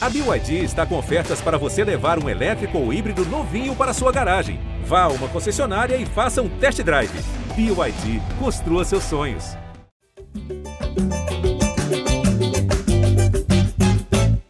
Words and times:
A 0.00 0.08
BYD 0.08 0.62
está 0.62 0.86
com 0.86 0.96
ofertas 0.96 1.40
para 1.40 1.58
você 1.58 1.82
levar 1.82 2.22
um 2.22 2.28
elétrico 2.28 2.78
ou 2.78 2.92
híbrido 2.92 3.24
novinho 3.24 3.74
para 3.74 3.92
sua 3.92 4.12
garagem. 4.12 4.60
Vá 4.84 5.02
a 5.02 5.08
uma 5.08 5.28
concessionária 5.28 5.96
e 5.96 6.06
faça 6.06 6.40
um 6.40 6.48
test 6.60 6.80
drive. 6.84 7.10
BYD, 7.56 8.20
construa 8.38 8.84
seus 8.84 9.02
sonhos. 9.02 9.56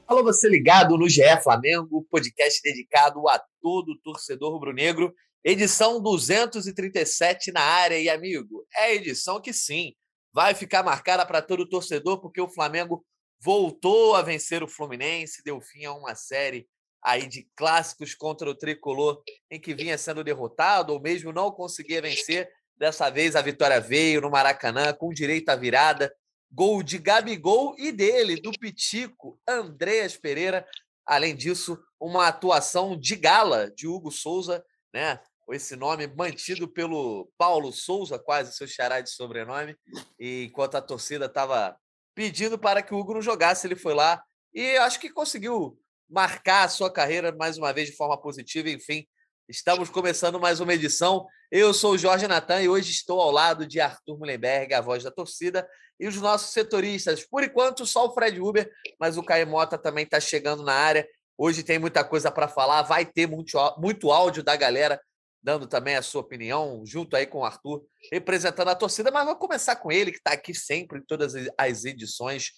Alô, 0.06 0.22
você 0.22 0.50
ligado 0.50 0.98
no 0.98 1.08
GE 1.08 1.22
Flamengo, 1.42 2.06
podcast 2.10 2.60
dedicado 2.62 3.26
a 3.26 3.42
todo 3.62 3.98
torcedor 4.04 4.52
rubro-negro. 4.52 5.14
Edição 5.42 5.98
237 6.02 7.52
na 7.52 7.62
área, 7.62 7.98
e 7.98 8.10
amigo, 8.10 8.66
é 8.76 8.94
edição 8.94 9.40
que 9.40 9.54
sim, 9.54 9.94
vai 10.30 10.54
ficar 10.54 10.82
marcada 10.82 11.24
para 11.24 11.40
todo 11.40 11.66
torcedor, 11.66 12.20
porque 12.20 12.38
o 12.38 12.48
Flamengo 12.48 13.02
voltou 13.40 14.14
a 14.14 14.22
vencer 14.22 14.62
o 14.62 14.68
Fluminense, 14.68 15.42
deu 15.44 15.60
fim 15.60 15.84
a 15.84 15.92
uma 15.92 16.14
série 16.14 16.68
aí 17.02 17.26
de 17.26 17.48
clássicos 17.54 18.14
contra 18.14 18.50
o 18.50 18.54
tricolor 18.54 19.22
em 19.50 19.60
que 19.60 19.74
vinha 19.74 19.96
sendo 19.96 20.24
derrotado 20.24 20.92
ou 20.92 21.00
mesmo 21.00 21.32
não 21.32 21.50
conseguia 21.50 22.02
vencer. 22.02 22.50
Dessa 22.76 23.10
vez 23.10 23.34
a 23.34 23.42
vitória 23.42 23.80
veio 23.80 24.20
no 24.20 24.30
Maracanã 24.30 24.92
com 24.92 25.12
direito 25.12 25.48
à 25.48 25.56
virada, 25.56 26.14
gol 26.50 26.82
de 26.82 26.98
Gabigol 26.98 27.74
e 27.78 27.92
dele, 27.92 28.40
do 28.40 28.52
Pitico, 28.52 29.40
Andreas 29.46 30.16
Pereira. 30.16 30.66
Além 31.04 31.34
disso, 31.34 31.78
uma 32.00 32.28
atuação 32.28 32.98
de 32.98 33.16
gala 33.16 33.70
de 33.70 33.86
Hugo 33.86 34.10
Souza, 34.10 34.64
né? 34.92 35.20
Esse 35.50 35.74
nome 35.76 36.06
mantido 36.06 36.68
pelo 36.68 37.30
Paulo 37.38 37.72
Souza, 37.72 38.18
quase 38.18 38.54
seu 38.54 38.68
xará 38.68 39.00
de 39.00 39.08
sobrenome, 39.10 39.74
e 40.20 40.44
enquanto 40.44 40.74
a 40.74 40.82
torcida 40.82 41.24
estava 41.24 41.74
pedindo 42.18 42.58
para 42.58 42.82
que 42.82 42.92
o 42.92 42.98
Hugo 42.98 43.14
não 43.14 43.22
jogasse. 43.22 43.64
Ele 43.64 43.76
foi 43.76 43.94
lá 43.94 44.20
e 44.52 44.76
acho 44.78 44.98
que 44.98 45.08
conseguiu 45.08 45.78
marcar 46.10 46.64
a 46.64 46.68
sua 46.68 46.92
carreira 46.92 47.30
mais 47.30 47.56
uma 47.56 47.72
vez 47.72 47.88
de 47.88 47.96
forma 47.96 48.20
positiva. 48.20 48.68
Enfim, 48.68 49.06
estamos 49.48 49.88
começando 49.88 50.40
mais 50.40 50.58
uma 50.58 50.74
edição. 50.74 51.28
Eu 51.48 51.72
sou 51.72 51.92
o 51.92 51.98
Jorge 51.98 52.26
Natan 52.26 52.60
e 52.60 52.68
hoje 52.68 52.90
estou 52.90 53.20
ao 53.20 53.30
lado 53.30 53.64
de 53.64 53.80
Arthur 53.80 54.18
Mullenberg, 54.18 54.74
a 54.74 54.80
voz 54.80 55.04
da 55.04 55.12
torcida, 55.12 55.64
e 56.00 56.08
os 56.08 56.16
nossos 56.16 56.50
setoristas. 56.50 57.24
Por 57.24 57.44
enquanto, 57.44 57.86
só 57.86 58.06
o 58.08 58.12
Fred 58.12 58.40
Uber, 58.40 58.68
mas 58.98 59.16
o 59.16 59.22
Caio 59.22 59.46
Mota 59.46 59.78
também 59.78 60.02
está 60.02 60.18
chegando 60.18 60.64
na 60.64 60.74
área. 60.74 61.08
Hoje 61.38 61.62
tem 61.62 61.78
muita 61.78 62.02
coisa 62.02 62.32
para 62.32 62.48
falar, 62.48 62.82
vai 62.82 63.06
ter 63.06 63.28
muito, 63.28 63.56
muito 63.78 64.10
áudio 64.10 64.42
da 64.42 64.56
galera 64.56 65.00
dando 65.42 65.66
também 65.66 65.96
a 65.96 66.02
sua 66.02 66.20
opinião, 66.20 66.82
junto 66.84 67.16
aí 67.16 67.26
com 67.26 67.38
o 67.38 67.44
Arthur, 67.44 67.84
representando 68.12 68.68
a 68.68 68.74
torcida, 68.74 69.10
mas 69.10 69.24
vou 69.24 69.36
começar 69.36 69.76
com 69.76 69.90
ele, 69.90 70.10
que 70.10 70.18
está 70.18 70.32
aqui 70.32 70.54
sempre 70.54 70.98
em 70.98 71.02
todas 71.02 71.34
as 71.56 71.84
edições. 71.84 72.52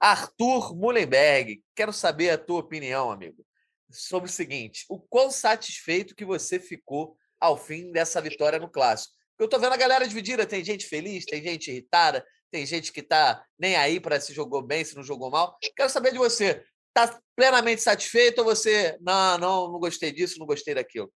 Arthur 0.00 0.74
Mullenberg, 0.74 1.62
quero 1.76 1.92
saber 1.92 2.30
a 2.30 2.38
tua 2.38 2.60
opinião, 2.60 3.10
amigo, 3.10 3.44
sobre 3.90 4.28
o 4.28 4.32
seguinte: 4.32 4.84
o 4.88 4.98
quão 4.98 5.30
satisfeito 5.30 6.14
que 6.14 6.24
você 6.24 6.58
ficou 6.58 7.16
ao 7.40 7.56
fim 7.56 7.92
dessa 7.92 8.20
vitória 8.20 8.58
no 8.58 8.70
clássico? 8.70 9.14
Eu 9.38 9.46
estou 9.46 9.60
vendo 9.60 9.72
a 9.72 9.76
galera 9.76 10.06
dividida, 10.06 10.46
tem 10.46 10.64
gente 10.64 10.86
feliz, 10.86 11.24
tem 11.24 11.42
gente 11.42 11.70
irritada, 11.70 12.24
tem 12.50 12.64
gente 12.66 12.92
que 12.92 13.00
está 13.00 13.44
nem 13.58 13.76
aí 13.76 13.98
para 13.98 14.20
se 14.20 14.32
jogou 14.32 14.62
bem, 14.62 14.84
se 14.84 14.94
não 14.94 15.02
jogou 15.02 15.30
mal. 15.30 15.56
Quero 15.76 15.90
saber 15.90 16.12
de 16.12 16.18
você. 16.18 16.64
Está 16.94 17.18
plenamente 17.34 17.80
satisfeito 17.80 18.40
ou 18.40 18.44
você, 18.44 18.98
não, 19.00 19.38
não, 19.38 19.72
não 19.72 19.80
gostei 19.80 20.12
disso, 20.12 20.38
não 20.38 20.46
gostei 20.46 20.74
daquilo? 20.74 21.10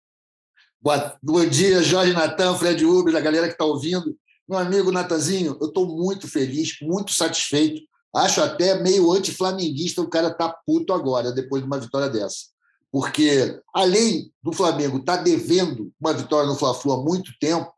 Bom 1.19 1.43
dia, 1.47 1.81
Jorge 1.81 2.13
Natan, 2.13 2.55
Fred 2.55 2.85
Uber, 2.85 3.15
a 3.15 3.19
galera 3.19 3.47
que 3.47 3.53
está 3.53 3.65
ouvindo. 3.65 4.15
Meu 4.47 4.59
amigo 4.59 4.91
Natanzinho, 4.91 5.57
eu 5.59 5.69
estou 5.69 5.87
muito 5.87 6.27
feliz, 6.27 6.77
muito 6.79 7.11
satisfeito. 7.11 7.81
Acho 8.15 8.39
até 8.43 8.79
meio 8.83 9.11
anti-flamenguista 9.11 10.03
o 10.03 10.07
cara 10.07 10.31
tá 10.31 10.55
puto 10.63 10.93
agora, 10.93 11.31
depois 11.31 11.63
de 11.63 11.67
uma 11.67 11.79
vitória 11.79 12.07
dessa. 12.07 12.51
Porque, 12.91 13.59
além 13.73 14.31
do 14.43 14.53
Flamengo 14.53 14.99
estar 14.99 15.17
tá 15.17 15.23
devendo 15.23 15.91
uma 15.99 16.13
vitória 16.13 16.47
no 16.47 16.55
Fla-Flu 16.55 16.91
há 16.93 17.03
muito 17.03 17.31
tempo, 17.39 17.73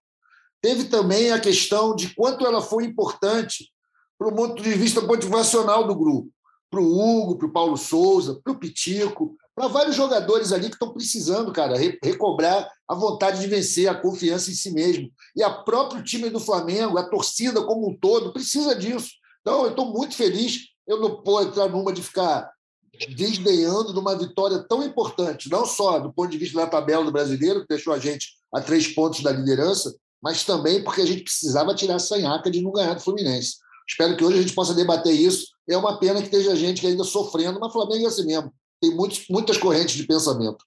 teve 0.61 0.89
também 0.89 1.31
a 1.31 1.39
questão 1.39 1.95
de 1.95 2.13
quanto 2.13 2.45
ela 2.45 2.61
foi 2.61 2.83
importante 2.83 3.71
para 4.19 4.27
o 4.27 4.35
ponto 4.35 4.61
de 4.61 4.73
vista 4.73 4.99
motivacional 4.99 5.87
do 5.87 5.95
grupo. 5.95 6.29
Para 6.69 6.81
o 6.81 6.99
Hugo, 6.99 7.37
para 7.37 7.47
o 7.47 7.53
Paulo 7.53 7.77
Souza, 7.77 8.37
para 8.43 8.51
o 8.51 8.59
Pitico, 8.59 9.37
para 9.57 9.67
vários 9.69 9.95
jogadores 9.95 10.51
ali 10.51 10.67
que 10.67 10.75
estão 10.75 10.93
precisando, 10.93 11.51
cara, 11.51 11.73
recobrar 12.03 12.71
a 12.87 12.93
vontade 12.93 13.39
de 13.39 13.47
vencer, 13.47 13.87
a 13.87 13.95
confiança 13.99 14.51
em 14.51 14.53
si 14.53 14.69
mesmo. 14.69 15.09
E 15.35 15.41
a 15.41 15.49
próprio 15.49 16.03
time 16.03 16.29
do 16.29 16.39
Flamengo, 16.39 16.95
a 16.95 17.09
torcida 17.09 17.63
como 17.63 17.89
um 17.89 17.97
todo, 17.97 18.31
precisa 18.31 18.75
disso. 18.75 19.09
Então, 19.41 19.63
eu 19.63 19.71
estou 19.71 19.91
muito 19.91 20.15
feliz. 20.15 20.59
Eu 20.85 20.99
não 20.99 21.23
posso 21.23 21.47
entrar 21.47 21.69
numa 21.69 21.91
de 21.91 22.03
ficar 22.03 22.47
desdenhando 23.15 23.93
de 23.93 23.99
uma 23.99 24.15
vitória 24.15 24.63
tão 24.69 24.83
importante, 24.83 25.49
não 25.49 25.65
só 25.65 25.97
do 25.97 26.13
ponto 26.13 26.29
de 26.29 26.37
vista 26.37 26.59
da 26.59 26.67
tabela 26.67 27.03
do 27.03 27.11
brasileiro, 27.11 27.61
que 27.61 27.67
deixou 27.67 27.93
a 27.93 27.99
gente 27.99 28.33
a 28.53 28.61
três 28.61 28.87
pontos 28.87 29.23
da 29.23 29.31
liderança, 29.31 29.95
mas 30.21 30.43
também 30.43 30.83
porque 30.83 31.01
a 31.01 31.05
gente 31.05 31.23
precisava 31.23 31.73
tirar 31.73 31.95
a 31.95 31.99
sanhaca 31.99 32.51
de 32.51 32.61
não 32.61 32.71
ganhar 32.71 32.93
do 32.93 33.01
Fluminense. 33.01 33.55
Espero 33.89 34.15
que 34.15 34.23
hoje 34.23 34.37
a 34.37 34.41
gente 34.43 34.53
possa 34.53 34.75
debater 34.75 35.13
isso. 35.13 35.47
É 35.67 35.75
uma 35.75 35.99
pena 35.99 36.19
que 36.19 36.27
esteja 36.27 36.55
gente 36.55 36.81
que 36.81 36.87
ainda 36.87 37.03
sofrendo, 37.03 37.59
mas 37.59 37.73
Flamengo 37.73 38.05
é 38.05 38.07
assim 38.07 38.25
mesmo 38.27 38.53
tem 38.81 38.91
muitos, 38.95 39.27
muitas 39.29 39.57
correntes 39.57 39.95
de 39.95 40.05
pensamento. 40.05 40.65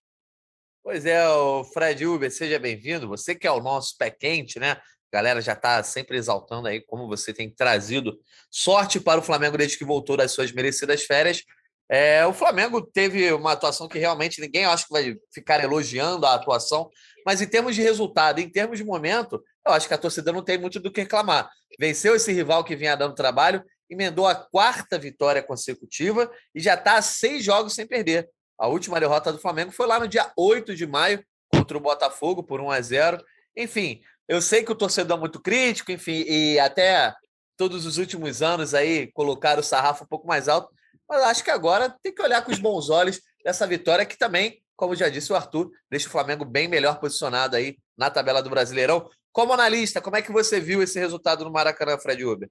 Pois 0.82 1.04
é, 1.04 1.28
o 1.28 1.64
Fred 1.64 2.06
Uber, 2.06 2.30
seja 2.30 2.58
bem-vindo. 2.58 3.08
Você 3.08 3.34
que 3.34 3.46
é 3.46 3.52
o 3.52 3.60
nosso 3.60 3.96
pé 3.98 4.10
quente, 4.10 4.58
né? 4.58 4.72
A 4.72 4.80
galera 5.12 5.40
já 5.40 5.52
está 5.52 5.82
sempre 5.82 6.16
exaltando 6.16 6.68
aí 6.68 6.80
como 6.80 7.06
você 7.06 7.32
tem 7.34 7.50
trazido 7.50 8.18
sorte 8.50 8.98
para 8.98 9.20
o 9.20 9.22
Flamengo 9.22 9.58
desde 9.58 9.76
que 9.76 9.84
voltou 9.84 10.16
das 10.16 10.32
suas 10.32 10.52
merecidas 10.52 11.02
férias. 11.04 11.42
É, 11.88 12.24
o 12.24 12.32
Flamengo 12.32 12.80
teve 12.80 13.32
uma 13.32 13.52
atuação 13.52 13.88
que 13.88 13.98
realmente 13.98 14.40
ninguém 14.40 14.64
acho 14.64 14.86
que 14.86 14.92
vai 14.92 15.16
ficar 15.34 15.62
elogiando 15.62 16.24
a 16.24 16.34
atuação, 16.34 16.88
mas 17.26 17.42
em 17.42 17.46
termos 17.48 17.74
de 17.74 17.82
resultado, 17.82 18.38
em 18.38 18.48
termos 18.48 18.78
de 18.78 18.84
momento, 18.84 19.42
eu 19.66 19.72
acho 19.72 19.88
que 19.88 19.94
a 19.94 19.98
torcida 19.98 20.32
não 20.32 20.42
tem 20.42 20.56
muito 20.56 20.78
do 20.78 20.90
que 20.90 21.00
reclamar. 21.00 21.50
Venceu 21.78 22.14
esse 22.14 22.32
rival 22.32 22.62
que 22.62 22.76
vinha 22.76 22.96
dando 22.96 23.14
trabalho 23.14 23.62
emendou 23.90 24.26
a 24.26 24.34
quarta 24.34 24.98
vitória 24.98 25.42
consecutiva 25.42 26.30
e 26.54 26.60
já 26.60 26.74
está 26.74 26.94
a 26.94 27.02
seis 27.02 27.44
jogos 27.44 27.74
sem 27.74 27.86
perder. 27.86 28.30
A 28.58 28.68
última 28.68 29.00
derrota 29.00 29.32
do 29.32 29.38
Flamengo 29.38 29.72
foi 29.72 29.86
lá 29.86 29.98
no 29.98 30.06
dia 30.06 30.30
8 30.36 30.76
de 30.76 30.86
maio 30.86 31.24
contra 31.48 31.76
o 31.76 31.80
Botafogo 31.80 32.42
por 32.42 32.60
1 32.60 32.70
a 32.70 32.80
0. 32.80 33.24
Enfim, 33.56 34.00
eu 34.28 34.40
sei 34.40 34.62
que 34.62 34.70
o 34.70 34.76
torcedor 34.76 35.16
é 35.16 35.20
muito 35.20 35.40
crítico, 35.40 35.90
enfim, 35.90 36.24
e 36.26 36.58
até 36.60 37.14
todos 37.56 37.84
os 37.84 37.98
últimos 37.98 38.42
anos 38.42 38.74
aí 38.74 39.10
colocaram 39.12 39.60
o 39.60 39.64
sarrafo 39.64 40.04
um 40.04 40.06
pouco 40.06 40.26
mais 40.26 40.48
alto, 40.48 40.72
mas 41.08 41.22
acho 41.24 41.42
que 41.42 41.50
agora 41.50 41.94
tem 42.02 42.14
que 42.14 42.22
olhar 42.22 42.42
com 42.42 42.52
os 42.52 42.58
bons 42.58 42.88
olhos 42.88 43.20
dessa 43.44 43.66
vitória 43.66 44.06
que 44.06 44.16
também, 44.16 44.62
como 44.76 44.94
já 44.94 45.08
disse 45.08 45.32
o 45.32 45.36
Arthur, 45.36 45.70
deixa 45.90 46.06
o 46.06 46.10
Flamengo 46.10 46.44
bem 46.44 46.68
melhor 46.68 47.00
posicionado 47.00 47.56
aí 47.56 47.76
na 47.98 48.08
tabela 48.08 48.42
do 48.42 48.48
Brasileirão. 48.48 49.10
Como 49.32 49.52
analista, 49.52 50.00
como 50.00 50.16
é 50.16 50.22
que 50.22 50.32
você 50.32 50.60
viu 50.60 50.82
esse 50.82 50.98
resultado 50.98 51.44
no 51.44 51.50
Maracanã, 51.50 51.98
Fred 51.98 52.24
Uber? 52.24 52.48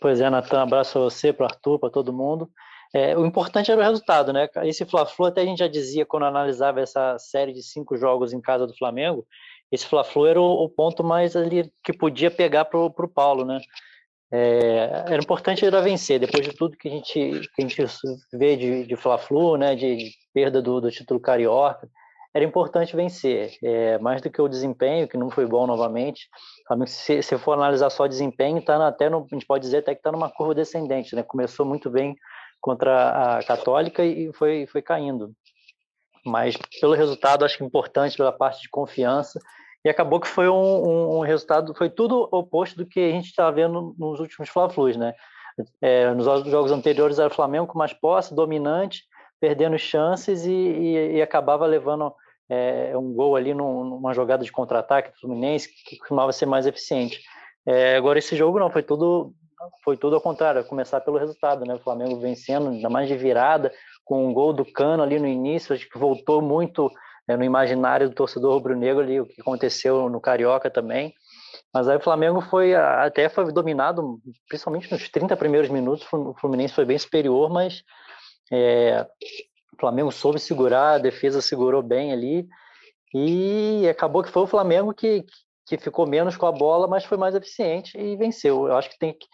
Pois 0.00 0.20
é, 0.20 0.28
Natan, 0.28 0.62
abraço 0.62 0.92
para 0.92 1.02
você, 1.02 1.32
para 1.32 1.44
o 1.44 1.46
Arthur, 1.46 1.78
para 1.78 1.90
todo 1.90 2.12
mundo. 2.12 2.50
É, 2.92 3.16
o 3.16 3.26
importante 3.26 3.70
era 3.70 3.80
o 3.80 3.84
resultado, 3.84 4.32
né? 4.32 4.48
Esse 4.64 4.84
Fla-Flu, 4.86 5.26
até 5.26 5.42
a 5.42 5.44
gente 5.44 5.58
já 5.58 5.68
dizia 5.68 6.06
quando 6.06 6.24
analisava 6.24 6.80
essa 6.80 7.18
série 7.18 7.52
de 7.52 7.62
cinco 7.62 7.96
jogos 7.96 8.32
em 8.32 8.40
casa 8.40 8.66
do 8.66 8.76
Flamengo, 8.76 9.26
esse 9.70 9.86
Fla-Flu 9.86 10.26
era 10.26 10.40
o, 10.40 10.64
o, 10.64 10.68
ponto 10.68 11.04
mais 11.04 11.36
ali 11.36 11.70
que 11.84 11.92
podia 11.92 12.30
pegar 12.30 12.64
para 12.64 12.78
o 12.78 13.08
Paulo, 13.08 13.44
né? 13.44 13.60
É, 14.30 15.04
era 15.06 15.22
importante 15.22 15.64
era 15.64 15.80
vencer, 15.80 16.20
depois 16.20 16.46
de 16.46 16.54
tudo 16.54 16.76
que 16.76 16.88
a 16.88 16.90
gente, 16.90 17.40
que 17.54 17.62
a 17.62 17.66
gente 17.66 17.84
vê 18.32 18.56
de, 18.56 18.86
de 18.86 18.96
Fla-Flu, 18.96 19.56
né? 19.56 19.74
De, 19.74 19.96
de 19.96 20.12
perda 20.32 20.62
do, 20.62 20.80
do, 20.80 20.90
título 20.90 21.20
carioca, 21.20 21.88
era 22.34 22.44
importante 22.44 22.96
vencer, 22.96 23.56
é, 23.62 23.98
mais 23.98 24.22
do 24.22 24.30
que 24.30 24.40
o 24.40 24.48
desempenho, 24.48 25.08
que 25.08 25.16
não 25.16 25.30
foi 25.30 25.46
bom 25.46 25.66
novamente. 25.66 26.28
Se, 26.86 27.22
se 27.22 27.38
for 27.38 27.52
analisar 27.52 27.90
só 27.90 28.06
desempenho, 28.06 28.62
tá 28.62 28.86
até 28.86 29.08
no, 29.08 29.26
a 29.30 29.34
gente 29.34 29.46
pode 29.46 29.62
dizer 29.62 29.78
até 29.78 29.94
que 29.94 30.00
está 30.00 30.12
numa 30.12 30.30
curva 30.30 30.54
descendente, 30.54 31.14
né? 31.16 31.22
Começou 31.22 31.64
muito 31.64 31.88
bem 31.90 32.16
contra 32.60 33.38
a 33.38 33.44
Católica 33.44 34.04
e 34.04 34.32
foi, 34.32 34.66
foi 34.66 34.82
caindo. 34.82 35.32
Mas 36.24 36.56
pelo 36.80 36.94
resultado, 36.94 37.44
acho 37.44 37.56
que 37.56 37.64
importante 37.64 38.16
pela 38.16 38.32
parte 38.32 38.60
de 38.62 38.68
confiança. 38.68 39.40
E 39.84 39.88
acabou 39.88 40.20
que 40.20 40.28
foi 40.28 40.48
um, 40.48 40.54
um, 40.54 41.18
um 41.18 41.20
resultado, 41.20 41.74
foi 41.74 41.88
tudo 41.88 42.28
oposto 42.32 42.76
do 42.76 42.86
que 42.86 43.00
a 43.00 43.10
gente 43.10 43.26
estava 43.26 43.52
vendo 43.52 43.94
nos 43.98 44.20
últimos 44.20 44.48
Fla-Flus, 44.48 44.96
né? 44.96 45.14
É, 45.80 46.12
nos 46.12 46.24
jogos 46.24 46.70
anteriores 46.70 47.18
era 47.18 47.28
o 47.28 47.34
Flamengo 47.34 47.66
com 47.66 47.78
mais 47.78 47.92
posse, 47.92 48.34
dominante, 48.34 49.04
perdendo 49.40 49.78
chances 49.78 50.44
e, 50.44 50.52
e, 50.52 51.16
e 51.16 51.22
acabava 51.22 51.66
levando 51.66 52.12
é, 52.48 52.96
um 52.96 53.12
gol 53.12 53.36
ali 53.36 53.52
numa 53.52 54.14
jogada 54.14 54.44
de 54.44 54.52
contra-ataque 54.52 55.12
do 55.12 55.18
Fluminense 55.18 55.68
que 55.84 55.98
costumava 55.98 56.32
ser 56.32 56.46
mais 56.46 56.66
eficiente. 56.66 57.20
É, 57.66 57.96
agora 57.96 58.18
esse 58.18 58.34
jogo 58.34 58.58
não, 58.58 58.70
foi 58.70 58.82
tudo 58.82 59.34
foi 59.84 59.96
tudo 59.96 60.14
ao 60.14 60.20
contrário, 60.20 60.64
começar 60.64 61.00
pelo 61.00 61.18
resultado, 61.18 61.64
né? 61.64 61.74
O 61.74 61.80
Flamengo 61.80 62.20
vencendo, 62.20 62.68
ainda 62.68 62.88
mais 62.88 63.08
de 63.08 63.16
virada, 63.16 63.72
com 64.04 64.26
um 64.26 64.32
gol 64.32 64.52
do 64.52 64.64
Cano 64.64 65.02
ali 65.02 65.18
no 65.18 65.26
início, 65.26 65.74
acho 65.74 65.88
que 65.88 65.98
voltou 65.98 66.40
muito 66.40 66.88
é, 67.28 67.36
no 67.36 67.42
imaginário 67.44 68.08
do 68.08 68.14
torcedor 68.14 68.54
rubro-negro 68.54 69.02
ali, 69.02 69.20
o 69.20 69.26
que 69.26 69.40
aconteceu 69.40 70.08
no 70.08 70.20
Carioca 70.20 70.70
também. 70.70 71.12
Mas 71.74 71.88
aí 71.88 71.96
o 71.96 72.00
Flamengo 72.00 72.40
foi 72.40 72.74
até 72.74 73.28
foi 73.28 73.52
dominado, 73.52 74.18
principalmente 74.48 74.90
nos 74.90 75.08
30 75.08 75.36
primeiros 75.36 75.68
minutos, 75.68 76.06
o 76.12 76.34
Fluminense 76.34 76.74
foi 76.74 76.84
bem 76.84 76.98
superior, 76.98 77.50
mas 77.50 77.82
É, 78.50 79.06
o 79.78 79.80
Flamengo 79.80 80.10
soube 80.10 80.40
segurar, 80.40 80.94
a 80.94 80.98
defesa 80.98 81.40
segurou 81.40 81.82
bem 81.82 82.12
ali, 82.12 82.48
e 83.14 83.86
acabou 83.88 84.22
que 84.24 84.30
foi 84.30 84.42
o 84.42 84.46
Flamengo 84.46 84.92
que, 84.92 85.24
que 85.66 85.78
ficou 85.78 86.06
menos 86.06 86.36
com 86.36 86.46
a 86.46 86.52
bola, 86.52 86.88
mas 86.88 87.04
foi 87.04 87.16
mais 87.16 87.34
eficiente 87.34 87.96
e 87.96 88.16
venceu. 88.16 88.66
Eu 88.66 88.76
acho 88.76 88.90
que 88.90 88.98
tem 88.98 89.12
que, 89.12 89.26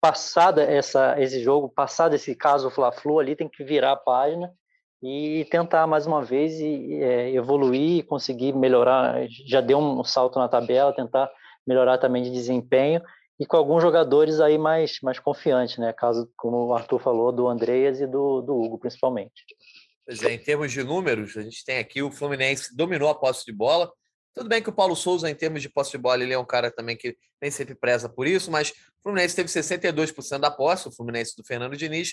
passada 0.00 0.62
essa, 0.62 1.18
esse 1.18 1.42
jogo, 1.42 1.68
passado 1.68 2.14
esse 2.14 2.34
caso 2.34 2.70
Fla-Flu 2.70 3.18
ali, 3.18 3.34
tem 3.34 3.48
que 3.48 3.64
virar 3.64 3.92
a 3.92 3.96
página 3.96 4.52
e 5.02 5.46
tentar 5.50 5.86
mais 5.86 6.06
uma 6.06 6.22
vez 6.22 6.60
e, 6.60 7.02
é, 7.02 7.30
evoluir, 7.32 8.04
conseguir 8.06 8.52
melhorar. 8.52 9.26
Já 9.46 9.62
deu 9.62 9.78
um 9.78 10.04
salto 10.04 10.38
na 10.38 10.48
tabela, 10.48 10.94
tentar 10.94 11.30
melhorar 11.66 11.98
também 11.98 12.22
de 12.22 12.30
desempenho 12.30 13.02
e 13.38 13.44
com 13.44 13.56
alguns 13.56 13.82
jogadores 13.82 14.40
aí 14.40 14.56
mais, 14.56 14.98
mais 15.02 15.18
confiantes, 15.18 15.78
né? 15.78 15.92
Caso, 15.92 16.30
como 16.36 16.66
o 16.66 16.74
Arthur 16.74 16.98
falou, 16.98 17.30
do 17.32 17.46
Andreas 17.48 18.00
e 18.00 18.06
do, 18.06 18.40
do 18.40 18.56
Hugo, 18.56 18.78
principalmente. 18.78 19.44
Pois 20.06 20.22
é, 20.22 20.32
em 20.32 20.38
termos 20.38 20.70
de 20.70 20.82
números, 20.84 21.36
a 21.36 21.42
gente 21.42 21.64
tem 21.64 21.78
aqui 21.78 22.00
o 22.00 22.12
Fluminense 22.12 22.76
dominou 22.76 23.08
a 23.08 23.14
posse 23.14 23.44
de 23.44 23.52
bola, 23.52 23.92
tudo 24.36 24.50
bem 24.50 24.62
que 24.62 24.68
o 24.68 24.72
Paulo 24.72 24.94
Souza, 24.94 25.30
em 25.30 25.34
termos 25.34 25.62
de 25.62 25.68
posse 25.70 25.92
de 25.92 25.98
bola, 25.98 26.22
ele 26.22 26.34
é 26.34 26.38
um 26.38 26.44
cara 26.44 26.70
também 26.70 26.94
que 26.94 27.16
nem 27.40 27.50
sempre 27.50 27.74
preza 27.74 28.06
por 28.06 28.26
isso, 28.26 28.50
mas 28.50 28.70
o 28.70 29.02
Fluminense 29.02 29.34
teve 29.34 29.48
62% 29.48 30.38
da 30.38 30.50
posse, 30.50 30.86
o 30.86 30.92
Fluminense 30.92 31.34
do 31.34 31.42
Fernando 31.42 31.74
Diniz, 31.74 32.12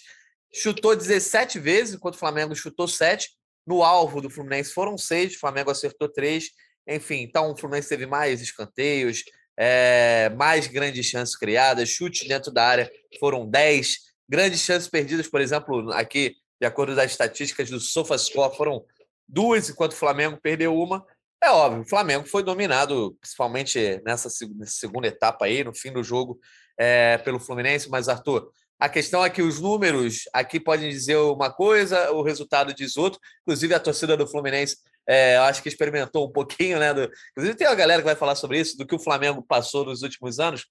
chutou 0.54 0.96
17 0.96 1.60
vezes, 1.60 1.96
enquanto 1.96 2.16
o 2.16 2.18
Flamengo 2.18 2.56
chutou 2.56 2.88
7. 2.88 3.30
No 3.68 3.84
alvo 3.84 4.22
do 4.22 4.30
Fluminense 4.30 4.72
foram 4.72 4.98
6, 4.98 5.36
o 5.36 5.40
Flamengo 5.40 5.70
acertou 5.70 6.08
3. 6.08 6.50
Enfim, 6.88 7.22
então 7.24 7.52
o 7.52 7.58
Fluminense 7.58 7.90
teve 7.90 8.06
mais 8.06 8.42
escanteios, 8.42 9.24
é, 9.58 10.30
mais 10.38 10.68
grandes 10.68 11.06
chances 11.06 11.36
criadas, 11.36 11.90
chutes 11.90 12.26
dentro 12.26 12.52
da 12.52 12.66
área 12.66 12.92
foram 13.20 13.50
10. 13.50 13.98
Grandes 14.30 14.62
chances 14.62 14.88
perdidas, 14.88 15.28
por 15.28 15.42
exemplo, 15.42 15.92
aqui, 15.92 16.36
de 16.64 16.68
acordo 16.68 16.96
com 16.96 17.02
as 17.02 17.12
estatísticas 17.12 17.70
do 17.70 17.78
SofaScore, 17.78 18.56
foram 18.56 18.86
duas, 19.28 19.70
enquanto 19.70 19.92
o 19.92 19.98
Flamengo 19.98 20.40
perdeu 20.42 20.74
uma. 20.74 21.06
É 21.44 21.50
óbvio, 21.50 21.82
o 21.82 21.90
Flamengo 21.90 22.26
foi 22.26 22.42
dominado, 22.42 23.18
principalmente 23.20 24.02
nessa 24.06 24.30
segunda 24.66 25.08
etapa 25.10 25.44
aí, 25.44 25.62
no 25.62 25.76
fim 25.76 25.92
do 25.92 26.02
jogo, 26.02 26.40
é, 26.80 27.18
pelo 27.18 27.38
Fluminense. 27.38 27.90
Mas, 27.90 28.08
Arthur, 28.08 28.50
a 28.80 28.88
questão 28.88 29.26
é 29.26 29.30
que 29.30 29.42
os 29.42 29.60
números 29.60 30.22
aqui 30.32 30.58
podem 30.58 30.90
dizer 30.90 31.18
uma 31.18 31.52
coisa, 31.52 32.12
o 32.12 32.24
resultado 32.24 32.74
diz 32.74 32.96
outro. 32.96 33.20
Inclusive, 33.42 33.74
a 33.74 33.80
torcida 33.82 34.16
do 34.16 34.26
Fluminense, 34.26 34.78
é, 35.06 35.36
acho 35.40 35.62
que 35.62 35.68
experimentou 35.68 36.26
um 36.26 36.32
pouquinho, 36.32 36.80
né? 36.80 36.94
Do... 36.94 37.12
Inclusive, 37.32 37.58
tem 37.58 37.68
uma 37.68 37.76
galera 37.76 38.02
que 38.02 38.08
vai 38.08 38.16
falar 38.16 38.36
sobre 38.36 38.58
isso, 38.58 38.78
do 38.78 38.88
que 38.88 38.96
o 38.96 39.00
Flamengo 39.00 39.44
passou 39.44 39.84
nos 39.84 40.02
últimos 40.02 40.40
anos. 40.40 40.66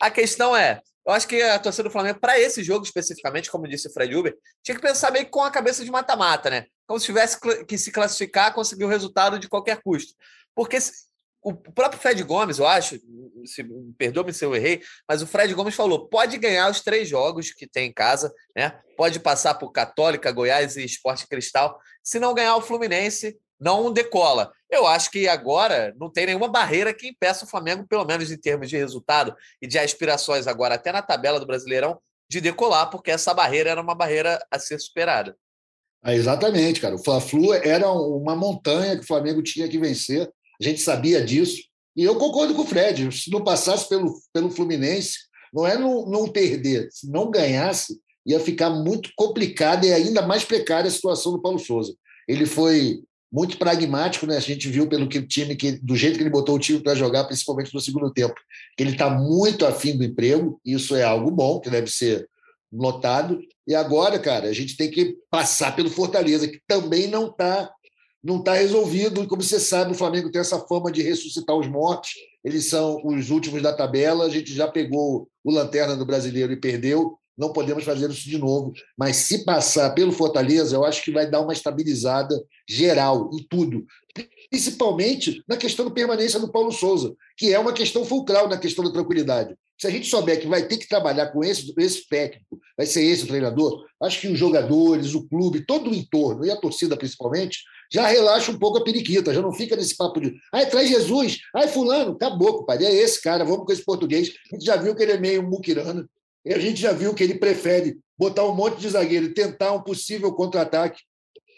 A 0.00 0.10
questão 0.10 0.56
é: 0.56 0.80
eu 1.06 1.12
acho 1.12 1.28
que 1.28 1.40
a 1.40 1.58
torcida 1.58 1.84
do 1.84 1.92
Flamengo, 1.92 2.18
para 2.20 2.38
esse 2.38 2.62
jogo 2.62 2.84
especificamente, 2.84 3.50
como 3.50 3.68
disse 3.68 3.88
o 3.88 3.92
Fred 3.92 4.14
Uber, 4.14 4.36
tinha 4.62 4.74
que 4.74 4.82
pensar 4.82 5.12
meio 5.12 5.24
que 5.24 5.30
com 5.30 5.42
a 5.42 5.50
cabeça 5.50 5.84
de 5.84 5.90
mata-mata, 5.90 6.50
né? 6.50 6.66
como 6.86 7.00
se 7.00 7.06
tivesse 7.06 7.38
que 7.66 7.76
se 7.76 7.90
classificar, 7.90 8.54
conseguir 8.54 8.84
o 8.84 8.88
resultado 8.88 9.38
de 9.38 9.48
qualquer 9.48 9.82
custo. 9.82 10.14
Porque 10.54 10.78
o 11.42 11.54
próprio 11.54 12.00
Fred 12.00 12.22
Gomes, 12.22 12.58
eu 12.58 12.66
acho, 12.66 12.98
se, 13.44 13.64
perdoe-me 13.98 14.32
se 14.32 14.44
eu 14.44 14.54
errei, 14.54 14.82
mas 15.08 15.20
o 15.22 15.26
Fred 15.26 15.52
Gomes 15.52 15.74
falou: 15.74 16.08
pode 16.08 16.38
ganhar 16.38 16.70
os 16.70 16.80
três 16.80 17.08
jogos 17.08 17.52
que 17.52 17.66
tem 17.66 17.88
em 17.88 17.92
casa, 17.92 18.32
né? 18.56 18.80
Pode 18.96 19.20
passar 19.20 19.54
por 19.54 19.72
Católica, 19.72 20.32
Goiás 20.32 20.76
e 20.76 20.84
Esporte 20.84 21.26
Cristal. 21.28 21.78
Se 22.02 22.18
não 22.18 22.34
ganhar 22.34 22.56
o 22.56 22.62
Fluminense, 22.62 23.38
não 23.58 23.92
decola. 23.92 24.52
Eu 24.70 24.86
acho 24.86 25.10
que 25.10 25.28
agora 25.28 25.94
não 25.98 26.10
tem 26.10 26.26
nenhuma 26.26 26.48
barreira 26.48 26.92
que 26.92 27.08
impeça 27.08 27.44
o 27.44 27.48
Flamengo, 27.48 27.86
pelo 27.88 28.04
menos 28.04 28.30
em 28.30 28.36
termos 28.36 28.68
de 28.68 28.76
resultado 28.76 29.34
e 29.60 29.66
de 29.66 29.78
aspirações 29.78 30.46
agora, 30.46 30.74
até 30.74 30.92
na 30.92 31.02
tabela 31.02 31.40
do 31.40 31.46
Brasileirão, 31.46 31.98
de 32.28 32.40
decolar, 32.40 32.90
porque 32.90 33.10
essa 33.10 33.32
barreira 33.32 33.70
era 33.70 33.80
uma 33.80 33.94
barreira 33.94 34.44
a 34.50 34.58
ser 34.58 34.78
superada. 34.80 35.36
Ah, 36.02 36.14
exatamente, 36.14 36.80
cara. 36.80 36.94
O 36.94 37.02
Fla-Flu 37.02 37.52
era 37.52 37.90
uma 37.90 38.36
montanha 38.36 38.96
que 38.96 39.02
o 39.02 39.06
Flamengo 39.06 39.42
tinha 39.42 39.68
que 39.68 39.78
vencer. 39.78 40.30
A 40.60 40.64
gente 40.64 40.80
sabia 40.80 41.24
disso. 41.24 41.62
E 41.96 42.04
eu 42.04 42.16
concordo 42.16 42.54
com 42.54 42.62
o 42.62 42.66
Fred. 42.66 43.10
Se 43.12 43.30
não 43.30 43.42
passasse 43.42 43.88
pelo, 43.88 44.14
pelo 44.32 44.50
Fluminense, 44.50 45.16
não 45.52 45.66
é 45.66 45.78
não, 45.78 46.06
não 46.06 46.28
perder. 46.28 46.88
Se 46.92 47.10
não 47.10 47.30
ganhasse, 47.30 47.98
ia 48.26 48.38
ficar 48.38 48.70
muito 48.70 49.10
complicada 49.16 49.86
e 49.86 49.92
ainda 49.92 50.22
mais 50.22 50.44
precária 50.44 50.88
a 50.88 50.92
situação 50.92 51.32
do 51.32 51.40
Paulo 51.40 51.58
Souza. 51.58 51.94
Ele 52.28 52.44
foi 52.44 53.02
muito 53.32 53.58
pragmático, 53.58 54.26
né? 54.26 54.36
A 54.36 54.40
gente 54.40 54.68
viu 54.68 54.88
pelo 54.88 55.08
que 55.08 55.18
o 55.18 55.26
time 55.26 55.56
que 55.56 55.72
do 55.72 55.96
jeito 55.96 56.16
que 56.16 56.22
ele 56.22 56.30
botou 56.30 56.54
o 56.54 56.58
time 56.58 56.80
para 56.80 56.94
jogar, 56.94 57.24
principalmente 57.24 57.74
no 57.74 57.80
segundo 57.80 58.12
tempo, 58.12 58.34
que 58.76 58.82
ele 58.82 58.92
está 58.92 59.10
muito 59.10 59.66
afim 59.66 59.96
do 59.96 60.04
emprego. 60.04 60.60
Isso 60.64 60.94
é 60.94 61.02
algo 61.02 61.30
bom 61.30 61.60
que 61.60 61.70
deve 61.70 61.88
ser 61.90 62.28
notado. 62.72 63.40
E 63.66 63.74
agora, 63.74 64.18
cara, 64.18 64.48
a 64.48 64.52
gente 64.52 64.76
tem 64.76 64.90
que 64.90 65.16
passar 65.30 65.74
pelo 65.74 65.90
Fortaleza, 65.90 66.48
que 66.48 66.60
também 66.66 67.08
não 67.08 67.26
está 67.26 67.70
não 68.22 68.42
tá 68.42 68.54
resolvido. 68.54 69.22
E 69.22 69.26
como 69.26 69.40
você 69.40 69.60
sabe, 69.60 69.92
o 69.92 69.94
Flamengo 69.94 70.30
tem 70.30 70.40
essa 70.40 70.58
fama 70.58 70.90
de 70.90 71.00
ressuscitar 71.00 71.54
os 71.54 71.68
mortos. 71.68 72.10
Eles 72.44 72.68
são 72.68 73.00
os 73.04 73.30
últimos 73.30 73.62
da 73.62 73.72
tabela. 73.72 74.24
A 74.24 74.28
gente 74.28 74.52
já 74.52 74.66
pegou 74.66 75.28
o 75.44 75.50
Lanterna 75.52 75.94
do 75.94 76.04
Brasileiro 76.04 76.52
e 76.52 76.60
perdeu. 76.60 77.16
Não 77.38 77.52
podemos 77.52 77.84
fazer 77.84 78.10
isso 78.10 78.28
de 78.28 78.38
novo. 78.38 78.72
Mas 78.98 79.16
se 79.16 79.44
passar 79.44 79.90
pelo 79.90 80.10
Fortaleza, 80.10 80.74
eu 80.74 80.84
acho 80.84 81.04
que 81.04 81.12
vai 81.12 81.30
dar 81.30 81.40
uma 81.40 81.52
estabilizada 81.52 82.34
geral 82.68 83.30
em 83.32 83.42
tudo. 83.48 83.84
Principalmente 84.50 85.42
na 85.46 85.56
questão 85.56 85.84
da 85.84 85.90
permanência 85.90 86.40
do 86.40 86.50
Paulo 86.50 86.72
Souza, 86.72 87.14
que 87.36 87.52
é 87.52 87.58
uma 87.58 87.72
questão 87.72 88.04
fulcral 88.04 88.48
na 88.48 88.58
questão 88.58 88.84
da 88.84 88.92
tranquilidade. 88.92 89.54
Se 89.78 89.86
a 89.86 89.90
gente 89.90 90.08
souber 90.08 90.40
que 90.40 90.46
vai 90.46 90.66
ter 90.66 90.78
que 90.78 90.88
trabalhar 90.88 91.26
com 91.26 91.44
esse, 91.44 91.72
esse 91.78 92.08
técnico, 92.08 92.58
vai 92.76 92.86
ser 92.86 93.04
esse 93.04 93.24
o 93.24 93.26
treinador, 93.26 93.84
acho 94.02 94.22
que 94.22 94.28
os 94.28 94.38
jogadores, 94.38 95.14
o 95.14 95.28
clube, 95.28 95.66
todo 95.66 95.90
o 95.90 95.94
entorno, 95.94 96.46
e 96.46 96.50
a 96.50 96.56
torcida 96.56 96.96
principalmente, 96.96 97.58
já 97.92 98.06
relaxa 98.06 98.50
um 98.50 98.58
pouco 98.58 98.78
a 98.78 98.84
periquita, 98.84 99.34
já 99.34 99.42
não 99.42 99.52
fica 99.52 99.76
nesse 99.76 99.94
papo 99.94 100.18
de 100.18 100.34
ai, 100.52 100.68
traz 100.68 100.88
Jesus, 100.88 101.38
ai, 101.54 101.68
fulano, 101.68 102.12
acabou, 102.12 102.58
compadre, 102.58 102.86
é 102.86 102.94
esse 102.94 103.20
cara, 103.20 103.44
vamos 103.44 103.66
com 103.66 103.72
esse 103.72 103.84
português. 103.84 104.32
A 104.50 104.56
gente 104.56 104.64
já 104.64 104.76
viu 104.76 104.94
que 104.94 105.02
ele 105.02 105.12
é 105.12 105.18
meio 105.18 105.42
muquirano, 105.42 106.08
e 106.42 106.54
a 106.54 106.58
gente 106.58 106.80
já 106.80 106.92
viu 106.92 107.12
que 107.12 107.22
ele 107.22 107.34
prefere 107.34 107.98
botar 108.18 108.44
um 108.44 108.54
monte 108.54 108.80
de 108.80 108.88
zagueiro 108.88 109.26
e 109.26 109.34
tentar 109.34 109.72
um 109.72 109.82
possível 109.82 110.32
contra-ataque, 110.32 111.02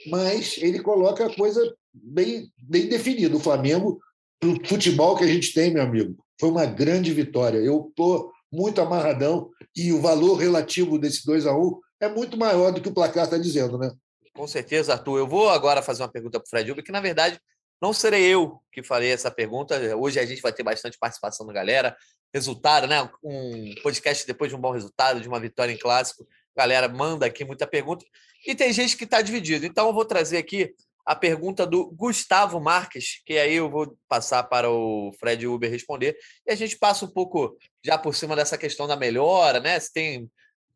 mas 0.07 0.57
ele 0.59 0.81
coloca 0.81 1.27
a 1.27 1.35
coisa 1.35 1.75
bem, 1.93 2.51
bem 2.59 2.89
definida. 2.89 3.37
O 3.37 3.41
Flamengo, 3.41 3.99
para 4.39 4.51
o 4.51 4.67
futebol 4.67 5.17
que 5.17 5.25
a 5.25 5.29
gente 5.29 5.53
tem, 5.53 5.73
meu 5.73 5.83
amigo, 5.83 6.17
foi 6.39 6.51
uma 6.51 6.67
grande 6.67 7.13
vitória. 7.13 7.59
Eu 7.59 7.89
estou 7.89 8.33
muito 8.51 8.81
amarradão 8.81 9.51
e 9.77 9.93
o 9.93 10.01
valor 10.01 10.37
relativo 10.37 10.99
desse 10.99 11.27
2 11.27 11.47
a 11.47 11.57
1 11.57 11.81
é 12.01 12.09
muito 12.09 12.37
maior 12.37 12.73
do 12.73 12.81
que 12.81 12.89
o 12.89 12.95
placar 12.95 13.25
está 13.25 13.37
dizendo, 13.37 13.77
né? 13.77 13.91
Com 14.33 14.47
certeza, 14.47 14.93
Arthur. 14.93 15.19
Eu 15.19 15.27
vou 15.27 15.49
agora 15.51 15.83
fazer 15.83 16.03
uma 16.03 16.09
pergunta 16.09 16.39
para 16.39 16.47
o 16.47 16.49
Fred 16.49 16.71
Uber, 16.71 16.85
que 16.85 16.93
na 16.93 17.01
verdade 17.01 17.41
não 17.81 17.93
serei 17.93 18.23
eu 18.23 18.61
que 18.73 18.83
farei 18.83 19.11
essa 19.11 19.31
pergunta. 19.31 19.97
Hoje 19.97 20.19
a 20.19 20.27
gente 20.27 20.43
vai 20.43 20.53
ter 20.53 20.63
bastante 20.63 20.99
participação 20.99 21.47
da 21.47 21.53
galera. 21.53 21.97
Resultado, 22.33 22.87
né? 22.87 23.09
Um 23.23 23.75
podcast 23.83 24.27
depois 24.27 24.51
de 24.51 24.57
um 24.57 24.61
bom 24.61 24.71
resultado, 24.71 25.21
de 25.21 25.29
uma 25.29 25.41
vitória 25.41 25.73
em 25.73 25.79
clássico. 25.79 26.27
Galera 26.59 26.89
manda 26.89 27.25
aqui 27.25 27.45
muita 27.45 27.69
pergunta. 27.69 28.05
E 28.45 28.53
tem 28.53 28.73
gente 28.73 28.97
que 28.97 29.05
está 29.05 29.23
dividido. 29.23 29.65
Então 29.65 29.87
eu 29.87 29.93
vou 29.93 30.05
trazer 30.05 30.39
aqui 30.39 30.75
a 31.07 31.15
pergunta 31.15 31.65
do 31.65 31.87
Gustavo 31.93 32.61
Marques, 32.61 33.23
que 33.25 33.39
aí 33.39 33.55
eu 33.55 33.71
vou 33.71 33.97
passar 34.09 34.43
para 34.43 34.69
o 34.69 35.13
Fred 35.21 35.47
Uber 35.47 35.71
responder, 35.71 36.19
e 36.45 36.53
a 36.53 36.57
gente 36.57 36.77
passa 36.77 37.05
um 37.05 37.09
pouco 37.09 37.57
já 37.83 37.97
por 37.97 38.15
cima 38.15 38.35
dessa 38.35 38.59
questão 38.59 38.89
da 38.89 38.97
melhora, 38.97 39.61
né? 39.61 39.79
Se 39.79 39.93
tem 39.93 40.31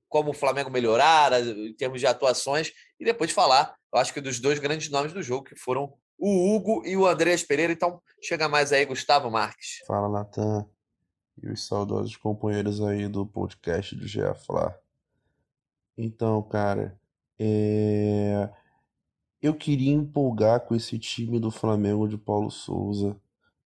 como 0.09 0.31
o 0.31 0.35
Flamengo 0.35 0.71
melhorar 0.71 1.33
em 1.45 1.75
termos 1.75 2.01
de 2.01 2.07
atuações, 2.07 2.73
e 2.99 3.05
depois 3.05 3.33
falar, 3.33 3.75
eu 3.93 3.99
acho 3.99 4.15
que 4.15 4.21
dos 4.21 4.39
dois 4.39 4.61
grandes 4.61 4.89
nomes 4.89 5.13
do 5.13 5.23
jogo, 5.23 5.45
que 5.45 5.57
foram 5.57 5.93
o 6.17 6.55
Hugo 6.55 6.87
e 6.87 6.97
o 6.97 7.07
Andreas 7.07 7.43
Pereira. 7.43 7.73
Então, 7.73 8.01
chega 8.23 8.49
mais 8.49 8.73
aí, 8.73 8.87
Gustavo 8.87 9.29
Marques. 9.31 9.81
Fala, 9.87 10.09
Natan. 10.09 10.65
E 11.43 11.49
os 11.51 11.67
saudosos 11.67 12.17
companheiros 12.17 12.81
aí 12.81 13.09
do 13.09 13.27
podcast 13.27 13.97
do 13.97 14.07
GA. 14.07 14.35
Então, 15.97 16.43
cara, 16.43 16.99
é 17.39 18.51
eu 19.43 19.55
queria 19.55 19.93
empolgar 19.93 20.61
com 20.61 20.75
esse 20.75 20.99
time 20.99 21.41
do 21.41 21.51
Flamengo 21.51 22.07
de 22.09 22.17
Paulo 22.17 22.51
Souza, 22.51 23.17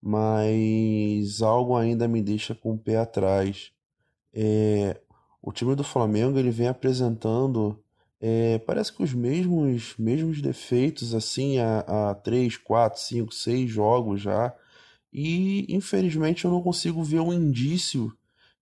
mas 0.03 1.43
algo 1.43 1.77
ainda 1.77 2.09
me 2.09 2.23
deixa 2.23 2.55
com 2.55 2.73
o 2.73 2.79
pé 2.79 2.97
atrás. 2.97 3.73
É, 4.33 5.01
o 5.43 5.53
time 5.53 5.75
do 5.75 5.85
Flamengo 5.85 6.39
ele 6.39 6.51
vem 6.51 6.69
apresentando 6.69 7.83
é, 8.21 8.59
parece 8.61 8.93
que 8.93 9.03
os 9.03 9.13
mesmos 9.15 9.95
mesmos 9.99 10.41
defeitos 10.43 11.15
assim 11.15 11.59
há, 11.59 11.81
há 12.11 12.15
3, 12.15 12.57
4, 12.57 13.01
5, 13.01 13.33
6 13.35 13.71
jogos 13.71 14.21
já 14.23 14.55
e 15.13 15.67
infelizmente 15.75 16.45
eu 16.45 16.51
não 16.51 16.63
consigo 16.63 17.03
ver 17.03 17.21
um 17.21 17.33
indício 17.33 18.13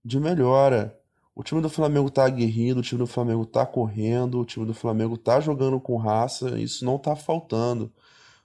de 0.04 0.20
melhora. 0.20 0.98
O 1.34 1.42
time 1.42 1.60
do 1.60 1.68
Flamengo 1.68 2.10
tá 2.10 2.24
aguerrido, 2.24 2.80
o 2.80 2.82
time 2.82 2.98
do 3.00 3.06
Flamengo 3.06 3.44
tá 3.44 3.66
correndo, 3.66 4.40
o 4.40 4.44
time 4.44 4.64
do 4.64 4.74
Flamengo 4.74 5.16
tá 5.16 5.40
jogando 5.40 5.80
com 5.80 5.96
raça, 5.96 6.58
isso 6.60 6.84
não 6.84 6.98
tá 6.98 7.16
faltando. 7.16 7.92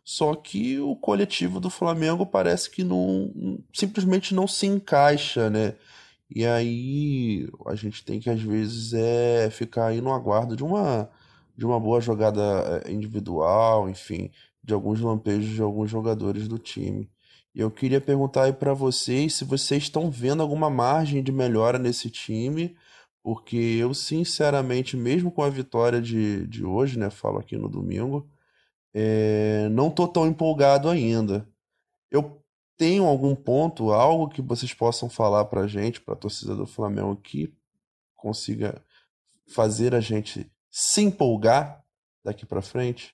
Só 0.03 0.33
que 0.35 0.79
o 0.79 0.95
coletivo 0.95 1.59
do 1.59 1.69
Flamengo 1.69 2.25
parece 2.25 2.69
que 2.71 2.83
não 2.83 3.31
simplesmente 3.73 4.33
não 4.33 4.47
se 4.47 4.65
encaixa, 4.65 5.49
né? 5.49 5.75
E 6.33 6.45
aí 6.45 7.47
a 7.67 7.75
gente 7.75 8.03
tem 8.03 8.19
que 8.19 8.29
às 8.29 8.41
vezes 8.41 8.93
é 8.93 9.49
ficar 9.51 9.87
aí 9.87 10.01
no 10.01 10.13
aguardo 10.13 10.55
de 10.55 10.63
uma 10.63 11.09
de 11.55 11.65
uma 11.65 11.79
boa 11.79 11.99
jogada 12.01 12.41
eh, 12.85 12.91
individual, 12.91 13.89
enfim, 13.89 14.31
de 14.63 14.73
alguns 14.73 15.01
lampejos 15.01 15.49
de 15.53 15.61
alguns 15.61 15.91
jogadores 15.91 16.47
do 16.47 16.57
time. 16.57 17.09
Eu 17.53 17.71
queria 17.71 17.99
perguntar 17.99 18.43
aí 18.43 18.53
para 18.53 18.73
vocês 18.73 19.35
se 19.35 19.43
vocês 19.43 19.83
estão 19.83 20.09
vendo 20.09 20.41
alguma 20.41 20.69
margem 20.69 21.23
de 21.23 21.31
melhora 21.31 21.79
nesse 21.79 22.09
time, 22.09 22.77
porque 23.23 23.57
eu, 23.57 23.93
sinceramente, 23.93 24.95
mesmo 24.95 25.31
com 25.31 25.41
a 25.41 25.49
vitória 25.49 26.01
de, 26.01 26.47
de 26.47 26.63
hoje, 26.63 26.97
né, 26.97 27.09
falo 27.09 27.39
aqui 27.39 27.57
no 27.57 27.67
domingo, 27.67 28.29
é, 28.93 29.67
não 29.69 29.89
tô 29.89 30.07
tão 30.07 30.27
empolgado 30.27 30.89
ainda. 30.89 31.47
Eu 32.11 32.41
tenho 32.77 33.05
algum 33.05 33.35
ponto, 33.35 33.91
algo 33.91 34.29
que 34.29 34.41
vocês 34.41 34.73
possam 34.73 35.09
falar 35.09 35.45
pra 35.45 35.67
gente, 35.67 36.01
pra 36.01 36.15
torcida 36.15 36.55
do 36.55 36.65
Flamengo, 36.65 37.15
que 37.17 37.53
consiga 38.15 38.83
fazer 39.47 39.93
a 39.93 39.99
gente 39.99 40.49
se 40.69 41.01
empolgar 41.01 41.83
daqui 42.23 42.45
para 42.45 42.61
frente? 42.61 43.13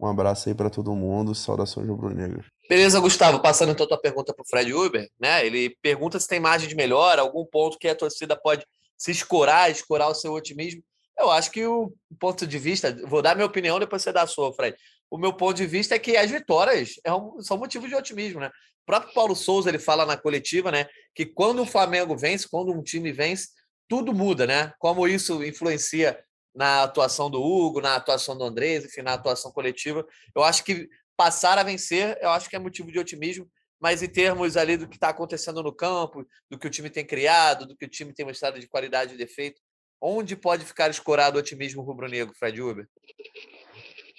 Um 0.00 0.06
abraço 0.06 0.48
aí 0.48 0.54
para 0.54 0.70
todo 0.70 0.94
mundo, 0.94 1.34
saudações 1.34 1.86
rubro-negras. 1.86 2.46
Beleza, 2.68 2.98
Gustavo, 3.00 3.40
passando 3.40 3.72
então 3.72 3.84
a 3.84 3.88
tua 3.88 4.00
pergunta 4.00 4.32
para 4.32 4.42
o 4.42 4.48
Fred 4.48 4.72
Uber, 4.72 5.06
né? 5.20 5.44
Ele 5.44 5.76
pergunta 5.82 6.18
se 6.18 6.26
tem 6.26 6.40
margem 6.40 6.68
de 6.68 6.74
melhora, 6.74 7.20
algum 7.20 7.44
ponto 7.44 7.78
que 7.78 7.86
a 7.86 7.94
torcida 7.94 8.34
pode 8.34 8.64
se 8.96 9.10
escorar, 9.10 9.70
escorar 9.70 10.08
o 10.08 10.14
seu 10.14 10.32
otimismo. 10.32 10.82
Eu 11.18 11.30
acho 11.30 11.50
que 11.50 11.66
o 11.66 11.92
ponto 12.18 12.46
de 12.46 12.58
vista, 12.58 12.96
vou 13.06 13.20
dar 13.20 13.34
minha 13.34 13.46
opinião, 13.46 13.78
depois 13.78 14.02
você 14.02 14.10
dá 14.10 14.22
a 14.22 14.26
sua, 14.26 14.54
Fred. 14.54 14.74
O 15.10 15.18
meu 15.18 15.34
ponto 15.34 15.56
de 15.56 15.66
vista 15.66 15.94
é 15.94 15.98
que 15.98 16.16
as 16.16 16.30
vitórias 16.30 16.94
é 17.04 17.10
são 17.40 17.58
motivos 17.58 17.90
de 17.90 17.94
otimismo, 17.94 18.40
né? 18.40 18.46
O 18.46 18.86
próprio 18.86 19.12
Paulo 19.12 19.36
Souza 19.36 19.68
ele 19.68 19.78
fala 19.78 20.06
na 20.06 20.16
coletiva, 20.16 20.72
né, 20.72 20.86
que 21.14 21.26
quando 21.26 21.62
o 21.62 21.66
Flamengo 21.66 22.16
vence, 22.16 22.48
quando 22.48 22.72
um 22.72 22.82
time 22.82 23.12
vence, 23.12 23.48
tudo 23.86 24.14
muda, 24.14 24.46
né? 24.46 24.72
Como 24.78 25.06
isso 25.06 25.44
influencia 25.44 26.18
na 26.54 26.82
atuação 26.82 27.30
do 27.30 27.42
Hugo, 27.42 27.80
na 27.80 27.96
atuação 27.96 28.36
do 28.36 28.44
Andrés, 28.44 28.84
enfim, 28.84 29.02
na 29.02 29.14
atuação 29.14 29.52
coletiva. 29.52 30.06
Eu 30.34 30.42
acho 30.42 30.64
que 30.64 30.88
passar 31.16 31.58
a 31.58 31.62
vencer, 31.62 32.18
eu 32.20 32.30
acho 32.30 32.48
que 32.48 32.56
é 32.56 32.58
motivo 32.58 32.90
de 32.90 32.98
otimismo, 32.98 33.48
mas 33.80 34.02
em 34.02 34.08
termos 34.08 34.56
ali 34.56 34.76
do 34.76 34.88
que 34.88 34.96
está 34.96 35.08
acontecendo 35.10 35.62
no 35.62 35.74
campo, 35.74 36.26
do 36.50 36.58
que 36.58 36.66
o 36.66 36.70
time 36.70 36.90
tem 36.90 37.04
criado, 37.04 37.66
do 37.66 37.76
que 37.76 37.84
o 37.84 37.88
time 37.88 38.12
tem 38.12 38.26
mostrado 38.26 38.58
de 38.58 38.68
qualidade 38.68 39.14
e 39.14 39.18
defeito, 39.18 39.60
onde 40.00 40.36
pode 40.36 40.64
ficar 40.64 40.90
escorado 40.90 41.36
o 41.36 41.40
otimismo 41.40 41.82
rubro-negro, 41.82 42.34
Fred 42.34 42.60
Uber? 42.60 42.88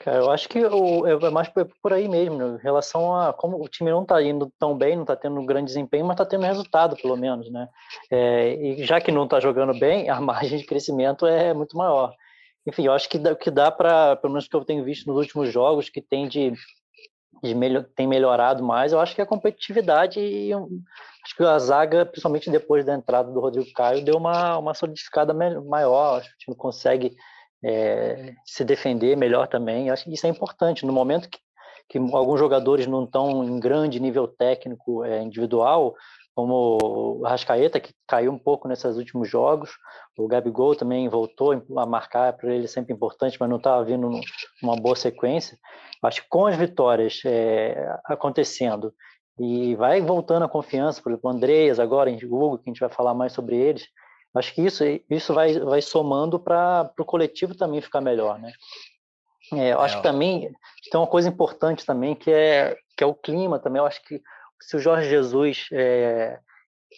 Cara, 0.04 0.18
eu 0.18 0.32
acho 0.32 0.50
que 0.50 0.58
o, 0.66 1.06
é 1.06 1.30
mais 1.30 1.48
por 1.48 1.94
aí 1.94 2.10
mesmo, 2.10 2.36
né? 2.36 2.58
em 2.60 2.64
relação 2.64 3.16
a 3.16 3.32
como 3.32 3.64
o 3.64 3.68
time 3.68 3.92
não 3.92 4.02
está 4.02 4.20
indo 4.20 4.52
tão 4.58 4.76
bem, 4.76 4.96
não 4.96 5.04
está 5.04 5.16
tendo 5.16 5.40
um 5.40 5.46
grande 5.46 5.68
desempenho, 5.68 6.06
mas 6.06 6.16
está 6.16 6.26
tendo 6.26 6.44
resultado, 6.44 6.96
pelo 6.96 7.16
menos, 7.16 7.52
né? 7.52 7.70
É, 8.10 8.56
e 8.56 8.84
já 8.84 9.00
que 9.00 9.12
não 9.12 9.26
está 9.26 9.40
jogando 9.40 9.78
bem, 9.78 10.10
a 10.10 10.20
margem 10.20 10.58
de 10.58 10.66
crescimento 10.66 11.28
é 11.28 11.54
muito 11.54 11.78
maior. 11.78 12.16
Enfim, 12.66 12.88
eu 12.88 12.94
acho 12.94 13.08
que 13.08 13.18
o 13.20 13.36
que 13.36 13.52
dá 13.52 13.70
para, 13.70 14.16
pelo 14.16 14.34
menos 14.34 14.48
que 14.48 14.56
eu 14.56 14.66
tenho 14.66 14.84
visto 14.84 15.06
nos 15.06 15.18
últimos 15.18 15.54
jogos, 15.54 15.88
que 15.88 16.02
tem 16.02 16.28
de, 16.28 16.52
de 17.44 17.54
melhor, 17.54 17.86
tem 17.96 18.08
melhorado 18.08 18.64
mais, 18.64 18.94
eu 18.94 19.00
acho 19.00 19.14
que 19.14 19.22
a 19.22 19.26
competitividade 19.26 20.20
e 20.20 20.52
acho 20.52 21.36
que 21.38 21.44
a 21.44 21.60
zaga, 21.60 22.08
principalmente 22.08 22.50
depois 22.50 22.84
da 22.84 22.96
entrada 22.96 23.32
do 23.32 23.40
Rodrigo 23.40 23.72
Caio, 23.76 24.04
deu 24.04 24.16
uma, 24.16 24.58
uma 24.58 24.74
solidificada 24.74 25.32
maior. 25.32 26.18
Acho 26.18 26.30
que 26.30 26.36
o 26.36 26.40
time 26.40 26.58
consegue 26.58 27.16
é, 27.64 28.34
se 28.46 28.64
defender 28.64 29.16
melhor 29.16 29.48
também. 29.48 29.88
Eu 29.88 29.94
acho 29.94 30.06
que 30.06 30.14
isso 30.14 30.26
é 30.26 30.30
importante. 30.30 30.86
No 30.86 30.94
momento 30.94 31.30
que, 31.30 31.40
que 31.90 31.98
alguns 31.98 32.40
jogadores 32.40 32.88
não 32.88 33.04
estão 33.04 33.44
em 33.44 33.60
grande 33.60 34.00
nível 34.00 34.28
técnico 34.28 35.04
é, 35.04 35.22
individual, 35.22 35.96
como 36.34 36.78
o 36.82 37.24
Rascaeta, 37.24 37.80
que 37.80 37.94
caiu 38.08 38.32
um 38.32 38.40
pouco 38.40 38.68
nesses 38.68 38.96
últimos 38.96 39.30
jogos, 39.30 39.72
o 40.18 40.28
Gabigol 40.28 40.76
também 40.76 41.10
voltou 41.10 41.62
a 41.78 41.86
marcar, 41.86 42.34
para 42.34 42.54
ele 42.54 42.66
é 42.66 42.68
sempre 42.68 42.94
importante, 42.94 43.38
mas 43.40 43.50
não 43.50 43.58
estava 43.58 43.84
vindo 43.84 44.10
numa 44.62 44.76
boa 44.76 44.96
sequência. 44.96 45.58
Acho 46.04 46.24
que 46.24 46.30
com 46.30 46.48
as 46.48 46.56
vitórias 46.56 47.22
é, 47.26 47.96
acontecendo 48.06 48.94
e 49.40 49.76
vai 49.76 50.02
voltando 50.02 50.44
a 50.44 50.50
confiança, 50.50 51.02
por 51.02 51.12
exemplo, 51.12 51.30
o 51.30 51.34
Andreas 51.34 51.80
agora, 51.80 52.10
em 52.10 52.18
Hugo, 52.24 52.58
que 52.58 52.70
a 52.70 52.72
gente 52.72 52.80
vai 52.80 52.90
falar 52.90 53.14
mais 53.14 53.34
sobre 53.34 53.56
eles, 53.56 53.88
Acho 54.34 54.54
que 54.54 54.62
isso, 54.62 54.84
isso 55.10 55.34
vai, 55.34 55.60
vai 55.60 55.82
somando 55.82 56.40
para 56.40 56.92
o 56.98 57.06
coletivo 57.06 57.56
também 57.56 57.82
ficar 57.82 58.02
melhor, 58.02 58.40
né? 58.40 58.52
É, 59.54 59.74
eu 59.74 59.82
acho 59.82 59.96
é, 59.96 59.98
que 59.98 60.04
também 60.04 60.52
tem 60.90 61.00
uma 61.00 61.08
coisa 61.08 61.28
importante 61.28 61.86
também 61.86 62.16
que 62.16 62.32
é, 62.32 62.78
que 62.96 63.04
é 63.04 63.08
o 63.08 63.14
clima 63.14 63.60
também. 63.60 63.80
Eu 63.82 63.86
acho 63.86 64.02
que 64.04 64.22
se 64.62 64.78
o 64.78 64.80
Jorge 64.80 65.10
Jesus 65.10 65.68
é, 65.74 66.40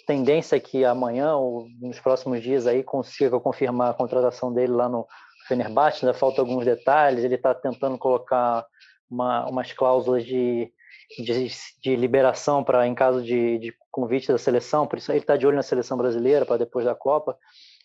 tendência 0.06 0.56
é 0.56 0.60
que 0.60 0.86
amanhã 0.86 1.36
ou 1.36 1.68
nos 1.82 2.00
próximos 2.00 2.44
dias 2.44 2.68
aí 2.68 2.84
consiga 2.84 3.40
confirmar 3.40 3.90
a 3.90 3.96
contratação 3.96 4.54
dele 4.54 4.74
lá 4.74 4.88
no 4.88 5.08
Fenerbahçe, 5.48 6.06
ainda 6.06 6.18
falta 6.18 6.42
alguns 6.42 6.66
detalhes. 6.66 7.24
Ele 7.24 7.36
está 7.36 7.56
tentando 7.56 7.98
colocar 7.98 8.64
uma, 9.10 9.50
umas 9.50 9.74
cláusulas 9.74 10.24
de 10.24 10.72
de, 11.20 11.48
de 11.82 11.96
liberação 11.96 12.64
para 12.64 12.88
em 12.88 12.96
caso 12.96 13.22
de, 13.22 13.58
de, 13.60 13.76
convite 13.94 14.28
da 14.28 14.38
seleção, 14.38 14.88
por 14.88 14.98
isso 14.98 15.12
ele 15.12 15.20
está 15.20 15.38
de 15.38 15.46
olho 15.46 15.56
na 15.56 15.64
seleção 15.64 15.98
brasileira 15.98 16.46
para 16.46 16.58
depois 16.58 16.84
da 16.84 16.96
Copa. 16.96 17.38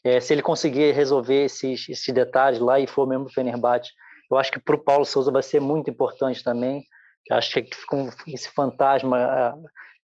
É, 0.03 0.19
se 0.21 0.33
ele 0.33 0.43
conseguir 0.43 0.93
resolver 0.93 1.45
esses, 1.45 1.89
esses 1.89 2.15
detalhes 2.15 2.59
lá 2.59 2.81
e 2.81 2.87
for 2.87 3.07
mesmo 3.07 3.25
do 3.25 3.33
Fenerbahçe, 3.33 3.91
eu 4.31 4.37
acho 4.37 4.51
que 4.51 4.59
para 4.59 4.75
o 4.75 4.83
Paulo 4.83 5.05
Souza 5.05 5.31
vai 5.31 5.43
ser 5.43 5.61
muito 5.61 5.91
importante 5.91 6.43
também. 6.43 6.85
Eu 7.29 7.37
acho 7.37 7.53
que 7.53 7.69
com 7.87 8.09
esse 8.27 8.51
fantasma, 8.51 9.55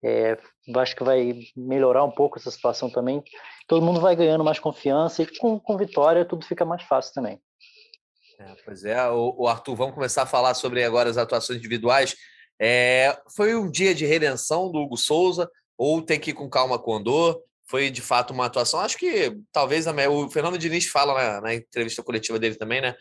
é, 0.02 0.38
acho 0.76 0.96
que 0.96 1.04
vai 1.04 1.40
melhorar 1.56 2.04
um 2.04 2.10
pouco 2.10 2.38
essa 2.38 2.50
situação 2.50 2.90
também. 2.90 3.22
Todo 3.68 3.84
mundo 3.84 4.00
vai 4.00 4.16
ganhando 4.16 4.44
mais 4.44 4.58
confiança 4.58 5.22
e 5.22 5.38
com, 5.38 5.60
com 5.60 5.76
vitória 5.76 6.24
tudo 6.24 6.46
fica 6.46 6.64
mais 6.64 6.82
fácil 6.82 7.12
também. 7.14 7.40
É, 8.38 8.56
pois 8.64 8.84
é, 8.84 9.06
o, 9.10 9.34
o 9.38 9.46
Arthur, 9.46 9.76
vamos 9.76 9.94
começar 9.94 10.22
a 10.22 10.26
falar 10.26 10.54
sobre 10.54 10.82
agora 10.82 11.10
as 11.10 11.18
atuações 11.18 11.58
individuais. 11.58 12.16
É, 12.60 13.18
foi 13.34 13.54
um 13.54 13.70
dia 13.70 13.94
de 13.94 14.04
redenção 14.04 14.70
do 14.70 14.78
Hugo 14.78 14.96
Souza, 14.96 15.50
ou 15.80 16.02
tem 16.02 16.20
que 16.20 16.32
ir 16.32 16.34
com 16.34 16.46
calma 16.46 16.78
com 16.78 16.90
o 16.90 16.96
Andor? 16.96 17.42
Foi 17.66 17.88
de 17.88 18.02
fato 18.02 18.34
uma 18.34 18.44
atuação. 18.44 18.80
Acho 18.80 18.98
que 18.98 19.34
talvez 19.50 19.86
a, 19.86 19.94
o 20.10 20.28
Fernando 20.28 20.58
Diniz 20.58 20.84
fala 20.86 21.14
na, 21.14 21.40
na, 21.40 21.54
entrevista 21.54 22.02
coletiva 22.02 22.38
dele 22.38 22.54
também, 22.54 22.82
né? 22.82 22.94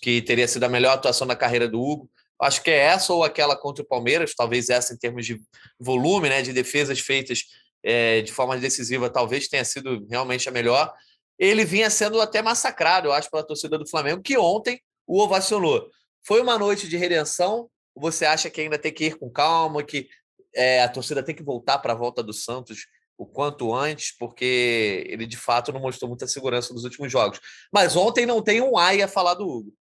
Que 0.00 0.22
teria 0.22 0.46
sido 0.46 0.62
a 0.62 0.68
melhor 0.68 0.92
atuação 0.92 1.26
da 1.26 1.34
carreira 1.34 1.66
do 1.66 1.82
Hugo. 1.82 2.08
Acho 2.40 2.62
que 2.62 2.70
é 2.70 2.76
essa 2.76 3.12
ou 3.12 3.24
aquela 3.24 3.56
contra 3.56 3.82
o 3.82 3.86
Palmeiras, 3.86 4.32
talvez 4.32 4.68
essa 4.68 4.94
em 4.94 4.96
termos 4.96 5.26
de 5.26 5.40
volume, 5.76 6.28
né? 6.28 6.40
De 6.40 6.52
defesas 6.52 7.00
feitas 7.00 7.46
é, 7.82 8.20
de 8.20 8.30
forma 8.30 8.56
decisiva, 8.56 9.10
talvez 9.10 9.48
tenha 9.48 9.64
sido 9.64 10.06
realmente 10.08 10.48
a 10.48 10.52
melhor. 10.52 10.94
Ele 11.36 11.64
vinha 11.64 11.90
sendo 11.90 12.20
até 12.20 12.40
massacrado, 12.40 13.08
eu 13.08 13.12
acho, 13.12 13.28
pela 13.28 13.42
torcida 13.42 13.76
do 13.76 13.88
Flamengo, 13.88 14.22
que 14.22 14.38
ontem 14.38 14.80
o 15.04 15.20
ovacionou. 15.20 15.90
Foi 16.24 16.40
uma 16.40 16.56
noite 16.56 16.88
de 16.88 16.96
redenção, 16.96 17.68
você 17.92 18.24
acha 18.24 18.48
que 18.48 18.60
ainda 18.60 18.78
tem 18.78 18.92
que 18.92 19.06
ir 19.06 19.18
com 19.18 19.28
calma, 19.28 19.82
que 19.82 20.08
é, 20.54 20.82
a 20.82 20.88
torcida 20.88 21.22
tem 21.22 21.34
que 21.34 21.42
voltar 21.42 21.78
para 21.78 21.92
a 21.92 21.96
volta 21.96 22.22
do 22.22 22.32
Santos 22.32 22.86
o 23.16 23.26
quanto 23.26 23.74
antes, 23.74 24.16
porque 24.18 25.04
ele 25.08 25.26
de 25.26 25.36
fato 25.36 25.72
não 25.72 25.80
mostrou 25.80 26.08
muita 26.08 26.26
segurança 26.26 26.72
nos 26.72 26.84
últimos 26.84 27.12
jogos. 27.12 27.38
Mas 27.70 27.94
ontem 27.94 28.24
não 28.24 28.40
tem 28.40 28.62
um 28.62 28.78
ai 28.78 29.02
a 29.02 29.08
falar 29.08 29.34
do 29.34 29.46
Hugo. 29.46 29.74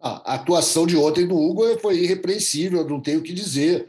A 0.00 0.34
atuação 0.34 0.86
de 0.86 0.96
ontem 0.96 1.26
do 1.26 1.36
Hugo 1.36 1.78
foi 1.80 1.98
irrepreensível, 1.98 2.88
não 2.88 3.02
tenho 3.02 3.18
o 3.18 3.22
que 3.22 3.32
dizer. 3.32 3.86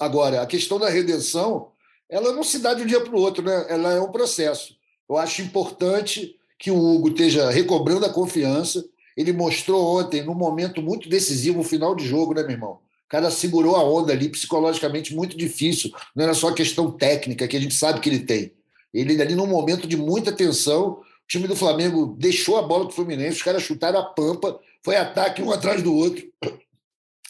Agora, 0.00 0.42
a 0.42 0.46
questão 0.46 0.78
da 0.78 0.90
redenção, 0.90 1.70
ela 2.10 2.32
não 2.32 2.42
se 2.42 2.58
dá 2.58 2.74
de 2.74 2.82
um 2.82 2.86
dia 2.86 3.00
para 3.00 3.14
o 3.14 3.20
outro, 3.20 3.44
né? 3.44 3.66
ela 3.68 3.92
é 3.92 4.00
um 4.00 4.10
processo. 4.10 4.76
Eu 5.08 5.16
acho 5.16 5.40
importante 5.42 6.36
que 6.58 6.70
o 6.70 6.76
Hugo 6.76 7.08
esteja 7.08 7.50
recobrando 7.50 8.04
a 8.04 8.12
confiança, 8.12 8.84
ele 9.16 9.32
mostrou 9.32 9.98
ontem, 9.98 10.22
num 10.24 10.34
momento 10.34 10.82
muito 10.82 11.08
decisivo, 11.08 11.60
o 11.60 11.64
final 11.64 11.94
de 11.94 12.04
jogo, 12.04 12.34
né, 12.34 12.42
meu 12.42 12.52
irmão? 12.52 12.80
Cara 13.08 13.30
segurou 13.30 13.76
a 13.76 13.84
onda 13.84 14.12
ali, 14.12 14.28
psicologicamente 14.28 15.14
muito 15.14 15.36
difícil. 15.36 15.90
Não 16.14 16.24
era 16.24 16.34
só 16.34 16.52
questão 16.52 16.90
técnica, 16.90 17.46
que 17.46 17.56
a 17.56 17.60
gente 17.60 17.74
sabe 17.74 18.00
que 18.00 18.08
ele 18.08 18.20
tem. 18.20 18.52
Ele 18.92 19.20
ali, 19.20 19.34
num 19.34 19.46
momento 19.46 19.86
de 19.86 19.96
muita 19.96 20.32
tensão, 20.32 20.92
o 20.92 21.02
time 21.28 21.46
do 21.46 21.54
Flamengo 21.54 22.16
deixou 22.18 22.56
a 22.56 22.62
bola 22.62 22.84
para 22.84 22.92
o 22.92 22.96
Fluminense, 22.96 23.36
os 23.36 23.42
caras 23.42 23.62
chutaram 23.62 23.98
a 23.98 24.04
pampa, 24.04 24.58
foi 24.82 24.96
ataque 24.96 25.42
um 25.42 25.52
atrás 25.52 25.82
do 25.82 25.94
outro, 25.94 26.26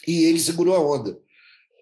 e 0.07 0.23
ele 0.25 0.39
segurou 0.39 0.75
a 0.75 0.79
onda. 0.79 1.19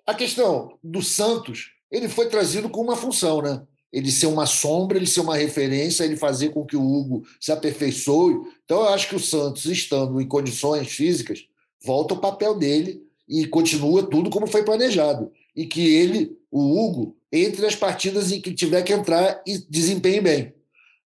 A 0.05 0.13
questão 0.13 0.77
do 0.83 1.01
Santos, 1.01 1.71
ele 1.91 2.09
foi 2.09 2.27
trazido 2.27 2.69
com 2.69 2.81
uma 2.81 2.95
função, 2.95 3.41
né? 3.41 3.61
ele 3.95 4.11
ser 4.11 4.25
uma 4.25 4.45
sombra, 4.45 4.97
ele 4.97 5.07
ser 5.07 5.21
uma 5.21 5.37
referência, 5.37 6.03
ele 6.03 6.17
fazer 6.17 6.49
com 6.49 6.65
que 6.65 6.75
o 6.75 6.85
Hugo 6.85 7.25
se 7.39 7.49
aperfeiçoe. 7.49 8.41
Então, 8.65 8.81
eu 8.81 8.89
acho 8.89 9.07
que 9.07 9.15
o 9.15 9.19
Santos, 9.21 9.65
estando 9.67 10.19
em 10.19 10.27
condições 10.27 10.91
físicas, 10.91 11.47
volta 11.81 12.13
o 12.13 12.19
papel 12.19 12.55
dele 12.55 13.04
e 13.27 13.45
continua 13.47 14.03
tudo 14.03 14.29
como 14.29 14.47
foi 14.47 14.63
planejado. 14.63 15.31
E 15.55 15.65
que 15.65 15.95
ele, 15.95 16.37
o 16.51 16.61
Hugo, 16.61 17.15
entre 17.31 17.65
as 17.65 17.75
partidas 17.75 18.31
em 18.31 18.41
que 18.41 18.53
tiver 18.53 18.81
que 18.83 18.93
entrar 18.93 19.41
e 19.45 19.57
desempenhe 19.69 20.21
bem. 20.21 20.53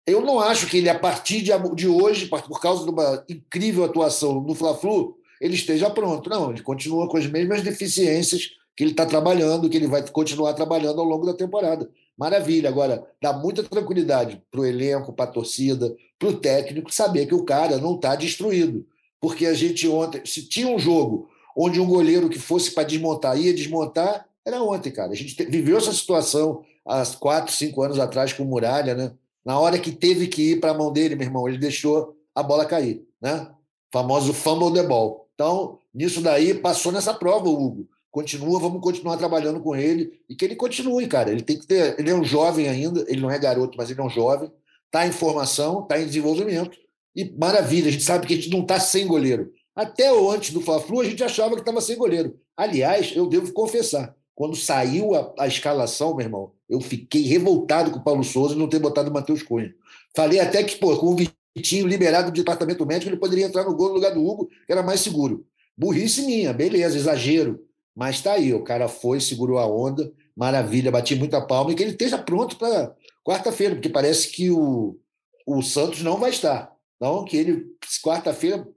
Eu 0.05 0.21
não 0.21 0.39
acho 0.39 0.67
que 0.67 0.77
ele, 0.77 0.89
a 0.89 0.99
partir 0.99 1.41
de 1.41 1.87
hoje, 1.87 2.27
por 2.27 2.59
causa 2.59 2.83
de 2.83 2.89
uma 2.89 3.23
incrível 3.29 3.85
atuação 3.85 4.41
no 4.41 4.53
Fla-Flu, 4.53 5.17
ele 5.39 5.55
esteja 5.55 5.89
pronto. 5.89 6.29
Não, 6.29 6.51
ele 6.51 6.61
continua 6.61 7.07
com 7.07 7.17
as 7.17 7.25
mesmas 7.25 7.61
deficiências 7.61 8.51
que 8.75 8.83
ele 8.83 8.91
está 8.91 9.05
trabalhando, 9.05 9.69
que 9.69 9.77
ele 9.77 9.87
vai 9.87 10.05
continuar 10.09 10.53
trabalhando 10.53 10.99
ao 10.99 11.05
longo 11.05 11.25
da 11.25 11.33
temporada. 11.33 11.89
Maravilha. 12.17 12.69
Agora, 12.69 13.07
dá 13.21 13.33
muita 13.33 13.63
tranquilidade 13.63 14.41
para 14.51 14.61
o 14.61 14.65
elenco, 14.65 15.13
para 15.13 15.25
a 15.25 15.33
torcida, 15.33 15.95
para 16.19 16.29
o 16.29 16.37
técnico, 16.37 16.93
saber 16.93 17.25
que 17.25 17.35
o 17.35 17.43
cara 17.43 17.77
não 17.77 17.95
está 17.95 18.15
destruído. 18.15 18.85
porque 19.21 19.45
a 19.45 19.53
gente 19.53 19.87
ontem, 19.87 20.21
se 20.25 20.49
tinha 20.49 20.67
um 20.67 20.77
jogo 20.77 21.29
onde 21.55 21.79
um 21.79 21.85
goleiro 21.85 22.29
que 22.29 22.39
fosse 22.39 22.71
para 22.71 22.83
desmontar 22.83 23.37
ia 23.39 23.53
desmontar, 23.53 24.27
era 24.45 24.61
ontem, 24.61 24.91
cara. 24.91 25.11
A 25.11 25.15
gente 25.15 25.41
viveu 25.45 25.77
essa 25.77 25.93
situação 25.93 26.63
há 26.85 27.03
quatro, 27.19 27.53
cinco 27.53 27.81
anos 27.81 27.99
atrás 27.99 28.33
com 28.33 28.43
o 28.43 28.45
Muralha, 28.45 28.93
né? 28.93 29.13
Na 29.45 29.59
hora 29.59 29.77
que 29.77 29.91
teve 29.91 30.27
que 30.27 30.51
ir 30.51 30.59
para 30.59 30.71
a 30.71 30.77
mão 30.77 30.91
dele, 30.91 31.15
meu 31.15 31.27
irmão, 31.27 31.47
ele 31.47 31.57
deixou 31.57 32.15
a 32.33 32.41
bola 32.41 32.65
cair, 32.65 33.05
né? 33.21 33.47
famoso 33.93 34.33
fumble 34.33 34.73
the 34.73 34.81
ball. 34.81 35.29
Então, 35.35 35.77
nisso 35.93 36.19
daí, 36.19 36.55
passou 36.55 36.91
nessa 36.91 37.13
prova 37.13 37.47
o 37.47 37.63
Hugo. 37.63 37.87
Continua, 38.09 38.59
vamos 38.59 38.81
continuar 38.81 39.17
trabalhando 39.17 39.59
com 39.59 39.75
ele 39.75 40.19
e 40.27 40.35
que 40.35 40.43
ele 40.43 40.55
continue, 40.55 41.07
cara. 41.07 41.31
Ele 41.31 41.43
tem 41.43 41.59
que 41.59 41.67
ter. 41.67 41.95
Ele 41.99 42.09
é 42.09 42.15
um 42.15 42.23
jovem 42.23 42.67
ainda, 42.67 43.05
ele 43.07 43.21
não 43.21 43.29
é 43.29 43.37
garoto, 43.37 43.77
mas 43.77 43.91
ele 43.91 44.01
é 44.01 44.03
um 44.03 44.09
jovem, 44.09 44.51
está 44.85 45.05
em 45.05 45.11
formação, 45.11 45.83
está 45.83 45.99
em 45.99 46.05
desenvolvimento. 46.05 46.77
E 47.15 47.31
maravilha, 47.37 47.89
a 47.89 47.91
gente 47.91 48.03
sabe 48.03 48.25
que 48.25 48.33
a 48.33 48.35
gente 48.35 48.49
não 48.49 48.61
está 48.61 48.79
sem 48.79 49.05
goleiro. 49.05 49.51
Até 49.75 50.09
antes 50.09 50.51
do 50.51 50.61
Fla-Flu, 50.61 51.01
a 51.01 51.05
gente 51.05 51.23
achava 51.23 51.55
que 51.55 51.61
estava 51.61 51.81
sem 51.81 51.97
goleiro. 51.97 52.39
Aliás, 52.55 53.15
eu 53.15 53.27
devo 53.27 53.51
confessar, 53.53 54.15
quando 54.35 54.55
saiu 54.55 55.15
a, 55.15 55.33
a, 55.39 55.47
escalação, 55.47 56.15
meu 56.15 56.25
irmão, 56.25 56.51
eu 56.69 56.79
fiquei 56.79 57.23
revoltado 57.23 57.91
com 57.91 57.97
o 57.97 58.03
Paulo 58.03 58.23
Souza 58.23 58.55
não 58.55 58.67
ter 58.67 58.79
botado 58.79 59.09
o 59.09 59.13
Matheus 59.13 59.41
Cunha. 59.41 59.73
Falei 60.15 60.39
até 60.39 60.63
que, 60.63 60.75
pô, 60.77 60.95
com 60.97 61.07
o 61.07 61.15
Vitinho 61.55 61.87
liberado 61.87 62.31
do 62.31 62.35
departamento 62.35 62.85
médico, 62.85 63.09
ele 63.09 63.19
poderia 63.19 63.45
entrar 63.45 63.63
no 63.63 63.75
gol 63.75 63.89
no 63.89 63.95
lugar 63.95 64.13
do 64.13 64.25
Hugo, 64.25 64.47
que 64.47 64.71
era 64.71 64.83
mais 64.83 65.01
seguro. 65.01 65.45
Burrice 65.77 66.23
minha, 66.23 66.53
beleza, 66.53 66.97
exagero. 66.97 67.59
Mas 67.95 68.21
tá 68.21 68.33
aí, 68.33 68.53
o 68.53 68.63
cara 68.63 68.87
foi, 68.87 69.19
segurou 69.19 69.59
a 69.59 69.67
onda, 69.67 70.11
maravilha, 70.35 70.91
bati 70.91 71.15
muita 71.15 71.41
palma 71.41 71.71
e 71.71 71.75
que 71.75 71.83
ele 71.83 71.91
esteja 71.91 72.17
pronto 72.17 72.57
para 72.57 72.95
quarta-feira, 73.23 73.75
porque 73.75 73.89
parece 73.89 74.29
que 74.29 74.49
o, 74.49 74.97
o 75.45 75.61
Santos 75.61 76.01
não 76.01 76.17
vai 76.17 76.31
estar. 76.31 76.73
Então, 76.97 77.23
que 77.23 77.37
ele, 77.37 77.67
quarta-feira, 78.03 78.67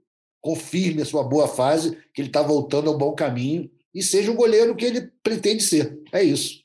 confirme 0.47 1.01
a 1.01 1.05
sua 1.05 1.25
boa 1.25 1.45
fase, 1.45 2.01
que 2.13 2.21
ele 2.21 2.29
está 2.29 2.41
voltando 2.41 2.89
ao 2.89 2.97
bom 2.97 3.13
caminho 3.13 3.69
e 3.93 4.01
seja 4.01 4.31
o 4.31 4.35
goleiro 4.35 4.77
que 4.77 4.85
ele 4.85 5.11
pretende 5.21 5.61
ser. 5.61 5.99
É 6.13 6.23
isso. 6.23 6.61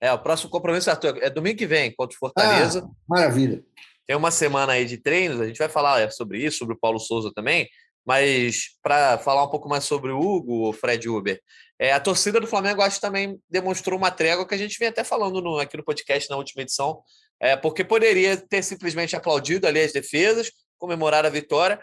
É, 0.00 0.10
o 0.10 0.18
próximo 0.18 0.48
compromisso, 0.48 0.88
Arthur, 0.88 1.18
é 1.20 1.28
domingo 1.28 1.58
que 1.58 1.66
vem, 1.66 1.94
contra 1.94 2.16
o 2.16 2.18
Fortaleza. 2.18 2.82
Ah, 2.82 2.90
maravilha. 3.06 3.62
Tem 4.06 4.16
uma 4.16 4.30
semana 4.30 4.72
aí 4.72 4.86
de 4.86 4.96
treinos, 4.96 5.42
a 5.42 5.46
gente 5.46 5.58
vai 5.58 5.68
falar 5.68 6.00
é, 6.00 6.08
sobre 6.08 6.42
isso, 6.42 6.56
sobre 6.56 6.74
o 6.74 6.78
Paulo 6.78 6.98
Souza 6.98 7.30
também, 7.34 7.68
mas 8.02 8.78
para 8.82 9.18
falar 9.18 9.44
um 9.44 9.50
pouco 9.50 9.68
mais 9.68 9.84
sobre 9.84 10.10
o 10.10 10.18
Hugo, 10.18 10.70
o 10.70 10.72
Fred 10.72 11.06
Uber, 11.06 11.38
é, 11.78 11.92
a 11.92 12.00
torcida 12.00 12.40
do 12.40 12.46
Flamengo 12.46 12.80
acho 12.80 12.96
que 12.96 13.02
também 13.02 13.38
demonstrou 13.50 13.98
uma 13.98 14.10
trégua 14.10 14.48
que 14.48 14.54
a 14.54 14.58
gente 14.58 14.78
vem 14.78 14.88
até 14.88 15.04
falando 15.04 15.42
no, 15.42 15.58
aqui 15.58 15.76
no 15.76 15.84
podcast 15.84 16.30
na 16.30 16.36
última 16.38 16.62
edição, 16.62 17.02
é, 17.38 17.56
porque 17.56 17.84
poderia 17.84 18.38
ter 18.38 18.62
simplesmente 18.62 19.14
aplaudido 19.14 19.66
ali 19.66 19.80
as 19.80 19.92
defesas, 19.92 20.50
comemorar 20.78 21.26
a 21.26 21.30
vitória, 21.30 21.78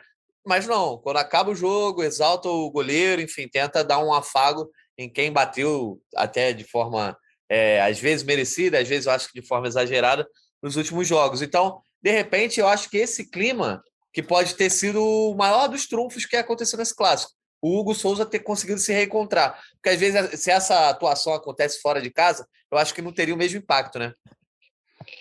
mas 0.46 0.68
não, 0.68 0.98
quando 0.98 1.18
acaba 1.18 1.52
o 1.52 1.56
jogo, 1.56 2.04
exalta 2.04 2.50
o 2.50 2.70
goleiro, 2.70 3.22
enfim, 3.22 3.48
tenta 3.48 3.84
dar 3.84 4.00
um 4.00 4.14
afago 4.14 4.70
em 4.98 5.10
quem 5.10 5.32
bateu 5.32 6.02
até 6.16 6.54
de 6.54 6.64
forma, 6.64 7.18
é, 7.50 7.82
às 7.82 8.00
vezes 8.00 8.26
merecida, 8.26 8.80
às 8.80 8.88
vezes 8.88 9.06
eu 9.06 9.12
acho 9.12 9.32
que 9.32 9.42
de 9.42 9.48
forma 9.48 9.68
exagerada, 9.68 10.28
nos 10.62 10.76
últimos 10.76 11.08
jogos. 11.08 11.42
Então, 11.42 11.82
de 12.02 12.12
repente, 12.12 12.60
eu 12.60 12.68
acho 12.68 12.90
que 12.90 12.98
esse 12.98 13.30
clima 13.30 13.84
que 14.14 14.22
pode 14.22 14.56
ter 14.56 14.70
sido 14.70 15.04
o 15.04 15.36
maior 15.36 15.68
dos 15.68 15.88
trunfos 15.88 16.26
que 16.26 16.36
aconteceu 16.36 16.78
nesse 16.78 16.96
clássico. 16.96 17.34
O 17.62 17.80
Hugo 17.80 17.96
Souza 17.96 18.26
ter 18.26 18.40
conseguido 18.40 18.80
se 18.80 18.94
reencontrar. 18.94 19.60
Porque 19.76 19.90
às 19.90 20.00
vezes, 20.00 20.40
se 20.42 20.52
essa 20.52 20.90
atuação 20.90 21.34
acontece 21.34 21.80
fora 21.82 22.02
de 22.02 22.12
casa, 22.12 22.48
eu 22.72 22.78
acho 22.78 22.94
que 22.94 23.02
não 23.02 23.12
teria 23.12 23.34
o 23.34 23.38
mesmo 23.38 23.58
impacto, 23.58 23.98
né? 23.98 24.14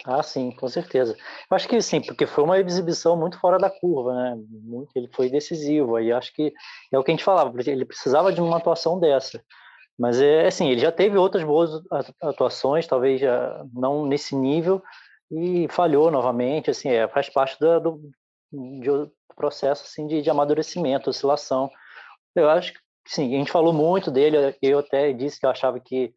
Ah, 0.04 0.22
sim, 0.22 0.50
com 0.50 0.68
certeza. 0.68 1.16
Eu 1.50 1.56
acho 1.56 1.68
que 1.68 1.80
sim, 1.80 2.00
porque 2.00 2.26
foi 2.26 2.44
uma 2.44 2.58
exibição 2.58 3.16
muito 3.16 3.38
fora 3.38 3.58
da 3.58 3.70
curva, 3.70 4.14
né? 4.14 4.38
Muito, 4.48 4.90
ele 4.96 5.08
foi 5.12 5.28
decisivo. 5.30 5.96
Aí 5.96 6.12
acho 6.12 6.32
que 6.34 6.52
é 6.92 6.98
o 6.98 7.04
que 7.04 7.10
a 7.10 7.14
gente 7.14 7.24
falava, 7.24 7.52
ele 7.66 7.84
precisava 7.84 8.32
de 8.32 8.40
uma 8.40 8.56
atuação 8.56 8.98
dessa. 8.98 9.42
Mas 9.98 10.20
é 10.20 10.46
assim, 10.46 10.68
ele 10.68 10.80
já 10.80 10.90
teve 10.90 11.16
outras 11.16 11.44
boas 11.44 11.70
atuações, 12.20 12.86
talvez 12.86 13.20
não 13.72 14.06
nesse 14.06 14.34
nível, 14.34 14.82
e 15.30 15.68
falhou 15.68 16.10
novamente, 16.10 16.70
assim, 16.70 16.88
é, 16.90 17.06
faz 17.08 17.28
parte 17.28 17.58
do, 17.58 18.00
do, 18.50 19.12
processo 19.34 19.84
assim, 19.84 20.06
de, 20.06 20.22
de 20.22 20.30
amadurecimento, 20.30 21.10
oscilação. 21.10 21.70
Eu 22.34 22.48
acho 22.48 22.72
que, 22.72 22.80
sim, 23.06 23.34
a 23.34 23.38
gente 23.38 23.50
falou 23.50 23.72
muito 23.72 24.10
dele, 24.10 24.56
eu 24.60 24.78
até 24.78 25.12
disse 25.12 25.38
que 25.40 25.46
eu 25.46 25.50
achava 25.50 25.80
que 25.80 26.14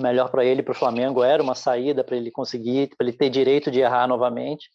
melhor 0.00 0.30
para 0.30 0.44
ele, 0.44 0.62
para 0.62 0.72
o 0.72 0.76
Flamengo, 0.76 1.22
era 1.22 1.42
uma 1.42 1.54
saída 1.54 2.04
para 2.04 2.16
ele 2.16 2.30
conseguir, 2.30 2.90
para 2.96 3.06
ele 3.06 3.16
ter 3.16 3.30
direito 3.30 3.70
de 3.70 3.80
errar 3.80 4.06
novamente, 4.06 4.68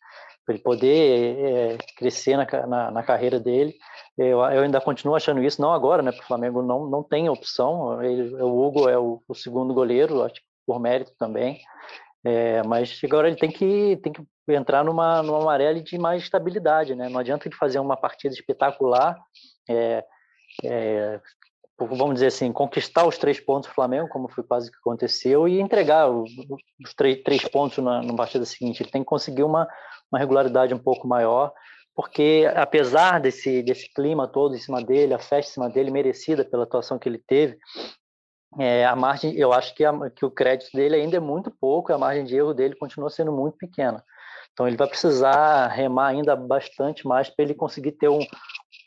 para 0.45 0.55
ele 0.55 0.63
poder 0.63 1.37
é, 1.37 1.77
crescer 1.97 2.37
na, 2.37 2.67
na, 2.67 2.91
na, 2.91 3.03
carreira 3.03 3.39
dele. 3.39 3.75
Eu, 4.17 4.39
eu, 4.39 4.63
ainda 4.63 4.81
continuo 4.81 5.15
achando 5.15 5.43
isso, 5.43 5.61
não 5.61 5.71
agora, 5.71 6.01
né? 6.01 6.11
Porque 6.11 6.23
o 6.23 6.27
Flamengo 6.27 6.61
não, 6.61 6.87
não 6.87 7.03
tem 7.03 7.29
opção. 7.29 8.01
Ele, 8.03 8.33
o 8.41 8.65
Hugo 8.65 8.89
é 8.89 8.97
o, 8.97 9.21
o 9.27 9.35
segundo 9.35 9.73
goleiro, 9.73 10.23
acho 10.23 10.35
que 10.35 10.41
por 10.65 10.79
mérito 10.79 11.11
também. 11.17 11.59
É, 12.25 12.61
mas 12.63 12.99
agora 13.03 13.27
ele 13.27 13.37
tem 13.37 13.49
que, 13.49 13.97
tem 13.97 14.11
que 14.11 14.23
entrar 14.49 14.83
numa, 14.83 15.23
numa 15.23 15.41
amarela 15.41 15.79
de 15.79 15.97
mais 15.97 16.23
estabilidade, 16.23 16.95
né? 16.95 17.09
Não 17.09 17.19
adianta 17.19 17.47
ele 17.47 17.55
fazer 17.55 17.79
uma 17.79 17.95
partida 17.95 18.33
espetacular, 18.33 19.17
é, 19.69 20.03
é, 20.65 21.21
vamos 21.87 22.15
dizer 22.15 22.27
assim, 22.27 22.51
conquistar 22.51 23.07
os 23.07 23.17
três 23.17 23.39
pontos 23.39 23.69
do 23.69 23.73
Flamengo, 23.73 24.09
como 24.09 24.27
foi 24.27 24.43
quase 24.43 24.71
que 24.71 24.77
aconteceu, 24.77 25.47
e 25.47 25.59
entregar 25.59 26.09
os, 26.09 26.31
os 26.83 26.93
três, 26.93 27.21
três 27.23 27.43
pontos 27.47 27.83
na, 27.83 28.01
na 28.01 28.13
partida 28.15 28.45
seguinte. 28.45 28.81
Ele 28.83 28.91
tem 28.91 29.01
que 29.01 29.07
conseguir 29.07 29.43
uma, 29.43 29.67
uma 30.11 30.19
regularidade 30.19 30.73
um 30.73 30.79
pouco 30.79 31.07
maior, 31.07 31.53
porque 31.95 32.49
apesar 32.55 33.19
desse, 33.19 33.61
desse 33.61 33.93
clima 33.93 34.27
todo 34.27 34.55
em 34.55 34.59
cima 34.59 34.81
dele, 34.83 35.13
a 35.13 35.19
festa 35.19 35.51
em 35.51 35.53
cima 35.53 35.69
dele, 35.69 35.91
merecida 35.91 36.45
pela 36.45 36.63
atuação 36.63 36.97
que 36.99 37.07
ele 37.07 37.21
teve, 37.25 37.57
é, 38.57 38.85
a 38.85 38.95
margem, 38.95 39.35
eu 39.35 39.53
acho 39.53 39.75
que, 39.75 39.85
a, 39.85 40.09
que 40.09 40.25
o 40.25 40.31
crédito 40.31 40.71
dele 40.75 40.95
ainda 40.95 41.17
é 41.17 41.19
muito 41.19 41.51
pouco, 41.51 41.93
a 41.93 41.97
margem 41.97 42.25
de 42.25 42.35
erro 42.35 42.53
dele 42.53 42.75
continua 42.75 43.09
sendo 43.09 43.31
muito 43.31 43.57
pequena. 43.57 44.03
Então 44.53 44.67
ele 44.67 44.77
vai 44.77 44.87
precisar 44.87 45.67
remar 45.67 46.07
ainda 46.07 46.35
bastante 46.35 47.07
mais 47.07 47.29
para 47.29 47.45
ele 47.45 47.53
conseguir 47.53 47.93
ter 47.93 48.09
um 48.09 48.19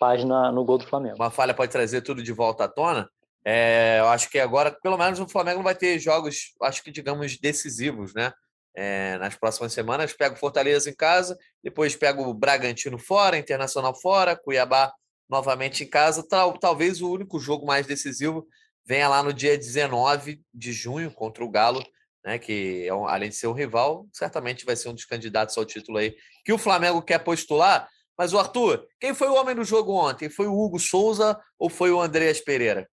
página 0.02 0.50
no 0.50 0.64
gol 0.64 0.78
do 0.78 0.86
Flamengo. 0.86 1.14
Uma 1.14 1.30
falha 1.30 1.54
pode 1.54 1.70
trazer 1.70 2.00
tudo 2.00 2.24
de 2.24 2.32
volta 2.32 2.64
à 2.64 2.68
tona. 2.68 3.08
É, 3.44 3.98
eu 4.00 4.08
acho 4.08 4.28
que 4.28 4.40
agora, 4.40 4.72
pelo 4.82 4.98
menos, 4.98 5.20
o 5.20 5.28
Flamengo 5.28 5.58
não 5.58 5.64
vai 5.64 5.76
ter 5.76 5.96
jogos, 6.00 6.54
acho 6.60 6.82
que 6.82 6.90
digamos, 6.90 7.38
decisivos, 7.38 8.12
né? 8.12 8.32
É, 8.74 9.16
nas 9.18 9.36
próximas 9.36 9.72
semanas, 9.72 10.12
pega 10.12 10.34
o 10.34 10.38
Fortaleza 10.38 10.90
em 10.90 10.94
casa, 10.94 11.38
depois 11.62 11.94
pega 11.94 12.20
o 12.20 12.34
Bragantino 12.34 12.98
fora, 12.98 13.38
Internacional 13.38 13.94
fora, 13.94 14.34
Cuiabá 14.34 14.92
novamente 15.28 15.84
em 15.84 15.88
casa. 15.88 16.26
Tal, 16.28 16.58
talvez 16.58 17.00
o 17.00 17.12
único 17.12 17.38
jogo 17.38 17.64
mais 17.64 17.86
decisivo 17.86 18.44
venha 18.84 19.08
lá 19.08 19.22
no 19.22 19.32
dia 19.32 19.56
19 19.56 20.42
de 20.52 20.72
junho 20.72 21.12
contra 21.12 21.44
o 21.44 21.50
Galo, 21.50 21.84
né, 22.24 22.38
que 22.38 22.88
é 22.88 22.90
além 22.90 23.28
de 23.28 23.36
ser 23.36 23.46
um 23.46 23.52
rival, 23.52 24.06
certamente 24.12 24.64
vai 24.64 24.74
ser 24.74 24.88
um 24.88 24.94
dos 24.94 25.04
candidatos 25.04 25.56
ao 25.56 25.64
título 25.64 25.98
aí 25.98 26.16
que 26.44 26.52
o 26.52 26.58
Flamengo 26.58 27.02
quer 27.02 27.18
postular. 27.18 27.88
Mas 28.22 28.32
o 28.32 28.38
Arthur, 28.38 28.86
quem 29.00 29.12
foi 29.12 29.26
o 29.26 29.34
homem 29.34 29.52
do 29.52 29.64
jogo 29.64 29.92
ontem? 29.94 30.28
Foi 30.28 30.46
o 30.46 30.56
Hugo 30.56 30.78
Souza 30.78 31.36
ou 31.58 31.68
foi 31.68 31.90
o 31.90 32.00
Andreas 32.00 32.38
Pereira? 32.38 32.88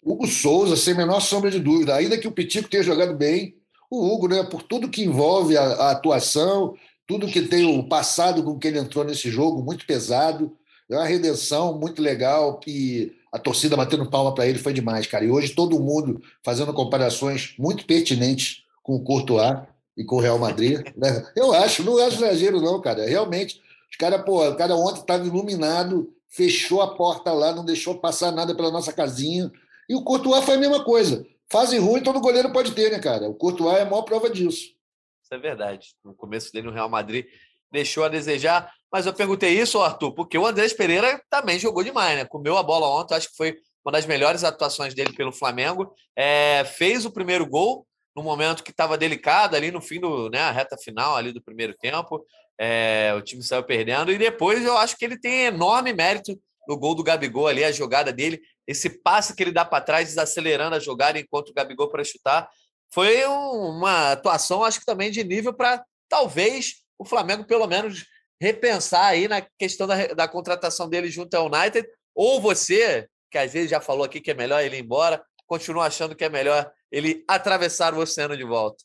Hugo 0.00 0.24
Souza, 0.28 0.76
sem 0.76 0.94
menor 0.94 1.18
sombra 1.18 1.50
de 1.50 1.58
dúvida. 1.58 1.96
Ainda 1.96 2.16
que 2.16 2.28
o 2.28 2.30
Pitico 2.30 2.68
tenha 2.68 2.84
jogado 2.84 3.12
bem, 3.12 3.56
o 3.90 4.06
Hugo, 4.06 4.28
né, 4.28 4.44
por 4.44 4.62
tudo 4.62 4.88
que 4.88 5.02
envolve 5.02 5.56
a, 5.56 5.62
a 5.62 5.90
atuação, 5.90 6.76
tudo 7.08 7.26
que 7.26 7.42
tem 7.42 7.64
o 7.76 7.88
passado 7.88 8.44
com 8.44 8.56
que 8.56 8.68
ele 8.68 8.78
entrou 8.78 9.04
nesse 9.04 9.28
jogo, 9.32 9.64
muito 9.64 9.84
pesado, 9.84 10.56
é 10.88 10.94
uma 10.94 11.04
redenção 11.04 11.76
muito 11.76 12.00
legal 12.00 12.60
e 12.68 13.12
a 13.32 13.40
torcida 13.40 13.76
batendo 13.76 14.08
palma 14.08 14.32
para 14.32 14.46
ele 14.46 14.60
foi 14.60 14.72
demais, 14.72 15.08
cara. 15.08 15.24
E 15.24 15.30
hoje 15.30 15.56
todo 15.56 15.80
mundo 15.80 16.22
fazendo 16.44 16.72
comparações 16.72 17.52
muito 17.58 17.84
pertinentes 17.84 18.62
com 18.80 18.94
o 18.94 19.02
Courtois 19.02 19.58
e 19.96 20.04
com 20.04 20.14
o 20.14 20.20
Real 20.20 20.38
Madrid. 20.38 20.86
Né? 20.96 21.26
Eu 21.34 21.52
acho, 21.52 21.82
não 21.82 21.98
acho 21.98 22.18
exagero, 22.24 22.60
não, 22.60 22.80
cara. 22.80 23.08
Realmente, 23.08 23.65
caras, 23.96 24.22
pô, 24.24 24.46
o 24.48 24.56
cara 24.56 24.74
ontem 24.74 25.00
estava 25.00 25.26
iluminado, 25.26 26.12
fechou 26.28 26.82
a 26.82 26.94
porta 26.94 27.32
lá, 27.32 27.52
não 27.52 27.64
deixou 27.64 27.98
passar 27.98 28.32
nada 28.32 28.54
pela 28.54 28.70
nossa 28.70 28.92
casinha. 28.92 29.50
E 29.88 29.94
o 29.94 30.02
Courtois 30.02 30.44
foi 30.44 30.54
a 30.54 30.58
mesma 30.58 30.84
coisa. 30.84 31.26
Fase 31.50 31.78
ruim 31.78 32.02
todo 32.02 32.20
goleiro 32.20 32.52
pode 32.52 32.72
ter, 32.72 32.90
né, 32.90 32.98
cara? 32.98 33.28
O 33.28 33.34
Courtois 33.34 33.78
é 33.78 33.82
a 33.82 33.84
maior 33.84 34.02
prova 34.02 34.28
disso. 34.28 34.74
Isso 35.22 35.34
é 35.34 35.38
verdade. 35.38 35.94
No 36.04 36.14
começo 36.14 36.52
dele 36.52 36.66
no 36.66 36.72
Real 36.72 36.88
Madrid 36.88 37.26
deixou 37.70 38.04
a 38.04 38.08
desejar. 38.08 38.72
Mas 38.92 39.06
eu 39.06 39.12
perguntei 39.12 39.58
isso, 39.58 39.80
Arthur, 39.80 40.12
porque 40.12 40.38
o 40.38 40.46
Andrés 40.46 40.72
Pereira 40.72 41.20
também 41.28 41.58
jogou 41.58 41.82
demais, 41.82 42.16
né? 42.16 42.24
Comeu 42.24 42.56
a 42.56 42.62
bola 42.62 42.88
ontem, 42.88 43.14
acho 43.14 43.30
que 43.30 43.36
foi 43.36 43.56
uma 43.84 43.92
das 43.92 44.06
melhores 44.06 44.42
atuações 44.44 44.94
dele 44.94 45.12
pelo 45.12 45.32
Flamengo. 45.32 45.92
É, 46.14 46.64
fez 46.64 47.04
o 47.04 47.10
primeiro 47.10 47.46
gol 47.46 47.86
no 48.16 48.22
momento 48.22 48.64
que 48.64 48.70
estava 48.70 48.96
delicado, 48.96 49.54
ali 49.54 49.70
no 49.70 49.82
fim 49.82 50.00
do, 50.00 50.30
né, 50.30 50.40
a 50.40 50.50
reta 50.50 50.76
final 50.78 51.14
ali 51.14 51.32
do 51.32 51.42
primeiro 51.42 51.74
tempo. 51.74 52.24
É, 52.58 53.14
o 53.16 53.22
time 53.22 53.42
saiu 53.42 53.62
perdendo. 53.62 54.10
E 54.10 54.18
depois 54.18 54.64
eu 54.64 54.76
acho 54.76 54.96
que 54.96 55.04
ele 55.04 55.18
tem 55.18 55.46
enorme 55.46 55.92
mérito 55.92 56.38
no 56.66 56.76
gol 56.76 56.94
do 56.94 57.02
Gabigol 57.02 57.46
ali, 57.46 57.62
a 57.62 57.70
jogada 57.70 58.12
dele, 58.12 58.40
esse 58.66 58.90
passe 58.90 59.34
que 59.34 59.42
ele 59.42 59.52
dá 59.52 59.64
para 59.64 59.84
trás, 59.84 60.08
desacelerando 60.08 60.74
a 60.74 60.80
jogada 60.80 61.18
enquanto 61.18 61.50
o 61.50 61.54
Gabigol 61.54 61.88
para 61.88 62.02
chutar. 62.02 62.48
Foi 62.92 63.26
um, 63.26 63.76
uma 63.76 64.12
atuação, 64.12 64.64
acho 64.64 64.80
que 64.80 64.86
também 64.86 65.10
de 65.10 65.22
nível 65.22 65.54
para 65.54 65.84
talvez 66.08 66.82
o 66.98 67.04
Flamengo, 67.04 67.44
pelo 67.44 67.66
menos, 67.66 68.04
repensar 68.40 69.06
aí 69.06 69.28
na 69.28 69.40
questão 69.58 69.86
da, 69.86 70.06
da 70.08 70.28
contratação 70.28 70.88
dele 70.88 71.08
junto 71.08 71.34
ao 71.34 71.46
United, 71.46 71.86
ou 72.14 72.40
você, 72.40 73.08
que 73.30 73.38
às 73.38 73.52
vezes 73.52 73.70
já 73.70 73.80
falou 73.80 74.04
aqui 74.04 74.20
que 74.20 74.30
é 74.30 74.34
melhor 74.34 74.62
ele 74.62 74.76
ir 74.76 74.82
embora, 74.82 75.22
continua 75.46 75.86
achando 75.86 76.16
que 76.16 76.24
é 76.24 76.28
melhor 76.28 76.70
ele 76.90 77.24
atravessar 77.28 77.94
o 77.94 77.98
oceano 77.98 78.36
de 78.36 78.44
volta? 78.44 78.82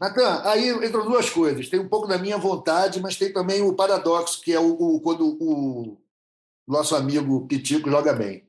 Natan, 0.00 0.42
aí 0.44 0.70
entram 0.70 1.08
duas 1.08 1.28
coisas. 1.30 1.68
Tem 1.68 1.80
um 1.80 1.88
pouco 1.88 2.06
da 2.06 2.18
minha 2.18 2.38
vontade, 2.38 3.00
mas 3.00 3.16
tem 3.16 3.32
também 3.32 3.62
o 3.62 3.74
paradoxo, 3.74 4.40
que 4.40 4.52
é 4.52 4.60
o, 4.60 4.70
o 4.70 5.00
quando 5.00 5.36
o 5.40 5.96
nosso 6.66 6.94
amigo 6.94 7.46
Pitico 7.46 7.90
joga 7.90 8.12
bem. 8.12 8.44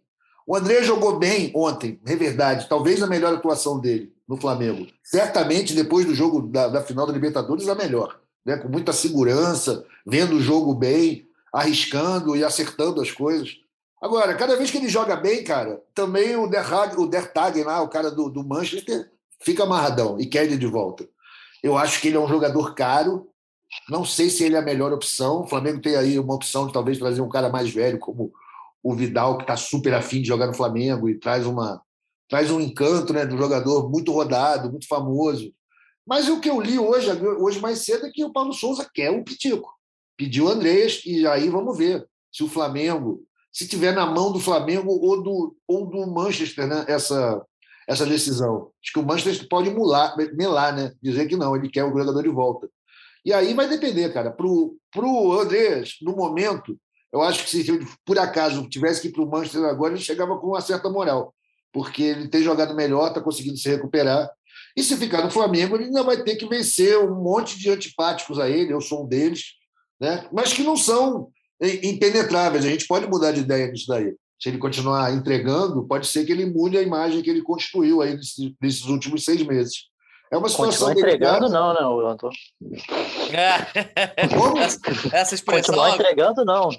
O 0.46 0.56
André 0.56 0.82
jogou 0.84 1.20
bem 1.20 1.52
ontem, 1.56 2.00
é 2.06 2.16
verdade. 2.16 2.68
Talvez 2.68 3.02
a 3.02 3.08
melhor 3.08 3.34
atuação 3.34 3.80
dele 3.80 4.14
no 4.28 4.36
Flamengo. 4.36 4.88
Certamente, 5.04 5.76
depois 5.76 6.06
do 6.06 6.16
jogo 6.16 6.42
da, 6.42 6.68
da 6.68 6.82
final 6.82 7.06
da 7.06 7.14
Libertadores, 7.14 7.68
a 7.68 7.76
melhor. 7.76 8.20
Né? 8.46 8.58
Com 8.58 8.68
muita 8.68 8.92
segurança, 8.92 9.86
vendo 10.06 10.36
o 10.36 10.42
jogo 10.42 10.74
bem, 10.74 11.28
arriscando 11.54 12.36
e 12.36 12.44
acertando 12.44 13.02
as 13.02 13.12
coisas. 13.12 13.58
Agora, 14.02 14.34
cada 14.36 14.56
vez 14.56 14.72
que 14.72 14.78
ele 14.78 14.88
joga 14.88 15.16
bem, 15.16 15.44
cara, 15.44 15.82
também 15.94 16.36
o 16.36 16.48
Der, 16.48 16.66
o 16.98 17.06
Der 17.06 17.32
Tagen 17.32 17.64
lá, 17.64 17.82
o 17.82 17.90
cara 17.90 18.10
do, 18.10 18.30
do 18.30 18.44
Manchester, 18.44 19.12
fica 19.42 19.64
amarradão 19.64 20.20
e 20.20 20.26
quer 20.26 20.46
ele 20.46 20.58
de 20.58 20.68
volta. 20.68 21.08
Eu 21.64 21.78
acho 21.78 22.02
que 22.02 22.08
ele 22.08 22.18
é 22.18 22.20
um 22.20 22.28
jogador 22.28 22.74
caro. 22.74 23.28
Não 23.90 24.04
sei 24.04 24.30
se 24.30 24.44
ele 24.44 24.56
é 24.56 24.60
a 24.60 24.64
melhor 24.64 24.92
opção. 24.92 25.42
O 25.42 25.48
Flamengo 25.48 25.82
tem 25.82 25.96
aí 25.96 26.18
uma 26.18 26.34
opção 26.34 26.68
de 26.68 26.74
talvez 26.74 26.98
trazer 26.98 27.22
um 27.22 27.30
cara 27.30 27.50
mais 27.50 27.70
velho, 27.70 28.00
como 28.00 28.32
o 28.82 28.96
Vidal, 28.96 29.38
que 29.38 29.44
está 29.44 29.58
super 29.58 29.94
afim 29.94 30.22
de 30.22 30.28
jogar 30.28 30.48
no 30.48 30.54
Flamengo 30.54 31.10
e 31.10 31.20
traz 31.20 31.46
uma 31.46 31.82
traz 32.30 32.52
um 32.52 32.62
encanto 32.62 33.12
né, 33.12 33.26
do 33.26 33.36
jogador 33.36 33.90
muito 33.90 34.12
rodado, 34.12 34.70
muito 34.70 34.88
famoso. 34.88 35.52
Mas 36.06 36.30
o 36.30 36.40
que 36.40 36.50
eu 36.50 36.62
li 36.62 36.78
hoje, 36.78 37.12
hoje 37.40 37.60
mais 37.60 37.80
cedo 37.80 38.06
é 38.06 38.12
que 38.12 38.24
o 38.24 38.32
Paulo 38.32 38.54
Souza 38.54 38.88
quer 38.94 39.10
o 39.10 39.24
Pitico. 39.24 39.74
Pediu 40.16 40.46
o 40.46 40.50
Andrés 40.50 41.02
e 41.06 41.26
aí 41.28 41.50
vamos 41.50 41.76
ver 41.76 42.08
se 42.32 42.44
o 42.44 42.48
Flamengo, 42.48 43.24
se 43.52 43.68
tiver 43.68 43.94
na 43.94 44.06
mão 44.06 44.32
do 44.32 44.40
Flamengo 44.40 44.92
ou 44.92 45.24
do, 45.24 45.56
ou 45.68 45.88
do 45.88 46.06
Manchester 46.06 46.68
né, 46.68 46.86
essa, 46.88 47.44
essa 47.90 48.06
decisão. 48.06 48.70
Acho 48.84 48.94
que 48.94 49.00
o 49.00 49.06
Manchester 49.06 49.48
pode 49.50 49.72
mular, 49.72 50.16
melar, 50.36 50.76
né? 50.76 50.94
dizer 51.02 51.28
que 51.28 51.36
não, 51.36 51.56
ele 51.56 51.70
quer 51.70 51.84
o 51.84 51.90
jogador 51.90 52.22
de 52.22 52.30
volta. 52.30 52.70
E 53.26 53.34
aí 53.34 53.52
vai 53.56 53.68
depender, 53.68 54.14
cara. 54.14 54.30
Para 54.30 54.46
o 54.46 55.40
Andrés, 55.40 55.96
no 56.04 56.16
momento, 56.16 56.80
eu 57.12 57.24
acho 57.24 57.44
que 57.44 57.50
se 57.50 57.68
ele, 57.68 57.88
por 58.06 58.20
acaso 58.20 58.70
tivesse 58.70 59.02
que 59.02 59.08
ir 59.08 59.12
para 59.12 59.24
o 59.24 59.30
Manchester 59.30 59.64
agora, 59.64 59.94
ele 59.94 60.04
chegava 60.04 60.38
com 60.38 60.50
uma 60.50 60.62
certa 60.62 60.88
moral, 60.88 61.34
porque 61.74 62.04
ele 62.04 62.28
tem 62.28 62.44
jogado 62.44 62.76
melhor, 62.76 63.08
está 63.08 63.20
conseguindo 63.20 63.58
se 63.58 63.68
recuperar. 63.68 64.30
E 64.78 64.84
se 64.84 64.96
ficar 64.96 65.24
no 65.24 65.32
Flamengo, 65.32 65.76
ele 65.76 65.86
ainda 65.86 66.04
vai 66.04 66.24
ter 66.24 66.36
que 66.36 66.48
vencer 66.48 66.96
um 67.00 67.16
monte 67.16 67.58
de 67.58 67.72
antipáticos 67.72 68.38
a 68.38 68.48
ele, 68.48 68.72
eu 68.72 68.82
sou 68.82 69.04
um 69.04 69.08
deles, 69.08 69.56
né? 70.00 70.30
mas 70.32 70.54
que 70.54 70.62
não 70.62 70.78
são 70.78 71.32
impenetráveis. 71.60 72.64
A 72.66 72.70
gente 72.70 72.86
pode 72.86 73.08
mudar 73.08 73.32
de 73.32 73.42
ideia 73.42 73.68
nisso 73.68 73.88
daí 73.88 74.14
se 74.40 74.48
ele 74.48 74.58
continuar 74.58 75.14
entregando, 75.14 75.86
pode 75.86 76.08
ser 76.08 76.26
que 76.26 76.32
ele 76.32 76.46
mude 76.46 76.78
a 76.78 76.82
imagem 76.82 77.22
que 77.22 77.30
ele 77.30 77.42
constituiu 77.42 78.02
aí 78.02 78.16
nesses, 78.16 78.54
nesses 78.62 78.86
últimos 78.86 79.26
seis 79.26 79.44
meses. 79.44 79.90
É 80.32 80.38
uma 80.38 80.48
situação. 80.48 80.90
Continua 80.90 81.12
entregando, 81.12 81.50
não, 81.50 81.74
não, 81.74 82.08
Antônio. 82.08 82.38
É. 83.32 84.16
Essa 85.12 85.34
expressão. 85.34 85.74
Continuar 85.74 85.96
entregando, 85.96 86.46
não. 86.46 86.70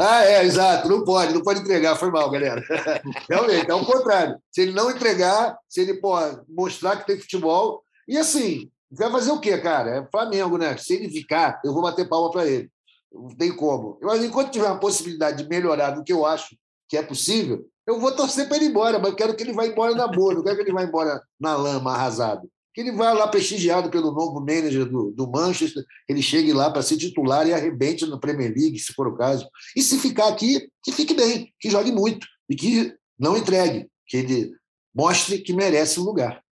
Ah, 0.00 0.24
é, 0.24 0.44
exato. 0.44 0.88
Não 0.88 1.04
pode, 1.04 1.34
não 1.34 1.42
pode 1.42 1.60
entregar. 1.60 1.96
Foi 1.96 2.10
mal, 2.10 2.30
galera. 2.30 2.62
Realmente, 3.28 3.68
é 3.68 3.74
o 3.74 3.84
contrário. 3.84 4.38
Se 4.50 4.62
ele 4.62 4.72
não 4.72 4.90
entregar, 4.90 5.58
se 5.68 5.80
ele 5.80 5.94
pô, 5.94 6.14
mostrar 6.48 6.96
que 6.96 7.06
tem 7.06 7.18
futebol. 7.18 7.82
E 8.06 8.16
assim, 8.16 8.70
vai 8.92 9.10
fazer 9.10 9.32
o 9.32 9.40
quê, 9.40 9.58
cara? 9.58 9.96
É 9.98 10.08
Flamengo, 10.10 10.56
né? 10.56 10.76
Se 10.76 10.94
ele 10.94 11.10
ficar, 11.10 11.60
eu 11.64 11.72
vou 11.72 11.82
bater 11.82 12.08
palma 12.08 12.30
para 12.30 12.46
ele. 12.46 12.70
Não 13.12 13.36
tem 13.36 13.54
como. 13.54 13.98
Mas 14.02 14.22
enquanto 14.22 14.52
tiver 14.52 14.66
uma 14.66 14.78
possibilidade 14.78 15.42
de 15.42 15.48
melhorar 15.48 15.90
do 15.90 16.04
que 16.04 16.12
eu 16.12 16.24
acho 16.24 16.56
que 16.88 16.96
é 16.96 17.02
possível, 17.02 17.66
eu 17.86 18.00
vou 18.00 18.12
torcer 18.12 18.48
para 18.48 18.56
ele 18.56 18.66
ir 18.66 18.68
embora, 18.70 18.98
mas 18.98 19.14
quero 19.14 19.36
que 19.36 19.42
ele 19.42 19.52
vá 19.52 19.66
embora 19.66 19.94
na 19.94 20.08
boa, 20.08 20.34
não 20.34 20.42
quero 20.42 20.56
que 20.56 20.62
ele 20.62 20.72
vá 20.72 20.82
embora 20.82 21.22
na 21.38 21.56
lama, 21.56 21.92
arrasado. 21.92 22.50
Que 22.72 22.80
ele 22.80 22.92
vá 22.92 23.12
lá 23.12 23.28
prestigiado 23.28 23.90
pelo 23.90 24.10
novo 24.10 24.40
manager 24.40 24.86
do, 24.86 25.12
do 25.12 25.30
Manchester, 25.30 25.84
ele 26.08 26.22
chegue 26.22 26.52
lá 26.52 26.70
para 26.70 26.82
ser 26.82 26.96
titular 26.96 27.46
e 27.46 27.52
arrebente 27.52 28.06
na 28.06 28.18
Premier 28.18 28.52
League, 28.56 28.78
se 28.78 28.92
for 28.92 29.06
o 29.06 29.16
caso. 29.16 29.48
E 29.76 29.82
se 29.82 29.98
ficar 29.98 30.28
aqui, 30.28 30.68
que 30.82 30.92
fique 30.92 31.14
bem, 31.14 31.52
que 31.60 31.70
jogue 31.70 31.92
muito 31.92 32.26
e 32.48 32.56
que 32.56 32.94
não 33.18 33.36
entregue, 33.36 33.88
que 34.06 34.16
ele 34.16 34.52
mostre 34.94 35.38
que 35.38 35.52
merece 35.52 36.00
um 36.00 36.04
lugar. 36.04 36.42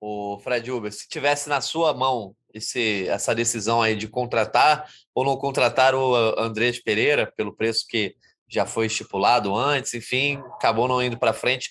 O 0.00 0.38
Fred 0.40 0.70
Uber, 0.70 0.92
se 0.92 1.08
tivesse 1.08 1.48
na 1.48 1.60
sua 1.60 1.94
mão 1.94 2.34
esse, 2.52 3.06
essa 3.08 3.34
decisão 3.34 3.80
aí 3.80 3.96
de 3.96 4.08
contratar 4.08 4.88
ou 5.14 5.24
não 5.24 5.36
contratar 5.36 5.94
o 5.94 6.14
Andrés 6.38 6.82
Pereira 6.82 7.32
pelo 7.36 7.54
preço 7.54 7.86
que 7.88 8.14
já 8.48 8.64
foi 8.64 8.86
estipulado 8.86 9.54
antes, 9.54 9.94
enfim, 9.94 10.42
acabou 10.54 10.88
não 10.88 11.02
indo 11.02 11.18
para 11.18 11.32
frente. 11.32 11.70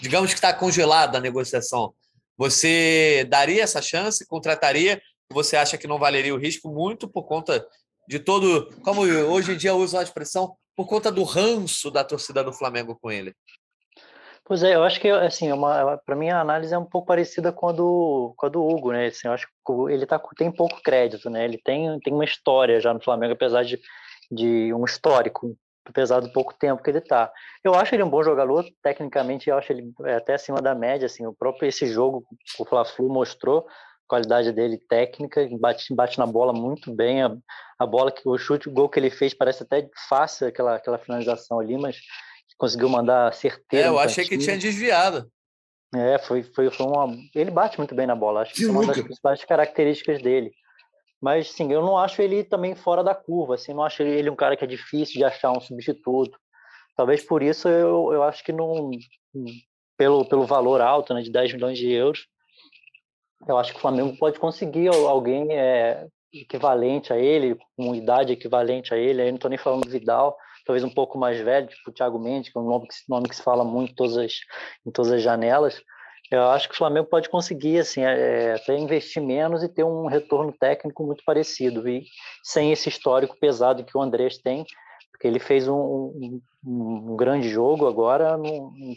Digamos 0.00 0.30
que 0.30 0.36
está 0.36 0.52
congelada 0.52 1.18
a 1.18 1.20
negociação. 1.20 1.94
Você 2.36 3.26
daria 3.28 3.62
essa 3.62 3.80
chance? 3.80 4.26
Contrataria? 4.26 5.00
Você 5.30 5.56
acha 5.56 5.78
que 5.78 5.86
não 5.86 5.98
valeria 5.98 6.34
o 6.34 6.38
risco 6.38 6.68
muito 6.68 7.08
por 7.08 7.24
conta 7.24 7.66
de 8.08 8.18
todo, 8.18 8.70
como 8.84 9.02
hoje 9.02 9.52
em 9.52 9.56
dia 9.56 9.74
uso 9.74 9.98
a 9.98 10.02
expressão, 10.02 10.56
por 10.76 10.86
conta 10.86 11.10
do 11.10 11.24
ranço 11.24 11.90
da 11.90 12.04
torcida 12.04 12.44
do 12.44 12.52
Flamengo 12.52 12.96
com 13.00 13.10
ele? 13.10 13.34
Pois 14.44 14.62
é, 14.62 14.76
eu 14.76 14.84
acho 14.84 15.00
que 15.00 15.08
assim, 15.08 15.50
é 15.50 15.54
para 16.04 16.14
mim 16.14 16.28
a 16.28 16.40
análise 16.40 16.72
é 16.72 16.78
um 16.78 16.84
pouco 16.84 17.08
parecida 17.08 17.50
com 17.50 17.68
a 17.68 17.72
do, 17.72 18.32
com 18.36 18.46
a 18.46 18.48
do 18.48 18.64
Hugo, 18.64 18.92
né? 18.92 19.06
Assim, 19.06 19.26
eu 19.26 19.32
acho 19.32 19.46
que 19.46 19.72
ele 19.90 20.06
tá, 20.06 20.20
tem 20.36 20.52
pouco 20.52 20.80
crédito, 20.82 21.28
né? 21.28 21.44
Ele 21.44 21.58
tem, 21.58 21.98
tem 21.98 22.12
uma 22.12 22.24
história 22.24 22.80
já 22.80 22.94
no 22.94 23.02
Flamengo, 23.02 23.32
apesar 23.32 23.64
de, 23.64 23.80
de 24.30 24.72
um 24.72 24.84
histórico 24.84 25.56
apesar 25.90 26.20
do 26.20 26.32
pouco 26.32 26.54
tempo 26.54 26.82
que 26.82 26.90
ele 26.90 26.98
está. 26.98 27.30
Eu 27.62 27.74
acho 27.74 27.94
ele 27.94 28.02
um 28.02 28.10
bom 28.10 28.22
jogador, 28.22 28.64
tecnicamente 28.82 29.48
eu 29.48 29.56
acho 29.56 29.72
ele 29.72 29.92
é 30.04 30.16
até 30.16 30.34
acima 30.34 30.60
da 30.60 30.74
média, 30.74 31.06
assim, 31.06 31.26
o 31.26 31.34
próprio 31.34 31.68
esse 31.68 31.86
jogo 31.86 32.24
o 32.58 32.64
Fla-Flu 32.64 33.08
mostrou 33.08 33.66
a 33.68 34.08
qualidade 34.08 34.52
dele 34.52 34.78
técnica, 34.88 35.48
bate, 35.58 35.94
bate 35.94 36.18
na 36.18 36.26
bola 36.26 36.52
muito 36.52 36.94
bem, 36.94 37.22
a, 37.22 37.36
a 37.78 37.86
bola 37.86 38.12
que 38.12 38.28
o 38.28 38.38
chute, 38.38 38.68
o 38.68 38.72
gol 38.72 38.88
que 38.88 38.98
ele 38.98 39.10
fez 39.10 39.34
parece 39.34 39.62
até 39.62 39.88
fácil 40.08 40.46
aquela 40.46 40.76
aquela 40.76 40.98
finalização 40.98 41.60
ali, 41.60 41.76
mas 41.76 41.96
conseguiu 42.58 42.88
mandar 42.88 43.32
certeiro. 43.34 43.86
É, 43.86 43.88
eu 43.88 43.98
achei 43.98 44.24
que 44.24 44.38
tinha 44.38 44.56
desviado. 44.56 45.30
É, 45.94 46.18
foi, 46.18 46.42
foi, 46.42 46.70
foi 46.70 46.86
uma. 46.86 47.16
Ele 47.34 47.50
bate 47.50 47.78
muito 47.78 47.94
bem 47.94 48.06
na 48.06 48.14
bola, 48.14 48.42
acho 48.42 48.54
que 48.54 48.64
é 48.64 48.68
uma 48.68 48.86
das 48.86 49.00
principais 49.00 49.44
características 49.44 50.20
dele. 50.20 50.52
Mas, 51.20 51.50
sim, 51.52 51.72
eu 51.72 51.82
não 51.82 51.96
acho 51.96 52.20
ele 52.20 52.44
também 52.44 52.74
fora 52.74 53.02
da 53.02 53.14
curva, 53.14 53.54
assim, 53.54 53.72
não 53.72 53.82
acho 53.82 54.02
ele 54.02 54.30
um 54.30 54.36
cara 54.36 54.56
que 54.56 54.64
é 54.64 54.66
difícil 54.66 55.14
de 55.14 55.24
achar 55.24 55.50
um 55.50 55.60
substituto. 55.60 56.38
Talvez 56.94 57.22
por 57.22 57.42
isso 57.42 57.68
eu, 57.68 58.12
eu 58.12 58.22
acho 58.22 58.44
que 58.44 58.52
não, 58.52 58.90
pelo, 59.96 60.24
pelo 60.26 60.46
valor 60.46 60.80
alto, 60.80 61.14
né, 61.14 61.22
de 61.22 61.30
10 61.30 61.54
milhões 61.54 61.78
de 61.78 61.90
euros, 61.90 62.26
eu 63.46 63.56
acho 63.58 63.72
que 63.72 63.78
o 63.78 63.80
Flamengo 63.80 64.16
pode 64.18 64.38
conseguir 64.38 64.88
alguém 64.88 65.52
é, 65.52 66.06
equivalente 66.32 67.12
a 67.12 67.18
ele, 67.18 67.56
com 67.76 67.94
idade 67.94 68.32
equivalente 68.32 68.92
a 68.92 68.96
ele, 68.96 69.22
aí 69.22 69.28
não 69.28 69.36
estou 69.36 69.48
nem 69.48 69.58
falando 69.58 69.84
do 69.84 69.90
Vidal, 69.90 70.36
talvez 70.64 70.84
um 70.84 70.90
pouco 70.90 71.18
mais 71.18 71.40
velho, 71.40 71.68
tipo 71.68 71.90
o 71.90 71.92
Thiago 71.92 72.18
Mendes, 72.18 72.50
que 72.50 72.58
é 72.58 72.60
um 72.60 72.64
nome 72.64 72.88
que, 72.88 72.94
nome 73.08 73.28
que 73.28 73.36
se 73.36 73.42
fala 73.42 73.64
muito 73.64 73.92
em 73.92 73.94
todas 73.94 74.16
as, 74.16 74.32
em 74.84 74.90
todas 74.90 75.12
as 75.12 75.22
janelas, 75.22 75.80
eu 76.30 76.50
acho 76.50 76.68
que 76.68 76.74
o 76.74 76.78
Flamengo 76.78 77.06
pode 77.06 77.28
conseguir 77.28 77.78
assim, 77.78 78.02
é, 78.02 78.54
até 78.54 78.76
investir 78.76 79.22
menos 79.22 79.62
e 79.62 79.68
ter 79.68 79.84
um 79.84 80.06
retorno 80.06 80.52
técnico 80.52 81.04
muito 81.04 81.22
parecido, 81.24 81.88
e 81.88 82.04
sem 82.42 82.72
esse 82.72 82.88
histórico 82.88 83.38
pesado 83.38 83.84
que 83.84 83.96
o 83.96 84.02
Andrés 84.02 84.38
tem, 84.38 84.64
porque 85.12 85.26
ele 85.26 85.38
fez 85.38 85.66
um, 85.66 85.74
um, 85.74 86.42
um 86.64 87.16
grande 87.16 87.48
jogo 87.48 87.86
agora, 87.86 88.36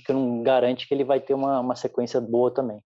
que 0.05 0.11
não 0.11 0.43
garante 0.43 0.87
que 0.87 0.93
ele 0.93 1.03
vai 1.03 1.19
ter 1.19 1.33
uma, 1.33 1.59
uma 1.59 1.75
sequência 1.75 2.19
boa 2.19 2.53
também. 2.53 2.83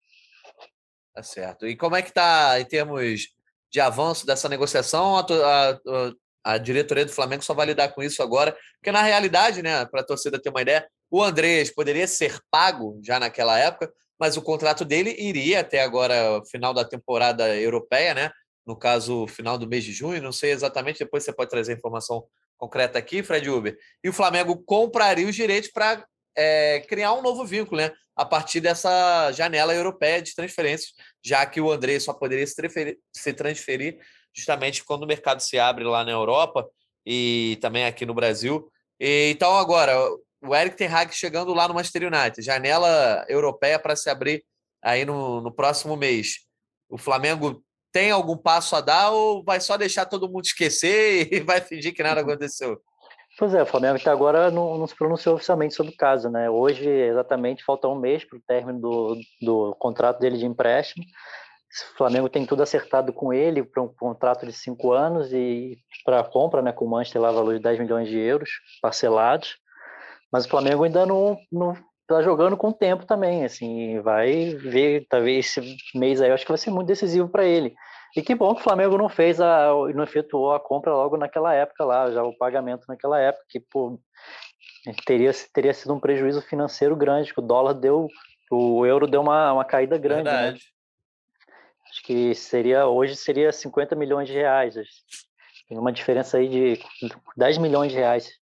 Tá 1.13 1.23
certo. 1.23 1.67
E 1.67 1.75
como 1.75 1.95
é 1.95 2.01
que 2.01 2.09
está 2.09 2.59
em 2.59 2.65
termos 2.65 3.27
de 3.69 3.79
avanço 3.79 4.25
dessa 4.25 4.49
negociação? 4.49 5.17
A, 5.17 5.21
a, 5.21 6.53
a, 6.53 6.57
diretoria 6.57 7.05
do 7.05 7.11
Flamengo 7.11 7.43
só 7.43 7.53
vai 7.53 7.65
lidar 7.65 7.89
com 7.89 8.01
isso 8.01 8.21
agora, 8.21 8.55
porque 8.79 8.91
na 8.91 9.01
realidade, 9.01 9.61
né, 9.61 9.85
para 9.85 10.01
a 10.01 10.05
torcida 10.05 10.41
ter 10.41 10.49
uma 10.49 10.61
ideia, 10.61 10.87
o 11.09 11.21
Andrés 11.21 11.73
poderia 11.73 12.07
ser 12.07 12.39
pago 12.49 12.99
já 13.03 13.19
naquela 13.19 13.57
época, 13.57 13.91
mas 14.21 14.37
o 14.37 14.41
contrato 14.43 14.85
dele 14.85 15.15
iria 15.17 15.61
até 15.61 15.81
agora, 15.81 16.43
final 16.45 16.75
da 16.75 16.85
temporada 16.85 17.57
europeia, 17.57 18.13
né? 18.13 18.31
No 18.63 18.75
caso, 18.75 19.25
final 19.25 19.57
do 19.57 19.67
mês 19.67 19.83
de 19.83 19.91
junho, 19.91 20.21
não 20.21 20.31
sei 20.31 20.51
exatamente, 20.51 20.99
depois 20.99 21.23
você 21.23 21.33
pode 21.33 21.49
trazer 21.49 21.73
informação 21.73 22.23
concreta 22.55 22.99
aqui, 22.99 23.23
Fred 23.23 23.49
Uber. 23.49 23.75
E 24.03 24.09
o 24.09 24.13
Flamengo 24.13 24.63
compraria 24.63 25.27
os 25.27 25.35
direitos 25.35 25.71
para 25.71 26.05
é, 26.37 26.81
criar 26.81 27.13
um 27.13 27.23
novo 27.23 27.43
vínculo, 27.43 27.81
né? 27.81 27.91
A 28.15 28.23
partir 28.23 28.59
dessa 28.59 29.31
janela 29.31 29.73
europeia 29.73 30.21
de 30.21 30.35
transferências, 30.35 30.91
já 31.25 31.43
que 31.47 31.59
o 31.59 31.71
André 31.71 31.99
só 31.99 32.13
poderia 32.13 32.45
se 32.45 32.55
transferir, 32.55 32.99
se 33.11 33.33
transferir 33.33 33.97
justamente 34.35 34.83
quando 34.83 35.01
o 35.01 35.07
mercado 35.07 35.39
se 35.39 35.57
abre 35.57 35.83
lá 35.83 36.03
na 36.03 36.11
Europa 36.11 36.69
e 37.03 37.57
também 37.59 37.85
aqui 37.85 38.05
no 38.05 38.13
Brasil. 38.13 38.71
E, 38.99 39.31
então, 39.31 39.57
agora, 39.57 39.97
o 40.41 40.55
Eric 40.55 40.75
Ten 40.75 40.87
Hag 40.87 41.13
chegando 41.13 41.53
lá 41.53 41.67
no 41.67 41.73
Manchester 41.73 42.11
United, 42.11 42.41
janela 42.41 43.25
europeia 43.29 43.77
para 43.77 43.95
se 43.95 44.09
abrir 44.09 44.43
aí 44.81 45.05
no, 45.05 45.41
no 45.41 45.51
próximo 45.51 45.95
mês. 45.95 46.39
O 46.89 46.97
Flamengo 46.97 47.63
tem 47.91 48.11
algum 48.11 48.37
passo 48.37 48.75
a 48.75 48.81
dar 48.81 49.11
ou 49.11 49.43
vai 49.43 49.59
só 49.59 49.77
deixar 49.77 50.05
todo 50.05 50.29
mundo 50.29 50.45
esquecer 50.45 51.27
e 51.31 51.39
vai 51.39 51.61
fingir 51.61 51.93
que 51.93 52.03
nada 52.03 52.21
aconteceu? 52.21 52.81
Pois 53.37 53.53
é, 53.53 53.63
o 53.63 53.65
Flamengo 53.65 53.95
até 53.95 54.09
agora 54.09 54.51
não, 54.51 54.77
não, 54.77 54.85
se 54.85 54.95
pronunciou 54.95 55.35
oficialmente 55.35 55.73
sobre 55.73 55.93
o 55.93 55.97
caso, 55.97 56.29
né? 56.29 56.49
Hoje, 56.49 56.87
exatamente, 56.87 57.63
falta 57.63 57.87
um 57.87 57.97
mês 57.97 58.25
para 58.25 58.37
o 58.37 58.41
término 58.45 58.79
do, 58.79 59.17
do 59.41 59.75
contrato 59.79 60.19
dele 60.19 60.37
de 60.37 60.45
empréstimo. 60.45 61.03
O 61.93 61.97
Flamengo 61.97 62.27
tem 62.27 62.45
tudo 62.45 62.61
acertado 62.61 63.13
com 63.13 63.31
ele 63.31 63.63
para 63.63 63.81
um 63.81 63.87
contrato 63.87 64.45
de 64.45 64.51
cinco 64.51 64.91
anos 64.91 65.31
e 65.31 65.77
para 66.03 66.19
a 66.19 66.23
compra, 66.23 66.61
né, 66.61 66.73
com 66.73 66.83
o 66.83 66.89
Manchester 66.89 67.21
lá, 67.21 67.31
valor 67.31 67.55
de 67.55 67.63
10 67.63 67.79
milhões 67.79 68.09
de 68.09 68.19
euros 68.19 68.49
parcelados. 68.81 69.55
Mas 70.31 70.45
o 70.45 70.49
Flamengo 70.49 70.83
ainda 70.83 71.05
não, 71.05 71.37
não 71.51 71.75
tá 72.07 72.21
jogando 72.21 72.57
com 72.57 72.69
o 72.69 72.73
tempo 72.73 73.05
também, 73.05 73.43
assim, 73.43 73.99
vai 74.01 74.55
ver, 74.55 75.05
talvez 75.09 75.57
esse 75.57 75.77
mês 75.95 76.21
aí, 76.21 76.29
eu 76.29 76.33
acho 76.33 76.45
que 76.45 76.51
vai 76.51 76.57
ser 76.57 76.71
muito 76.71 76.87
decisivo 76.87 77.27
para 77.29 77.45
ele. 77.45 77.73
E 78.15 78.21
que 78.21 78.35
bom 78.35 78.53
que 78.53 78.61
o 78.61 78.63
Flamengo 78.63 78.97
não 78.97 79.07
fez 79.07 79.39
a, 79.39 79.69
não 79.93 80.03
efetuou 80.03 80.53
a 80.53 80.59
compra 80.59 80.93
logo 80.93 81.15
naquela 81.15 81.53
época 81.53 81.85
lá, 81.85 82.11
já 82.11 82.23
o 82.23 82.37
pagamento 82.37 82.85
naquela 82.87 83.19
época, 83.19 83.45
que 83.47 83.59
pô, 83.59 83.99
teria, 85.05 85.31
teria 85.53 85.73
sido 85.73 85.93
um 85.93 85.99
prejuízo 85.99 86.41
financeiro 86.41 86.95
grande, 86.95 87.33
que 87.33 87.39
o 87.39 87.43
dólar 87.43 87.73
deu, 87.73 88.07
o 88.49 88.85
euro 88.85 89.07
deu 89.07 89.21
uma, 89.21 89.53
uma 89.53 89.65
caída 89.65 89.97
grande. 89.97 90.29
Né? 90.29 90.55
Acho 91.89 92.03
que 92.03 92.35
seria, 92.35 92.87
hoje 92.87 93.15
seria 93.15 93.51
50 93.51 93.95
milhões 93.95 94.27
de 94.27 94.33
reais. 94.33 94.75
Tem 95.67 95.77
uma 95.77 95.91
diferença 95.91 96.37
aí 96.37 96.49
de 96.49 96.79
10 97.37 97.57
milhões 97.57 97.91
de 97.91 97.97
reais 97.97 98.40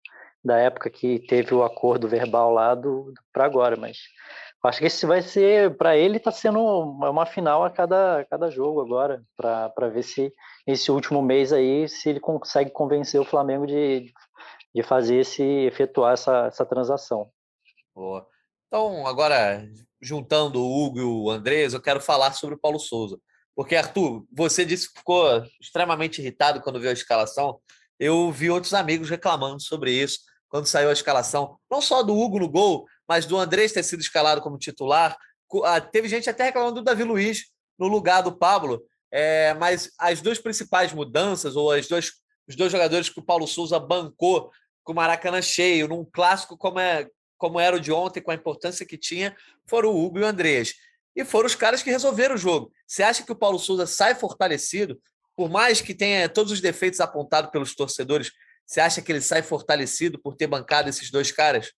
da 0.45 0.57
época 0.57 0.89
que 0.89 1.19
teve 1.19 1.53
o 1.53 1.63
acordo 1.63 2.07
verbal 2.07 2.53
lá 2.53 2.75
do, 2.75 3.11
para 3.33 3.45
agora, 3.45 3.75
mas 3.75 3.97
acho 4.63 4.79
que 4.79 4.85
esse 4.85 5.05
vai 5.05 5.21
ser 5.21 5.75
para 5.77 5.95
ele 5.95 6.17
está 6.17 6.31
sendo 6.31 6.59
uma 6.59 7.25
final 7.25 7.63
a 7.63 7.69
cada, 7.69 8.21
a 8.21 8.25
cada 8.25 8.49
jogo 8.49 8.81
agora 8.81 9.23
para 9.37 9.89
ver 9.89 10.03
se 10.03 10.33
esse 10.65 10.91
último 10.91 11.21
mês 11.21 11.53
aí 11.53 11.87
se 11.87 12.09
ele 12.09 12.19
consegue 12.19 12.71
convencer 12.71 13.21
o 13.21 13.25
Flamengo 13.25 13.67
de, 13.67 14.11
de 14.73 14.83
fazer 14.83 15.17
esse 15.17 15.43
efetuar 15.43 16.13
essa, 16.13 16.47
essa 16.47 16.65
transação. 16.65 17.29
Boa. 17.93 18.27
Então 18.67 19.05
agora 19.05 19.63
juntando 20.01 20.61
o 20.61 20.85
Hugo 20.85 20.99
e 20.99 21.03
o 21.03 21.29
Andrés, 21.29 21.73
eu 21.73 21.81
quero 21.81 21.99
falar 21.99 22.33
sobre 22.33 22.55
o 22.55 22.59
Paulo 22.59 22.79
Souza. 22.79 23.19
Porque, 23.55 23.75
Arthur, 23.75 24.25
você 24.31 24.65
disse 24.65 24.91
que 24.91 24.99
ficou 24.99 25.43
extremamente 25.61 26.21
irritado 26.21 26.61
quando 26.61 26.79
viu 26.79 26.89
a 26.89 26.93
escalação. 26.93 27.59
Eu 27.97 28.29
vi 28.31 28.49
outros 28.49 28.73
amigos 28.73 29.09
reclamando 29.09 29.61
sobre 29.61 29.91
isso 29.91 30.19
quando 30.49 30.67
saiu 30.67 30.89
a 30.89 30.93
escalação, 30.93 31.57
não 31.69 31.81
só 31.81 32.01
do 32.01 32.17
Hugo 32.17 32.39
no 32.39 32.49
gol, 32.49 32.85
mas 33.07 33.25
do 33.25 33.37
Andrés 33.37 33.71
ter 33.71 33.83
sido 33.83 33.99
escalado 33.99 34.41
como 34.41 34.57
titular. 34.57 35.17
Ah, 35.63 35.81
teve 35.81 36.07
gente 36.07 36.29
até 36.29 36.45
reclamando 36.45 36.75
do 36.75 36.83
Davi 36.83 37.03
Luiz 37.03 37.45
no 37.77 37.87
lugar 37.87 38.21
do 38.21 38.35
Pablo, 38.35 38.83
é, 39.11 39.53
mas 39.55 39.91
as 39.99 40.21
duas 40.21 40.39
principais 40.39 40.93
mudanças, 40.93 41.55
ou 41.55 41.71
as 41.71 41.87
dois, 41.87 42.13
os 42.47 42.55
dois 42.55 42.71
jogadores 42.71 43.09
que 43.09 43.19
o 43.19 43.23
Paulo 43.23 43.47
Souza 43.47 43.79
bancou 43.79 44.51
com 44.83 44.93
o 44.93 44.95
Maracanã 44.95 45.41
cheio, 45.41 45.87
num 45.87 46.05
clássico 46.05 46.57
como, 46.57 46.79
é, 46.79 47.07
como 47.37 47.59
era 47.59 47.75
o 47.75 47.79
de 47.79 47.91
ontem, 47.91 48.21
com 48.21 48.31
a 48.31 48.35
importância 48.35 48.85
que 48.85 48.97
tinha, 48.97 49.35
foram 49.67 49.89
o 49.89 50.05
Hugo 50.05 50.19
e 50.19 50.21
o 50.21 50.25
Andrés. 50.25 50.73
E 51.15 51.23
foram 51.23 51.47
os 51.47 51.55
caras 51.55 51.81
que 51.81 51.89
resolveram 51.89 52.35
o 52.35 52.37
jogo. 52.37 52.71
Você 52.85 53.01
acha 53.03 53.23
que 53.23 53.31
o 53.31 53.35
Paulo 53.35 53.57
Souza 53.57 53.87
sai 53.87 54.15
fortalecido, 54.15 54.99
por 55.35 55.49
mais 55.49 55.81
que 55.81 55.93
tenha 55.93 56.29
todos 56.29 56.51
os 56.51 56.61
defeitos 56.61 56.99
apontados 56.99 57.51
pelos 57.51 57.75
torcedores, 57.75 58.31
você 58.65 58.79
acha 58.79 59.01
que 59.01 59.11
ele 59.11 59.21
sai 59.21 59.41
fortalecido 59.41 60.19
por 60.19 60.35
ter 60.35 60.47
bancado 60.47 60.89
esses 60.89 61.11
dois 61.11 61.31
caras? 61.31 61.71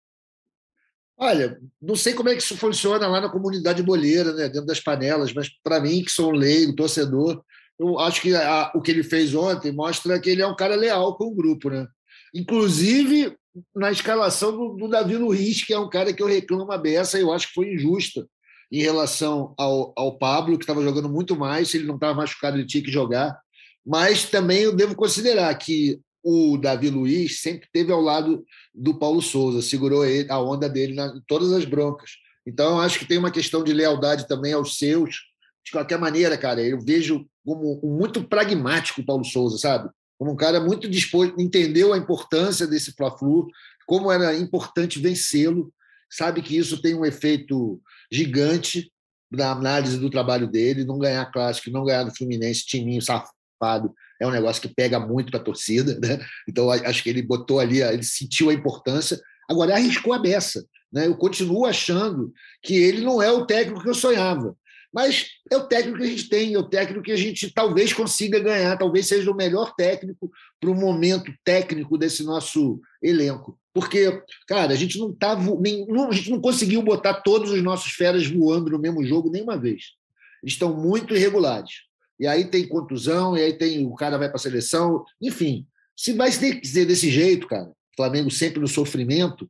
Olha, 1.17 1.58
não 1.82 1.95
sei 1.95 2.13
como 2.13 2.30
é 2.30 2.36
que 2.36 2.41
isso 2.41 2.58
funciona 2.58 3.08
lá 3.08 3.21
na 3.21 3.30
comunidade 3.30 3.82
boleira, 3.82 4.34
né, 4.34 4.50
dentro 4.50 4.65
das 4.65 4.82
panelas, 4.82 5.34
mas 5.34 5.50
para 5.63 5.80
mim, 5.80 6.04
que 6.04 6.12
sou 6.12 6.32
um 6.32 6.36
leigo, 6.36 6.76
torcedor, 6.76 7.41
eu 7.80 8.00
acho 8.00 8.21
que 8.21 8.36
a, 8.36 8.71
o 8.76 8.82
que 8.82 8.91
ele 8.91 9.04
fez 9.04 9.34
ontem 9.34 9.71
mostra 9.71 10.19
que 10.19 10.30
ele 10.30 10.41
é 10.41 10.48
um 10.48 10.56
cara 10.56 10.76
leal 10.76 11.17
com 11.17 11.26
o 11.26 11.36
grupo, 11.36 11.69
né? 11.69 11.88
Inclusive 12.34 13.36
na 13.74 13.91
escalação 13.91 14.52
do, 14.52 14.76
do 14.76 14.88
Davi 14.89 15.15
Luiz, 15.15 15.63
que 15.63 15.74
é 15.74 15.80
um 15.80 15.89
cara 15.89 16.13
que 16.13 16.21
eu 16.21 16.28
reclamo 16.28 16.71
a 16.71 16.78
beça, 16.78 17.17
eu 17.17 17.32
acho 17.32 17.48
que 17.48 17.54
foi 17.54 17.74
injusta 17.74 18.28
em 18.71 18.82
relação 18.82 19.54
ao, 19.58 19.93
ao 19.95 20.17
Pablo, 20.17 20.58
que 20.58 20.63
estava 20.63 20.82
jogando 20.82 21.08
muito 21.08 21.36
mais, 21.36 21.69
se 21.69 21.78
ele 21.78 21.88
não 21.88 21.95
estava 21.95 22.13
machucado, 22.13 22.58
ele 22.58 22.67
tinha 22.67 22.84
que 22.84 22.91
jogar. 22.91 23.38
Mas 23.86 24.30
também 24.30 24.62
eu 24.62 24.76
devo 24.76 24.95
considerar 24.95 25.54
que 25.56 26.00
o 26.28 26.58
Davi 26.58 26.90
Luiz 26.90 27.40
sempre 27.40 27.70
teve 27.72 27.92
ao 27.92 28.02
lado 28.02 28.44
do 28.74 28.98
Paulo 28.98 29.22
Souza, 29.22 29.62
segurou 29.62 30.02
a 30.28 30.42
onda 30.42 30.68
dele 30.68 31.00
em 31.00 31.22
todas 31.28 31.54
as 31.54 31.66
broncas. 31.66 32.14
Então, 32.48 32.78
eu 32.78 32.80
acho 32.80 32.98
que 32.98 33.06
tem 33.06 33.20
uma 33.20 33.30
questão 33.30 33.64
de 33.64 33.72
lealdade 33.72 34.28
também 34.28 34.52
aos 34.52 34.80
seus. 34.80 35.18
De 35.64 35.72
qualquer 35.72 36.00
maneira, 36.00 36.36
cara, 36.36 36.64
eu 36.64 36.82
vejo 36.82 37.28
como 37.46 37.80
muito 37.84 38.24
pragmático 38.24 39.02
o 39.02 39.06
Paulo 39.06 39.24
Souza, 39.24 39.60
sabe? 39.60 39.88
Como 40.18 40.32
um 40.32 40.36
cara 40.36 40.60
muito 40.60 40.90
disposto, 40.90 41.40
entendeu 41.40 41.94
a 41.94 41.98
importância 41.98 42.66
desse 42.66 42.94
Fla-Flu, 42.94 43.48
como 43.86 44.12
era 44.12 44.36
importante 44.36 45.00
vencê-lo, 45.00 45.72
sabe 46.10 46.42
que 46.42 46.58
isso 46.58 46.82
tem 46.82 46.96
um 46.96 47.06
efeito 47.06 47.80
gigante 48.12 48.92
na 49.32 49.52
análise 49.52 50.00
do 50.00 50.10
trabalho 50.10 50.48
dele, 50.48 50.86
não 50.86 50.98
ganhar 50.98 51.32
clássico, 51.32 51.70
não 51.70 51.86
ganhar 51.86 52.04
do 52.04 52.16
Fluminense, 52.16 52.66
timinho 52.66 53.02
safado, 53.02 53.94
é 54.19 54.28
um 54.28 54.32
negócio 54.32 54.62
que 54.62 54.73
pega 54.73 54.99
muito 54.99 55.32
para 55.32 55.39
a 55.39 55.43
torcida, 55.43 55.99
né? 55.99 56.23
Então 56.47 56.69
acho 56.69 57.04
que 57.04 57.10
ele 57.10 57.21
botou 57.21 57.60
ali, 57.60 57.82
ele 57.82 58.04
sentiu 58.04 58.49
a 58.49 58.54
importância. 58.54 59.19
Agora 59.49 59.73
arriscou 59.73 60.13
a 60.13 60.19
beça, 60.19 60.65
né? 60.91 61.08
Eu 61.08 61.15
continuo 61.15 61.65
achando 61.65 62.34
que 62.63 62.75
ele 62.75 63.01
não 63.01 63.21
é 63.21 63.32
o 63.32 63.45
técnico 63.45 63.82
que 63.82 63.89
eu 63.89 63.93
sonhava, 63.93 64.56
mas 64.93 65.28
é 65.51 65.58
o 65.58 65.67
técnico 65.67 65.97
que 65.97 66.06
a 66.06 66.08
gente 66.08 66.30
tem, 66.30 66.54
é 66.54 66.58
o 66.58 66.69
técnico 66.69 67.04
que 67.04 67.12
a 67.12 67.17
gente 67.17 67.51
talvez 67.54 67.91
consiga 67.91 68.39
ganhar, 68.39 68.78
talvez 68.78 69.08
seja 69.08 69.30
o 69.30 69.36
melhor 69.36 69.75
técnico 69.75 70.32
para 70.60 70.69
o 70.69 70.75
momento 70.75 71.34
técnico 71.43 71.97
desse 71.97 72.23
nosso 72.23 72.80
elenco. 73.04 73.60
Porque, 73.73 74.23
cara, 74.47 74.71
a 74.71 74.75
gente 74.75 74.97
não 74.97 75.13
tava, 75.13 75.54
nem, 75.60 75.86
não, 75.88 76.10
a 76.10 76.13
gente 76.13 76.32
não 76.32 76.39
conseguiu 76.39 76.82
botar 76.82 77.15
todos 77.15 77.51
os 77.51 77.62
nossos 77.62 77.91
feras 77.91 78.25
voando 78.25 78.69
no 78.69 78.80
mesmo 78.80 79.06
jogo 79.06 79.30
nenhuma 79.30 79.58
vez. 79.58 79.95
Estão 80.41 80.73
muito 80.73 81.13
irregulares 81.13 81.73
e 82.19 82.28
aí 82.28 82.45
tem 82.45 82.67
contusão, 82.67 83.38
e 83.38 83.41
aí 83.41 83.54
tem 83.54 83.86
o 83.86 83.95
cara 83.95 84.17
vai 84.17 84.28
para 84.28 84.38
a 84.38 84.39
seleção, 84.39 85.04
enfim. 85.21 85.65
Se 85.95 86.13
vai 86.13 86.32
ter 86.32 86.60
que 86.60 86.67
ser 86.67 86.86
desse 86.86 87.10
jeito, 87.10 87.47
cara, 87.47 87.71
Flamengo 87.95 88.30
sempre 88.30 88.60
no 88.60 88.67
sofrimento, 88.67 89.49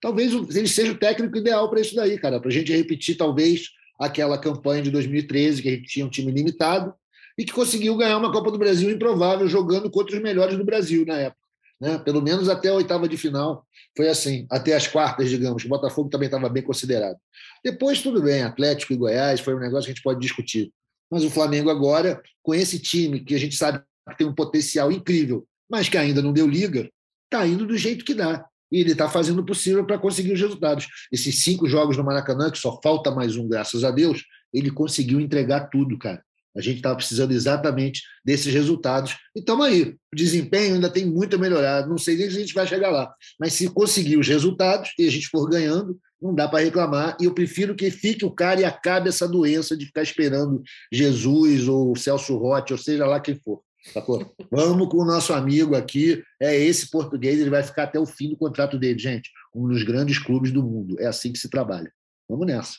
talvez 0.00 0.32
ele 0.54 0.68
seja 0.68 0.92
o 0.92 0.98
técnico 0.98 1.36
ideal 1.36 1.68
para 1.68 1.80
isso 1.80 1.94
daí, 1.94 2.18
cara, 2.18 2.40
para 2.40 2.48
a 2.48 2.52
gente 2.52 2.72
repetir 2.72 3.16
talvez 3.16 3.68
aquela 3.98 4.38
campanha 4.38 4.82
de 4.82 4.90
2013 4.90 5.62
que 5.62 5.68
a 5.68 5.72
gente 5.72 5.88
tinha 5.88 6.06
um 6.06 6.10
time 6.10 6.32
limitado 6.32 6.92
e 7.38 7.44
que 7.44 7.52
conseguiu 7.52 7.96
ganhar 7.96 8.18
uma 8.18 8.32
Copa 8.32 8.50
do 8.50 8.58
Brasil 8.58 8.90
improvável 8.90 9.46
jogando 9.48 9.90
contra 9.90 10.16
os 10.16 10.22
melhores 10.22 10.56
do 10.56 10.64
Brasil 10.64 11.04
na 11.06 11.18
época. 11.18 11.42
Né? 11.80 11.98
Pelo 11.98 12.22
menos 12.22 12.48
até 12.48 12.68
a 12.68 12.74
oitava 12.74 13.08
de 13.08 13.16
final 13.16 13.66
foi 13.96 14.08
assim, 14.08 14.46
até 14.50 14.74
as 14.74 14.86
quartas, 14.86 15.28
digamos. 15.28 15.64
O 15.64 15.68
Botafogo 15.68 16.08
também 16.08 16.26
estava 16.26 16.48
bem 16.48 16.62
considerado. 16.62 17.16
Depois, 17.64 18.00
tudo 18.00 18.22
bem, 18.22 18.42
Atlético 18.42 18.92
e 18.92 18.96
Goiás 18.96 19.40
foi 19.40 19.54
um 19.54 19.58
negócio 19.58 19.86
que 19.86 19.90
a 19.90 19.94
gente 19.94 20.02
pode 20.02 20.20
discutir. 20.20 20.72
Mas 21.12 21.24
o 21.24 21.30
Flamengo 21.30 21.68
agora, 21.68 22.22
com 22.42 22.54
esse 22.54 22.78
time 22.78 23.20
que 23.20 23.34
a 23.34 23.38
gente 23.38 23.54
sabe 23.54 23.82
que 24.08 24.16
tem 24.16 24.26
um 24.26 24.34
potencial 24.34 24.90
incrível, 24.90 25.46
mas 25.70 25.86
que 25.86 25.98
ainda 25.98 26.22
não 26.22 26.32
deu 26.32 26.48
liga, 26.48 26.88
está 27.24 27.46
indo 27.46 27.66
do 27.66 27.76
jeito 27.76 28.02
que 28.02 28.14
dá. 28.14 28.46
E 28.72 28.80
ele 28.80 28.92
está 28.92 29.10
fazendo 29.10 29.40
o 29.40 29.44
possível 29.44 29.84
para 29.84 29.98
conseguir 29.98 30.32
os 30.32 30.40
resultados. 30.40 30.88
Esses 31.12 31.44
cinco 31.44 31.68
jogos 31.68 31.98
no 31.98 32.02
Maracanã, 32.02 32.50
que 32.50 32.58
só 32.58 32.80
falta 32.82 33.10
mais 33.10 33.36
um, 33.36 33.46
graças 33.46 33.84
a 33.84 33.90
Deus, 33.90 34.24
ele 34.54 34.70
conseguiu 34.70 35.20
entregar 35.20 35.68
tudo, 35.68 35.98
cara. 35.98 36.22
A 36.56 36.62
gente 36.62 36.76
estava 36.76 36.96
precisando 36.96 37.32
exatamente 37.32 38.02
desses 38.24 38.52
resultados. 38.52 39.18
E 39.36 39.40
estamos 39.40 39.66
aí. 39.66 39.94
O 40.12 40.16
desempenho 40.16 40.76
ainda 40.76 40.88
tem 40.88 41.04
muito 41.04 41.36
a 41.36 41.38
melhorar. 41.38 41.86
Não 41.86 41.98
sei 41.98 42.16
nem 42.16 42.30
se 42.30 42.36
a 42.38 42.40
gente 42.40 42.54
vai 42.54 42.66
chegar 42.66 42.90
lá. 42.90 43.12
Mas 43.38 43.52
se 43.52 43.68
conseguir 43.68 44.16
os 44.16 44.28
resultados 44.28 44.92
e 44.98 45.06
a 45.06 45.10
gente 45.10 45.28
for 45.28 45.46
ganhando, 45.46 45.98
não 46.22 46.34
dá 46.34 46.48
para 46.48 46.64
reclamar. 46.64 47.16
E 47.20 47.24
eu 47.24 47.34
prefiro 47.34 47.74
que 47.74 47.90
fique 47.90 48.24
o 48.24 48.30
cara 48.30 48.60
e 48.60 48.64
acabe 48.64 49.08
essa 49.08 49.26
doença 49.26 49.76
de 49.76 49.86
ficar 49.86 50.02
esperando 50.02 50.62
Jesus 50.90 51.66
ou 51.66 51.96
Celso 51.96 52.36
Rotti, 52.36 52.72
ou 52.72 52.78
seja 52.78 53.04
lá 53.04 53.18
quem 53.18 53.34
for. 53.34 53.60
Sacou? 53.92 54.32
Vamos 54.50 54.88
com 54.88 54.98
o 54.98 55.04
nosso 55.04 55.32
amigo 55.32 55.74
aqui. 55.74 56.22
É 56.40 56.56
esse 56.56 56.88
português, 56.88 57.40
ele 57.40 57.50
vai 57.50 57.64
ficar 57.64 57.84
até 57.84 57.98
o 57.98 58.06
fim 58.06 58.30
do 58.30 58.36
contrato 58.36 58.78
dele, 58.78 58.98
gente. 58.98 59.30
Um 59.54 59.66
dos 59.66 59.82
grandes 59.82 60.18
clubes 60.18 60.52
do 60.52 60.62
mundo. 60.62 61.00
É 61.00 61.06
assim 61.06 61.32
que 61.32 61.38
se 61.38 61.50
trabalha. 61.50 61.92
Vamos 62.28 62.46
nessa. 62.46 62.78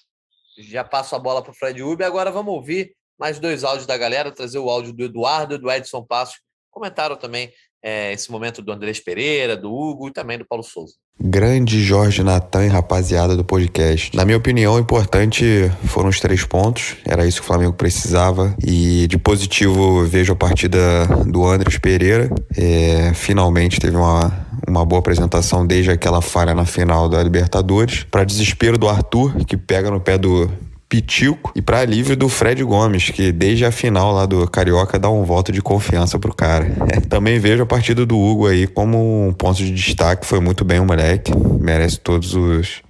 Já 0.58 0.84
passo 0.84 1.16
a 1.16 1.20
bola 1.20 1.42
para 1.42 1.52
o 1.52 1.56
Fred 1.56 1.84
Uber. 1.84 2.08
Agora 2.08 2.32
vamos 2.32 2.54
ouvir 2.54 2.96
mais 3.20 3.40
dois 3.40 3.64
áudios 3.64 3.86
da 3.86 3.98
galera. 3.98 4.32
Trazer 4.32 4.60
o 4.60 4.70
áudio 4.70 4.94
do 4.94 5.04
Eduardo 5.04 5.56
e 5.56 5.58
do 5.58 5.70
Edson 5.70 6.04
Passos. 6.04 6.40
Comentaram 6.72 7.18
também 7.18 7.52
é, 7.84 8.14
esse 8.14 8.32
momento 8.32 8.62
do 8.62 8.72
Andrés 8.72 9.00
Pereira, 9.02 9.58
do 9.58 9.70
Hugo 9.70 10.08
e 10.08 10.12
também 10.12 10.38
do 10.38 10.46
Paulo 10.46 10.64
Souza. 10.64 10.94
Grande 11.20 11.84
Jorge 11.84 12.24
Natan 12.24 12.66
e 12.66 12.70
rapaziada 12.70 13.36
do 13.36 13.44
podcast. 13.44 14.16
Na 14.16 14.24
minha 14.24 14.38
opinião, 14.38 14.76
o 14.76 14.80
importante 14.80 15.70
foram 15.86 16.10
os 16.10 16.20
três 16.20 16.46
pontos. 16.46 16.96
Era 17.06 17.28
isso 17.28 17.42
que 17.42 17.44
o 17.44 17.48
Flamengo 17.48 17.74
precisava. 17.74 18.56
E 18.66 19.06
de 19.08 19.18
positivo, 19.18 20.06
vejo 20.06 20.32
a 20.32 20.36
partida 20.36 20.80
do 21.28 21.46
Andrés 21.46 21.78
Pereira. 21.78 22.30
É, 22.58 23.14
finalmente 23.14 23.80
teve 23.80 23.96
uma, 23.96 24.32
uma 24.68 24.86
boa 24.86 25.00
apresentação 25.00 25.68
desde 25.68 25.92
aquela 25.92 26.22
falha 26.22 26.56
na 26.56 26.66
final 26.66 27.10
da 27.10 27.22
Libertadores. 27.22 28.06
Para 28.10 28.24
desespero 28.24 28.78
do 28.78 28.88
Arthur, 28.88 29.46
que 29.46 29.58
pega 29.58 29.92
no 29.92 30.00
pé 30.00 30.18
do 30.18 30.50
Pitico 30.94 31.52
e 31.56 31.62
para 31.62 31.80
alívio 31.80 32.16
do 32.16 32.30
Fred 32.30 32.64
Gomes, 32.64 33.10
que 33.10 33.32
desde 33.32 33.66
a 33.66 33.72
final 33.72 34.12
lá 34.12 34.28
do 34.28 34.48
Carioca 34.48 35.00
dá 35.00 35.10
um 35.10 35.24
voto 35.24 35.52
de 35.52 35.60
confiança 35.60 36.20
pro 36.20 36.32
cara. 36.32 36.68
Também 37.10 37.40
vejo 37.40 37.64
a 37.64 37.66
partida 37.66 38.06
do 38.06 38.16
Hugo 38.16 38.46
aí 38.46 38.68
como 38.68 39.28
um 39.28 39.34
ponto 39.34 39.58
de 39.58 39.72
destaque, 39.72 40.24
foi 40.24 40.40
muito 40.40 40.64
bem 40.64 40.80
o 40.80 40.86
moleque, 40.86 41.36
merece 41.60 42.00
todos 42.00 42.36
os, 42.36 42.84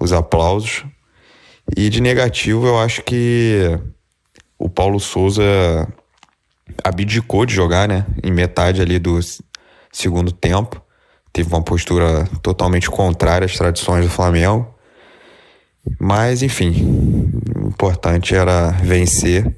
os 0.00 0.10
aplausos. 0.10 0.86
E 1.76 1.90
de 1.90 2.00
negativo, 2.00 2.66
eu 2.66 2.78
acho 2.78 3.02
que 3.02 3.78
o 4.58 4.70
Paulo 4.70 4.98
Souza 4.98 5.44
abdicou 6.82 7.44
de 7.44 7.54
jogar, 7.54 7.86
né? 7.86 8.06
Em 8.22 8.32
metade 8.32 8.80
ali 8.80 8.98
do 8.98 9.20
segundo 9.92 10.32
tempo. 10.32 10.80
Teve 11.30 11.50
uma 11.50 11.62
postura 11.62 12.26
totalmente 12.40 12.88
contrária 12.88 13.44
às 13.44 13.54
tradições 13.54 14.06
do 14.06 14.10
Flamengo. 14.10 14.77
Mas, 15.98 16.42
enfim, 16.42 17.32
o 17.56 17.68
importante 17.68 18.34
era 18.34 18.70
vencer 18.70 19.56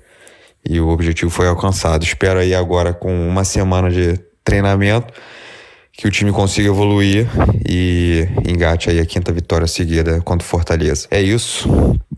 e 0.68 0.80
o 0.80 0.88
objetivo 0.88 1.30
foi 1.30 1.46
alcançado. 1.46 2.04
Espero 2.04 2.38
aí 2.38 2.54
agora, 2.54 2.92
com 2.92 3.28
uma 3.28 3.44
semana 3.44 3.90
de 3.90 4.18
treinamento, 4.44 5.12
que 5.92 6.06
o 6.06 6.10
time 6.10 6.32
consiga 6.32 6.68
evoluir 6.68 7.26
e 7.68 8.26
engate 8.46 8.90
aí 8.90 8.98
a 9.00 9.06
quinta 9.06 9.32
vitória 9.32 9.66
seguida 9.66 10.20
contra 10.20 10.46
o 10.46 10.48
Fortaleza. 10.48 11.06
É 11.10 11.20
isso. 11.20 11.68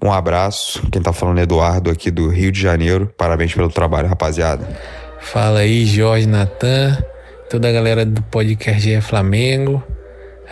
Um 0.02 0.12
abraço. 0.12 0.82
Quem 0.90 1.02
tá 1.02 1.12
falando 1.12 1.38
é 1.38 1.42
Eduardo 1.42 1.90
aqui 1.90 2.10
do 2.10 2.28
Rio 2.28 2.52
de 2.52 2.60
Janeiro. 2.60 3.12
Parabéns 3.16 3.54
pelo 3.54 3.68
trabalho, 3.68 4.08
rapaziada. 4.08 4.68
Fala 5.20 5.60
aí, 5.60 5.86
Jorge 5.86 6.26
Natan, 6.26 6.98
toda 7.48 7.68
a 7.68 7.72
galera 7.72 8.04
do 8.04 8.22
podcast 8.22 8.92
é 8.92 9.00
Flamengo. 9.00 9.82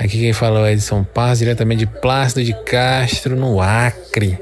Aqui 0.01 0.19
quem 0.19 0.33
fala 0.33 0.67
é 0.67 0.73
Edson 0.73 1.05
Paz, 1.05 1.41
diretamente 1.41 1.85
de 1.85 2.01
Plácido 2.01 2.43
de 2.43 2.55
Castro, 2.65 3.37
no 3.37 3.61
Acre. 3.61 4.39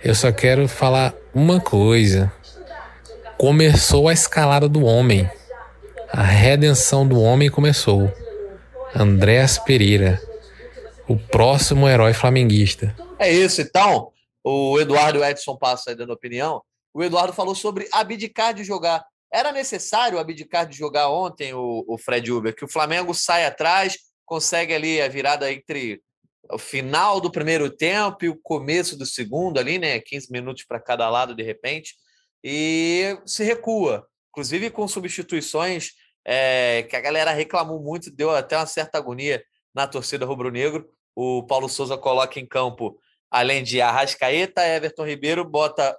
Eu 0.00 0.14
só 0.14 0.30
quero 0.30 0.68
falar 0.68 1.12
uma 1.34 1.60
coisa. 1.60 2.32
Começou 3.36 4.08
a 4.08 4.12
escalada 4.12 4.68
do 4.68 4.84
homem. 4.84 5.28
A 6.12 6.22
redenção 6.22 7.04
do 7.04 7.20
homem 7.20 7.50
começou. 7.50 8.14
Andrés 8.94 9.58
Pereira, 9.58 10.22
o 11.08 11.18
próximo 11.18 11.88
herói 11.88 12.14
flamenguista. 12.14 12.94
É 13.18 13.28
isso, 13.28 13.60
então. 13.60 14.12
O 14.44 14.78
Eduardo 14.78 15.24
Edson 15.24 15.56
passa 15.56 15.90
aí 15.90 15.96
dando 15.96 16.12
opinião. 16.12 16.62
O 16.94 17.02
Eduardo 17.02 17.32
falou 17.32 17.56
sobre 17.56 17.88
abdicar 17.90 18.54
de 18.54 18.62
jogar. 18.62 19.04
Era 19.32 19.50
necessário 19.50 20.16
abdicar 20.16 20.64
de 20.64 20.78
jogar 20.78 21.08
ontem 21.10 21.52
o, 21.54 21.84
o 21.88 21.98
Fred 21.98 22.30
Uber, 22.30 22.54
que 22.54 22.64
o 22.64 22.68
Flamengo 22.68 23.12
sai 23.12 23.44
atrás, 23.44 23.98
consegue 24.30 24.72
ali 24.72 25.02
a 25.02 25.08
virada 25.08 25.52
entre 25.52 26.00
o 26.48 26.56
final 26.56 27.20
do 27.20 27.32
primeiro 27.32 27.68
tempo 27.68 28.24
e 28.24 28.28
o 28.28 28.36
começo 28.40 28.96
do 28.96 29.04
segundo 29.04 29.58
ali, 29.58 29.76
né? 29.76 29.98
15 29.98 30.30
minutos 30.30 30.62
para 30.62 30.78
cada 30.78 31.10
lado 31.10 31.34
de 31.34 31.42
repente, 31.42 31.96
e 32.42 33.18
se 33.26 33.42
recua, 33.42 34.06
inclusive 34.30 34.70
com 34.70 34.86
substituições 34.86 35.90
é, 36.24 36.84
que 36.88 36.94
a 36.94 37.00
galera 37.00 37.32
reclamou 37.32 37.82
muito, 37.82 38.08
deu 38.08 38.30
até 38.30 38.56
uma 38.56 38.66
certa 38.66 38.98
agonia 38.98 39.42
na 39.74 39.88
torcida 39.88 40.24
rubro-negro. 40.24 40.88
O 41.14 41.42
Paulo 41.42 41.68
Souza 41.68 41.98
coloca 41.98 42.38
em 42.38 42.46
campo, 42.46 43.00
além 43.28 43.64
de 43.64 43.80
Arrascaeta, 43.80 44.64
Everton 44.64 45.06
Ribeiro, 45.06 45.44
bota 45.44 45.98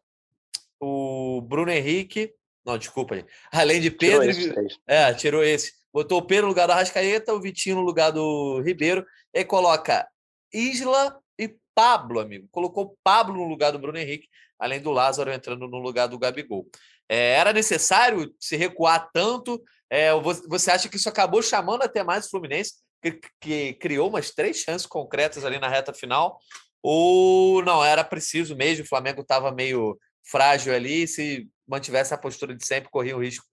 o 0.79 1.41
Bruno 1.41 1.69
Henrique, 1.69 2.33
não, 2.65 2.77
desculpa, 2.77 3.25
além 3.51 3.81
de 3.81 3.91
Pedro, 3.91 4.31
tirou 4.31 4.63
esse, 4.63 4.79
é, 4.87 5.13
tirou 5.13 5.43
esse 5.43 5.80
Botou 5.93 6.19
o 6.19 6.25
Pedro 6.25 6.43
no 6.43 6.49
lugar 6.49 6.67
do 6.67 6.73
Arrascaeta, 6.73 7.33
o 7.33 7.41
Vitinho 7.41 7.77
no 7.77 7.81
lugar 7.81 8.11
do 8.11 8.61
Ribeiro, 8.61 9.05
e 9.33 9.43
coloca 9.43 10.07
Isla 10.53 11.19
e 11.37 11.55
Pablo, 11.73 12.19
amigo. 12.19 12.47
Colocou 12.51 12.97
Pablo 13.03 13.35
no 13.35 13.47
lugar 13.47 13.71
do 13.71 13.79
Bruno 13.79 13.97
Henrique, 13.97 14.27
além 14.59 14.79
do 14.79 14.91
Lázaro 14.91 15.31
entrando 15.31 15.67
no 15.67 15.79
lugar 15.79 16.07
do 16.07 16.19
Gabigol. 16.19 16.67
É, 17.09 17.33
era 17.33 17.51
necessário 17.51 18.33
se 18.39 18.55
recuar 18.55 19.09
tanto? 19.11 19.61
É, 19.89 20.11
você 20.47 20.71
acha 20.71 20.87
que 20.87 20.95
isso 20.95 21.09
acabou 21.09 21.41
chamando 21.41 21.83
até 21.83 22.03
mais 22.03 22.25
o 22.25 22.29
Fluminense, 22.29 22.75
que, 23.01 23.19
que 23.39 23.73
criou 23.73 24.07
umas 24.07 24.31
três 24.31 24.57
chances 24.57 24.85
concretas 24.85 25.43
ali 25.43 25.59
na 25.59 25.67
reta 25.67 25.93
final? 25.93 26.39
Ou 26.81 27.63
não, 27.63 27.83
era 27.83 28.03
preciso 28.03 28.55
mesmo, 28.55 28.85
o 28.85 28.87
Flamengo 28.87 29.21
estava 29.21 29.51
meio 29.51 29.99
frágil 30.23 30.73
ali, 30.73 31.07
se 31.07 31.49
mantivesse 31.67 32.13
a 32.13 32.17
postura 32.17 32.55
de 32.55 32.65
sempre, 32.65 32.89
corria 32.89 33.17
o 33.17 33.21
risco 33.21 33.45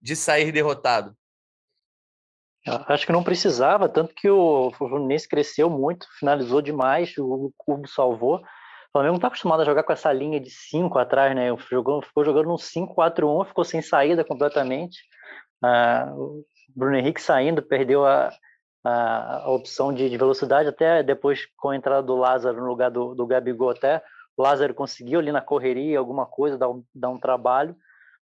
de 0.00 0.16
sair 0.16 0.50
derrotado? 0.50 1.16
Acho 2.66 3.04
que 3.04 3.12
não 3.12 3.22
precisava, 3.22 3.88
tanto 3.88 4.14
que 4.14 4.28
o 4.28 4.72
Fluminense 4.72 5.28
cresceu 5.28 5.68
muito, 5.68 6.06
finalizou 6.18 6.62
demais, 6.62 7.12
o 7.18 7.52
Cubo 7.58 7.86
salvou. 7.86 8.36
O 8.36 8.92
Flamengo 8.92 9.12
não 9.12 9.16
está 9.16 9.28
acostumado 9.28 9.60
a 9.60 9.64
jogar 9.66 9.82
com 9.82 9.92
essa 9.92 10.10
linha 10.12 10.40
de 10.40 10.50
5 10.50 10.98
atrás, 10.98 11.34
né? 11.34 11.48
Jogou, 11.70 12.00
ficou 12.00 12.24
jogando 12.24 12.50
um 12.50 12.56
5-4-1, 12.56 13.48
ficou 13.48 13.64
sem 13.64 13.82
saída 13.82 14.24
completamente. 14.24 14.98
Ah, 15.62 16.10
o 16.14 16.44
Bruno 16.74 16.96
Henrique 16.96 17.20
saindo, 17.20 17.60
perdeu 17.60 18.06
a, 18.06 18.30
a, 18.82 19.42
a 19.44 19.50
opção 19.50 19.92
de, 19.92 20.08
de, 20.08 20.16
velocidade, 20.16 20.68
até 20.68 21.02
depois 21.02 21.46
com 21.56 21.70
a 21.70 21.76
entrada 21.76 22.02
do 22.02 22.16
Lázaro 22.16 22.60
no 22.60 22.66
lugar 22.66 22.90
do, 22.90 23.14
do 23.14 23.26
Gabigol, 23.26 23.70
até 23.70 24.02
o 24.36 24.42
Lázaro 24.42 24.74
conseguiu 24.74 25.20
ali 25.20 25.30
na 25.30 25.40
correria 25.40 25.98
alguma 25.98 26.24
coisa, 26.24 26.56
dar 26.56 26.70
um, 26.70 26.82
dar 26.94 27.10
um 27.10 27.18
trabalho. 27.18 27.76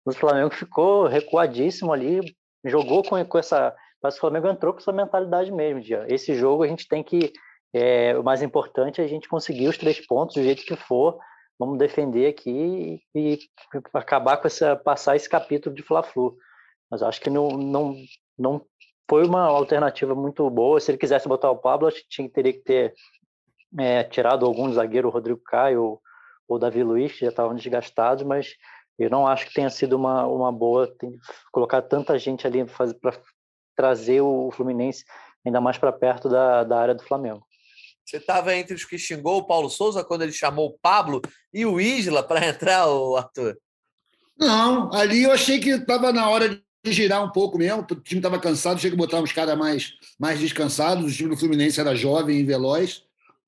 O 0.06 0.14
Flamengo 0.14 0.54
ficou 0.54 1.08
recuadíssimo 1.08 1.92
ali, 1.92 2.22
jogou 2.66 3.04
com, 3.04 3.24
com 3.26 3.38
essa 3.38 3.76
mas 4.02 4.16
o 4.16 4.20
Flamengo 4.20 4.48
entrou 4.48 4.74
com 4.74 4.80
essa 4.80 4.92
mentalidade 4.92 5.52
mesmo, 5.52 5.82
de 5.82 5.94
esse 6.08 6.34
jogo 6.34 6.64
a 6.64 6.68
gente 6.68 6.88
tem 6.88 7.04
que, 7.04 7.34
é, 7.74 8.18
o 8.18 8.24
mais 8.24 8.42
importante 8.42 9.02
é 9.02 9.04
a 9.04 9.08
gente 9.08 9.28
conseguir 9.28 9.68
os 9.68 9.78
três 9.78 10.06
pontos 10.06 10.36
do 10.36 10.44
jeito 10.44 10.64
que 10.64 10.76
for, 10.76 11.18
vamos 11.60 11.78
defender 11.78 12.28
aqui 12.28 13.02
e, 13.14 13.34
e 13.34 13.40
acabar 13.94 14.38
com 14.38 14.48
essa, 14.48 14.76
passar 14.76 15.16
esse 15.16 15.30
capítulo 15.30 15.76
de 15.76 15.84
Fla-Flu. 15.84 16.38
Mas 16.90 17.04
acho 17.04 17.20
que 17.20 17.30
não, 17.30 17.50
não, 17.50 17.96
não 18.38 18.66
foi 19.10 19.28
uma 19.28 19.44
alternativa 19.44 20.16
muito 20.16 20.50
boa. 20.50 20.80
Se 20.80 20.90
ele 20.90 20.98
quisesse 20.98 21.28
botar 21.28 21.52
o 21.52 21.58
Pablo, 21.58 21.88
acho 21.88 22.02
que 22.02 22.10
tinha, 22.10 22.30
teria 22.30 22.54
que 22.54 22.62
ter 22.62 22.94
é, 23.78 24.04
tirado 24.06 24.46
algum 24.46 24.72
zagueiro, 24.72 25.10
Rodrigo 25.10 25.42
Caio 25.44 26.00
ou 26.48 26.58
Davi 26.58 26.82
Luiz, 26.82 27.12
que 27.12 27.26
já 27.26 27.30
estavam 27.30 27.54
desgastados, 27.54 28.24
mas 28.24 28.56
eu 28.98 29.10
não 29.10 29.28
acho 29.28 29.48
que 29.48 29.54
tenha 29.54 29.70
sido 29.70 29.94
uma, 29.94 30.26
uma 30.26 30.52
boa 30.52 30.92
colocar 31.52 31.82
tanta 31.82 32.18
gente 32.18 32.48
ali 32.48 32.66
para 32.66 33.14
trazer 33.80 34.20
o 34.20 34.52
Fluminense 34.52 35.06
ainda 35.46 35.62
mais 35.62 35.78
para 35.78 35.94
perto 35.94 36.28
da, 36.28 36.66
da 36.66 36.78
área 36.78 36.94
do 36.94 37.02
Flamengo. 37.02 37.48
Você 38.06 38.18
estava 38.18 38.54
entre 38.54 38.76
os 38.76 38.84
que 38.84 38.98
xingou 38.98 39.38
o 39.38 39.46
Paulo 39.46 39.70
Souza 39.70 40.04
quando 40.04 40.24
ele 40.24 40.34
chamou 40.34 40.68
o 40.68 40.78
Pablo 40.82 41.22
e 41.54 41.66
o 41.66 41.80
Isla 41.80 42.22
para 42.22 42.44
entrar, 42.50 42.90
o 42.90 43.16
Arthur? 43.16 43.58
Não, 44.38 44.94
ali 44.94 45.24
eu 45.24 45.32
achei 45.32 45.60
que 45.60 45.70
estava 45.70 46.12
na 46.12 46.30
hora 46.30 46.62
de 46.84 46.92
girar 46.92 47.24
um 47.24 47.32
pouco 47.32 47.58
mesmo. 47.58 47.84
O 47.90 47.96
time 47.96 48.20
estava 48.20 48.38
cansado, 48.38 48.76
achei 48.76 48.92
que 48.92 48.98
botar 48.98 49.22
uns 49.22 49.32
caras 49.32 49.58
mais, 49.58 49.94
mais 50.20 50.42
descansados. 50.42 51.14
O 51.14 51.16
time 51.16 51.30
do 51.30 51.38
Fluminense 51.38 51.80
era 51.80 51.96
jovem 51.96 52.38
e 52.38 52.44
veloz. 52.44 53.04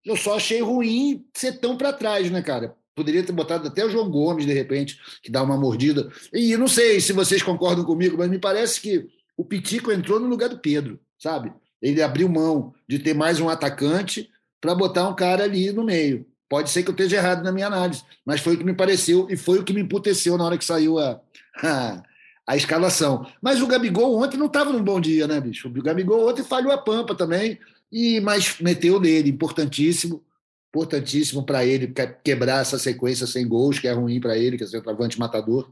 Eu 0.05 0.15
só 0.15 0.37
achei 0.37 0.61
ruim 0.61 1.25
ser 1.33 1.59
tão 1.59 1.75
para 1.75 1.91
trás, 1.91 2.31
né, 2.31 2.41
cara? 2.41 2.73
Poderia 2.95 3.23
ter 3.23 3.33
botado 3.33 3.67
até 3.67 3.83
o 3.83 3.89
João 3.89 4.09
Gomes, 4.09 4.45
de 4.45 4.53
repente, 4.53 4.97
que 5.21 5.29
dá 5.29 5.43
uma 5.43 5.57
mordida. 5.57 6.09
E 6.33 6.55
não 6.55 6.69
sei 6.69 7.01
se 7.01 7.11
vocês 7.11 7.43
concordam 7.43 7.83
comigo, 7.83 8.17
mas 8.17 8.29
me 8.29 8.39
parece 8.39 8.79
que 8.79 9.09
o 9.37 9.45
Pitico 9.45 9.91
entrou 9.91 10.19
no 10.19 10.27
lugar 10.27 10.49
do 10.49 10.59
Pedro, 10.59 10.99
sabe? 11.17 11.51
Ele 11.81 12.01
abriu 12.01 12.29
mão 12.29 12.73
de 12.87 12.99
ter 12.99 13.13
mais 13.13 13.39
um 13.39 13.49
atacante 13.49 14.29
para 14.59 14.75
botar 14.75 15.07
um 15.07 15.15
cara 15.15 15.43
ali 15.43 15.71
no 15.71 15.83
meio. 15.83 16.25
Pode 16.47 16.69
ser 16.69 16.83
que 16.83 16.89
eu 16.89 16.93
esteja 16.93 17.17
errado 17.17 17.43
na 17.43 17.51
minha 17.51 17.67
análise, 17.67 18.03
mas 18.25 18.41
foi 18.41 18.55
o 18.55 18.57
que 18.57 18.63
me 18.63 18.73
pareceu 18.73 19.25
e 19.29 19.37
foi 19.37 19.59
o 19.59 19.63
que 19.63 19.73
me 19.73 19.81
emputeceu 19.81 20.37
na 20.37 20.43
hora 20.43 20.57
que 20.57 20.65
saiu 20.65 20.99
a, 20.99 21.19
a, 21.63 22.03
a 22.45 22.57
escalação. 22.57 23.25
Mas 23.41 23.61
o 23.61 23.67
Gabigol 23.67 24.21
ontem 24.21 24.37
não 24.37 24.47
estava 24.47 24.71
num 24.71 24.83
bom 24.83 24.99
dia, 24.99 25.27
né, 25.27 25.39
bicho? 25.39 25.67
O 25.67 25.81
Gabigol 25.81 26.29
ontem 26.29 26.43
falhou 26.43 26.71
a 26.71 26.77
pampa 26.77 27.15
também, 27.15 27.57
e 27.91 28.19
mas 28.19 28.57
meteu 28.59 28.99
nele, 28.99 29.29
importantíssimo, 29.29 30.23
importantíssimo 30.69 31.43
para 31.45 31.65
ele 31.65 31.93
quebrar 32.23 32.61
essa 32.61 32.77
sequência 32.77 33.25
sem 33.25 33.47
gols, 33.47 33.79
que 33.79 33.87
é 33.87 33.91
ruim 33.91 34.19
para 34.19 34.37
ele, 34.37 34.57
que 34.57 34.63
é 34.63 34.67
centroavante 34.67 35.19
matador. 35.19 35.69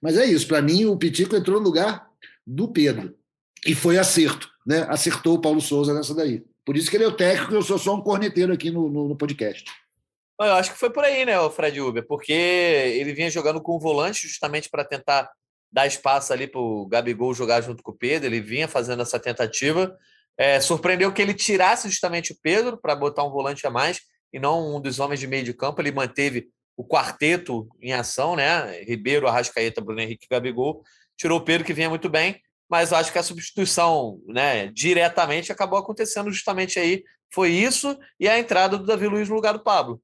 Mas 0.00 0.16
é 0.16 0.24
isso, 0.26 0.48
para 0.48 0.60
mim 0.60 0.86
o 0.86 0.96
Pitico 0.96 1.36
entrou 1.36 1.58
no 1.58 1.64
lugar 1.64 2.10
do 2.46 2.68
Pedro. 2.68 3.16
E 3.66 3.74
foi 3.74 3.98
acerto, 3.98 4.48
né? 4.66 4.86
Acertou 4.88 5.34
o 5.34 5.40
Paulo 5.40 5.60
Souza 5.60 5.94
nessa 5.94 6.14
daí. 6.14 6.42
Por 6.64 6.76
isso 6.76 6.90
que 6.90 6.96
ele 6.96 7.04
é 7.04 7.08
o 7.08 7.16
técnico, 7.16 7.54
eu 7.54 7.62
sou 7.62 7.78
só 7.78 7.94
um 7.94 8.00
corneteiro 8.00 8.52
aqui 8.52 8.70
no, 8.70 8.88
no, 8.88 9.08
no 9.08 9.16
podcast. 9.16 9.64
Eu 10.40 10.54
acho 10.54 10.72
que 10.72 10.78
foi 10.78 10.90
por 10.90 11.04
aí, 11.04 11.24
né, 11.24 11.38
o 11.38 11.50
Fred 11.50 11.80
Uber, 11.80 12.04
porque 12.06 12.32
ele 12.32 13.12
vinha 13.12 13.30
jogando 13.30 13.60
com 13.60 13.76
o 13.76 13.78
volante 13.78 14.26
justamente 14.26 14.68
para 14.68 14.84
tentar 14.84 15.30
dar 15.70 15.86
espaço 15.86 16.32
ali 16.32 16.46
para 16.46 16.60
o 16.60 16.86
Gabigol 16.86 17.32
jogar 17.32 17.60
junto 17.60 17.82
com 17.82 17.92
o 17.92 17.96
Pedro. 17.96 18.28
Ele 18.28 18.40
vinha 18.40 18.68
fazendo 18.68 19.02
essa 19.02 19.18
tentativa. 19.18 19.96
É, 20.36 20.60
surpreendeu 20.60 21.12
que 21.12 21.22
ele 21.22 21.34
tirasse 21.34 21.88
justamente 21.88 22.32
o 22.32 22.36
Pedro 22.42 22.76
para 22.76 22.94
botar 22.94 23.24
um 23.24 23.30
volante 23.30 23.66
a 23.66 23.70
mais 23.70 24.00
e 24.32 24.38
não 24.38 24.76
um 24.76 24.80
dos 24.80 24.98
homens 24.98 25.20
de 25.20 25.26
meio 25.26 25.44
de 25.44 25.54
campo. 25.54 25.80
Ele 25.80 25.92
manteve 25.92 26.48
o 26.76 26.84
quarteto 26.84 27.68
em 27.80 27.92
ação, 27.92 28.34
né? 28.34 28.82
Ribeiro, 28.82 29.28
Arrascaeta, 29.28 29.80
Bruno 29.80 30.00
Henrique 30.00 30.26
e 30.26 30.34
Gabigol 30.34 30.82
tirou 31.22 31.38
o 31.38 31.44
Pedro, 31.44 31.64
que 31.64 31.72
vinha 31.72 31.88
muito 31.88 32.08
bem, 32.08 32.40
mas 32.68 32.92
acho 32.92 33.12
que 33.12 33.18
a 33.18 33.22
substituição, 33.22 34.18
né, 34.26 34.66
diretamente 34.66 35.52
acabou 35.52 35.78
acontecendo 35.78 36.32
justamente 36.32 36.80
aí. 36.80 37.04
Foi 37.32 37.48
isso 37.48 37.96
e 38.18 38.28
a 38.28 38.38
entrada 38.38 38.76
do 38.76 38.84
Davi 38.84 39.06
Luiz 39.06 39.28
no 39.28 39.36
lugar 39.36 39.52
do 39.52 39.62
Pablo. 39.62 40.00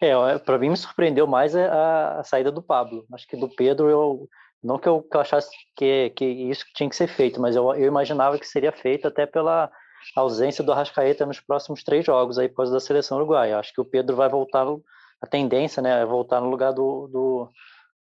É, 0.00 0.38
para 0.38 0.58
mim 0.58 0.70
me 0.70 0.76
surpreendeu 0.76 1.26
mais 1.26 1.56
a, 1.56 2.20
a, 2.20 2.24
saída 2.24 2.52
do 2.52 2.62
Pablo. 2.62 3.04
Acho 3.12 3.26
que 3.26 3.36
do 3.36 3.48
Pedro 3.48 3.90
eu 3.90 4.28
não 4.62 4.78
que 4.78 4.88
eu, 4.88 5.02
que 5.02 5.16
eu 5.16 5.20
achasse 5.20 5.50
que, 5.76 6.10
que 6.10 6.24
isso 6.24 6.64
tinha 6.74 6.88
que 6.88 6.94
ser 6.94 7.08
feito, 7.08 7.40
mas 7.40 7.56
eu, 7.56 7.74
eu 7.74 7.86
imaginava 7.86 8.38
que 8.38 8.46
seria 8.46 8.70
feito 8.70 9.08
até 9.08 9.26
pela 9.26 9.68
ausência 10.14 10.62
do 10.62 10.72
Arrascaeta 10.72 11.26
nos 11.26 11.40
próximos 11.40 11.82
três 11.82 12.06
jogos 12.06 12.38
aí 12.38 12.48
por 12.48 12.58
causa 12.58 12.72
da 12.72 12.80
seleção 12.80 13.18
uruguaia. 13.18 13.58
Acho 13.58 13.72
que 13.72 13.80
o 13.80 13.84
Pedro 13.84 14.14
vai 14.14 14.28
voltar, 14.28 14.64
a 15.20 15.26
tendência 15.26 15.82
né, 15.82 16.00
é 16.00 16.06
voltar 16.06 16.40
no 16.40 16.48
lugar 16.48 16.72
do, 16.72 17.08
do, 17.08 17.50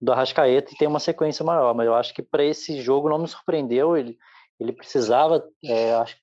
do 0.01 0.11
Arrascaeta 0.11 0.73
e 0.73 0.77
ter 0.77 0.87
uma 0.87 0.99
sequência 0.99 1.43
maior, 1.43 1.73
mas 1.73 1.87
eu 1.87 1.95
acho 1.95 2.13
que 2.13 2.21
para 2.21 2.43
esse 2.43 2.81
jogo 2.81 3.09
não 3.09 3.17
me 3.17 3.27
surpreendeu, 3.27 3.97
ele, 3.97 4.17
ele 4.59 4.71
precisava, 4.71 5.43
é, 5.65 5.95
acho 5.95 6.17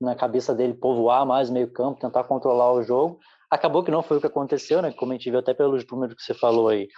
na 0.00 0.14
cabeça 0.14 0.54
dele, 0.54 0.74
povoar 0.74 1.24
mais 1.24 1.48
meio 1.48 1.70
campo, 1.72 2.00
tentar 2.00 2.24
controlar 2.24 2.72
o 2.72 2.82
jogo, 2.82 3.18
acabou 3.50 3.84
que 3.84 3.90
não 3.90 4.02
foi 4.02 4.16
o 4.16 4.20
que 4.20 4.26
aconteceu, 4.26 4.82
né, 4.82 4.92
como 4.92 5.12
a 5.12 5.14
gente 5.14 5.30
viu 5.30 5.38
até 5.38 5.54
pelos 5.54 5.86
números 5.86 6.16
que 6.16 6.22
você 6.22 6.34
falou 6.34 6.68
aí, 6.68 6.88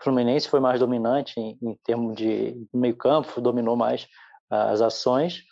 o 0.00 0.04
Fluminense 0.04 0.48
foi 0.48 0.60
mais 0.60 0.80
dominante 0.80 1.38
em, 1.38 1.58
em 1.62 1.78
termos 1.84 2.16
de 2.16 2.66
meio 2.72 2.96
campo, 2.96 3.40
dominou 3.40 3.76
mais 3.76 4.06
as 4.50 4.80
ações, 4.80 5.42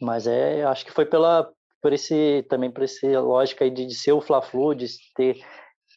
mas 0.00 0.26
é, 0.26 0.64
acho 0.64 0.84
que 0.84 0.92
foi 0.92 1.04
pela 1.04 1.50
por 1.82 1.92
esse 1.92 2.44
também 2.48 2.70
por 2.70 2.82
essa 2.82 3.06
lógica 3.20 3.64
aí 3.64 3.70
de, 3.70 3.86
de 3.86 3.94
ser 3.94 4.12
o 4.12 4.20
Fla-Flu, 4.20 4.74
de 4.74 4.86
ter 5.14 5.42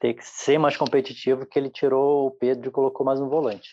ter 0.03 0.15
que 0.15 0.25
ser 0.25 0.57
mais 0.57 0.75
competitivo, 0.75 1.45
que 1.45 1.57
ele 1.57 1.69
tirou 1.69 2.27
o 2.27 2.31
Pedro 2.31 2.67
e 2.67 2.71
colocou 2.71 3.05
mais 3.05 3.21
um 3.21 3.29
volante. 3.29 3.69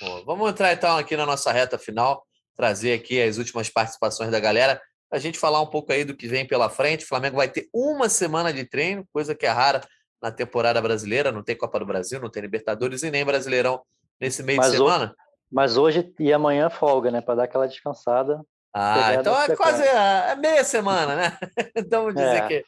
Bom, 0.00 0.24
vamos 0.24 0.48
entrar 0.48 0.72
então 0.72 0.96
aqui 0.96 1.18
na 1.18 1.26
nossa 1.26 1.52
reta 1.52 1.76
final, 1.76 2.26
trazer 2.56 2.94
aqui 2.94 3.20
as 3.20 3.36
últimas 3.36 3.68
participações 3.68 4.30
da 4.30 4.40
galera, 4.40 4.80
a 5.12 5.18
gente 5.18 5.38
falar 5.38 5.60
um 5.60 5.66
pouco 5.66 5.92
aí 5.92 6.02
do 6.02 6.16
que 6.16 6.26
vem 6.26 6.46
pela 6.46 6.70
frente. 6.70 7.04
O 7.04 7.08
Flamengo 7.08 7.36
vai 7.36 7.46
ter 7.46 7.68
uma 7.74 8.08
semana 8.08 8.50
de 8.54 8.64
treino, 8.64 9.06
coisa 9.12 9.34
que 9.34 9.44
é 9.44 9.50
rara 9.50 9.82
na 10.22 10.32
temporada 10.32 10.80
brasileira, 10.80 11.30
não 11.30 11.42
tem 11.42 11.54
Copa 11.54 11.78
do 11.78 11.84
Brasil, 11.84 12.18
não 12.18 12.30
tem 12.30 12.40
Libertadores 12.40 13.02
e 13.02 13.10
nem 13.10 13.22
Brasileirão 13.22 13.82
nesse 14.18 14.42
meio 14.42 14.56
mas 14.56 14.70
de 14.70 14.78
semana. 14.78 15.04
Hoje, 15.04 15.14
mas 15.52 15.76
hoje 15.76 16.10
e 16.18 16.32
amanhã 16.32 16.70
folga, 16.70 17.10
né, 17.10 17.20
para 17.20 17.34
dar 17.34 17.44
aquela 17.44 17.68
descansada. 17.68 18.40
Ah, 18.72 19.12
então 19.12 19.38
é 19.42 19.54
quase 19.54 19.82
a, 19.82 20.30
é 20.30 20.36
meia 20.36 20.64
semana, 20.64 21.14
né? 21.14 21.38
então 21.76 22.04
vamos 22.04 22.14
dizer 22.14 22.44
é. 22.44 22.48
que. 22.48 22.64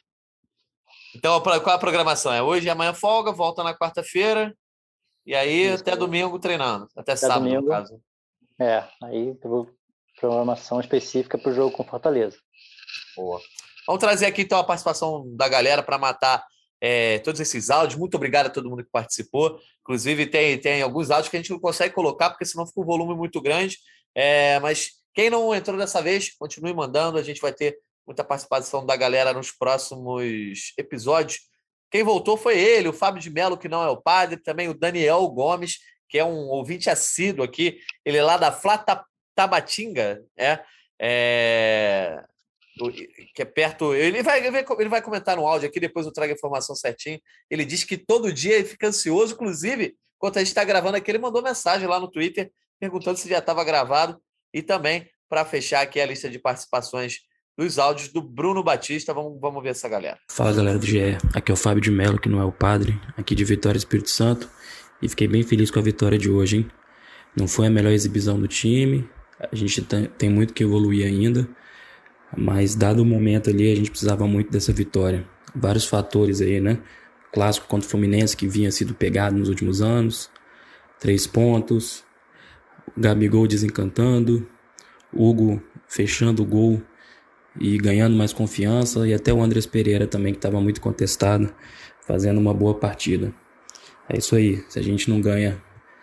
Então, 1.15 1.41
qual 1.41 1.75
a 1.75 1.79
programação? 1.79 2.33
É 2.33 2.41
hoje 2.41 2.67
e 2.67 2.69
amanhã 2.69 2.93
folga, 2.93 3.31
volta 3.31 3.63
na 3.63 3.77
quarta-feira, 3.77 4.55
e 5.25 5.35
aí 5.35 5.67
Isso. 5.67 5.81
até 5.81 5.95
domingo 5.95 6.39
treinando. 6.39 6.87
Até, 6.95 7.11
até 7.11 7.15
sábado, 7.15 7.43
domingo. 7.43 7.61
no 7.61 7.67
caso. 7.67 8.01
É, 8.59 8.87
aí 9.03 9.35
programação 10.19 10.79
específica 10.79 11.37
para 11.37 11.51
o 11.51 11.53
jogo 11.53 11.75
com 11.75 11.83
Fortaleza. 11.83 12.37
Boa. 13.15 13.41
Vamos 13.87 13.99
trazer 13.99 14.27
aqui 14.27 14.43
então 14.43 14.59
a 14.59 14.63
participação 14.63 15.25
da 15.35 15.47
galera 15.47 15.81
para 15.81 15.97
matar 15.97 16.45
é, 16.79 17.19
todos 17.19 17.41
esses 17.41 17.69
áudios. 17.69 17.99
Muito 17.99 18.15
obrigado 18.15 18.47
a 18.47 18.49
todo 18.49 18.69
mundo 18.69 18.83
que 18.83 18.91
participou. 18.91 19.59
Inclusive, 19.81 20.27
tem, 20.27 20.57
tem 20.59 20.81
alguns 20.81 21.09
áudios 21.09 21.29
que 21.29 21.37
a 21.37 21.39
gente 21.39 21.51
não 21.51 21.59
consegue 21.59 21.93
colocar, 21.93 22.29
porque 22.29 22.45
senão 22.45 22.65
fica 22.65 22.81
um 22.81 22.85
volume 22.85 23.15
muito 23.15 23.41
grande. 23.41 23.77
É, 24.15 24.59
mas 24.59 24.91
quem 25.13 25.29
não 25.29 25.53
entrou 25.53 25.77
dessa 25.77 26.01
vez, 26.01 26.35
continue 26.37 26.73
mandando. 26.73 27.17
A 27.17 27.23
gente 27.23 27.41
vai 27.41 27.51
ter 27.51 27.77
muita 28.05 28.23
participação 28.23 28.85
da 28.85 28.95
galera 28.95 29.33
nos 29.33 29.51
próximos 29.51 30.73
episódios. 30.77 31.39
Quem 31.89 32.03
voltou 32.03 32.37
foi 32.37 32.57
ele, 32.57 32.87
o 32.87 32.93
Fábio 32.93 33.21
de 33.21 33.29
Mello, 33.29 33.57
que 33.57 33.67
não 33.67 33.83
é 33.83 33.89
o 33.89 34.01
padre, 34.01 34.37
também 34.37 34.69
o 34.69 34.73
Daniel 34.73 35.27
Gomes, 35.27 35.79
que 36.07 36.17
é 36.17 36.25
um 36.25 36.49
ouvinte 36.49 36.89
assíduo 36.89 37.43
aqui, 37.43 37.79
ele 38.05 38.17
é 38.17 38.23
lá 38.23 38.37
da 38.37 38.51
Flata 38.51 39.03
Tabatinga, 39.35 40.23
é, 40.37 40.59
é, 40.99 42.23
que 43.33 43.41
é 43.41 43.45
perto. 43.45 43.93
Ele 43.93 44.21
vai, 44.21 44.45
ele 44.45 44.89
vai 44.89 45.01
comentar 45.01 45.35
no 45.37 45.47
áudio 45.47 45.69
aqui, 45.69 45.79
depois 45.79 46.05
eu 46.05 46.13
trago 46.13 46.31
a 46.31 46.35
informação 46.35 46.75
certinho. 46.75 47.19
Ele 47.49 47.65
diz 47.65 47.83
que 47.83 47.97
todo 47.97 48.31
dia 48.31 48.55
ele 48.55 48.65
fica 48.65 48.87
ansioso, 48.87 49.33
inclusive, 49.33 49.95
enquanto 50.17 50.37
a 50.37 50.39
gente 50.39 50.49
está 50.49 50.63
gravando 50.63 50.97
aqui, 50.97 51.09
ele 51.11 51.17
mandou 51.17 51.41
mensagem 51.41 51.87
lá 51.87 51.99
no 51.99 52.09
Twitter 52.09 52.51
perguntando 52.79 53.17
se 53.17 53.29
já 53.29 53.39
estava 53.39 53.63
gravado. 53.63 54.21
E 54.53 54.61
também, 54.61 55.09
para 55.29 55.45
fechar 55.45 55.81
aqui 55.81 55.99
a 56.01 56.05
lista 56.05 56.29
de 56.29 56.39
participações 56.39 57.19
dos 57.65 57.77
áudios 57.77 58.09
do 58.09 58.21
Bruno 58.21 58.63
Batista. 58.63 59.13
Vamos, 59.13 59.39
vamos 59.39 59.61
ver 59.61 59.69
essa 59.69 59.87
galera. 59.87 60.17
Fala 60.29 60.51
galera 60.51 60.79
do 60.79 60.85
GE, 60.85 61.17
aqui 61.33 61.51
é 61.51 61.53
o 61.53 61.57
Fábio 61.57 61.81
de 61.81 61.91
Mello, 61.91 62.19
que 62.19 62.27
não 62.27 62.41
é 62.41 62.43
o 62.43 62.51
padre, 62.51 62.99
aqui 63.15 63.35
de 63.35 63.43
Vitória 63.43 63.77
Espírito 63.77 64.09
Santo. 64.09 64.49
E 65.01 65.07
fiquei 65.07 65.27
bem 65.27 65.43
feliz 65.43 65.69
com 65.69 65.79
a 65.79 65.81
vitória 65.81 66.17
de 66.17 66.29
hoje, 66.29 66.57
hein? 66.57 66.71
Não 67.35 67.47
foi 67.47 67.67
a 67.67 67.69
melhor 67.69 67.91
exibição 67.91 68.39
do 68.39 68.47
time, 68.47 69.07
a 69.51 69.55
gente 69.55 69.81
tem 70.17 70.29
muito 70.29 70.53
que 70.53 70.63
evoluir 70.63 71.05
ainda, 71.05 71.47
mas 72.35 72.75
dado 72.75 73.01
o 73.01 73.05
momento 73.05 73.49
ali, 73.49 73.71
a 73.71 73.75
gente 73.75 73.89
precisava 73.89 74.27
muito 74.27 74.51
dessa 74.51 74.73
vitória. 74.73 75.25
Vários 75.55 75.85
fatores 75.85 76.41
aí, 76.41 76.59
né? 76.59 76.79
Clássico 77.31 77.67
contra 77.67 77.87
o 77.87 77.89
Fluminense, 77.89 78.35
que 78.35 78.47
vinha 78.47 78.71
sido 78.71 78.93
pegado 78.93 79.37
nos 79.37 79.49
últimos 79.49 79.81
anos, 79.81 80.29
três 80.99 81.25
pontos, 81.25 82.03
Gabigol 82.97 83.47
desencantando, 83.47 84.47
Hugo 85.13 85.61
fechando 85.87 86.43
o 86.43 86.45
gol 86.45 86.81
e 87.59 87.77
ganhando 87.77 88.15
mais 88.15 88.31
confiança, 88.31 89.07
e 89.07 89.13
até 89.13 89.33
o 89.33 89.41
Andrés 89.41 89.65
Pereira 89.65 90.07
também, 90.07 90.33
que 90.33 90.39
estava 90.39 90.61
muito 90.61 90.79
contestado, 90.79 91.51
fazendo 92.05 92.39
uma 92.39 92.53
boa 92.53 92.75
partida. 92.75 93.33
É 94.09 94.17
isso 94.17 94.35
aí, 94.35 94.63
se 94.69 94.79
a 94.79 94.81
gente 94.81 95.09
não 95.09 95.21
ganha 95.21 95.61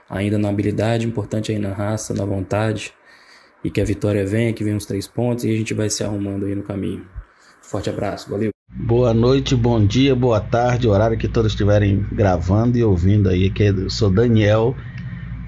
ainda 0.08 0.38
na 0.38 0.48
habilidade, 0.48 1.06
importante 1.06 1.52
aí 1.52 1.58
na 1.58 1.72
raça, 1.72 2.14
na 2.14 2.24
vontade, 2.24 2.92
e 3.64 3.70
que 3.70 3.80
a 3.80 3.84
vitória 3.84 4.24
venha, 4.26 4.52
que 4.52 4.64
venha 4.64 4.76
os 4.76 4.86
três 4.86 5.06
pontos, 5.06 5.44
e 5.44 5.50
a 5.50 5.56
gente 5.56 5.74
vai 5.74 5.90
se 5.90 6.04
arrumando 6.04 6.46
aí 6.46 6.54
no 6.54 6.62
caminho. 6.62 7.04
Forte 7.62 7.90
abraço, 7.90 8.30
valeu! 8.30 8.50
Boa 8.70 9.12
noite, 9.12 9.56
bom 9.56 9.84
dia, 9.84 10.14
boa 10.14 10.40
tarde, 10.40 10.88
horário 10.88 11.18
que 11.18 11.26
todos 11.26 11.52
estiverem 11.52 12.06
gravando 12.12 12.78
e 12.78 12.84
ouvindo 12.84 13.28
aí, 13.28 13.50
que 13.50 13.64
eu 13.64 13.90
sou 13.90 14.10
Daniel, 14.10 14.76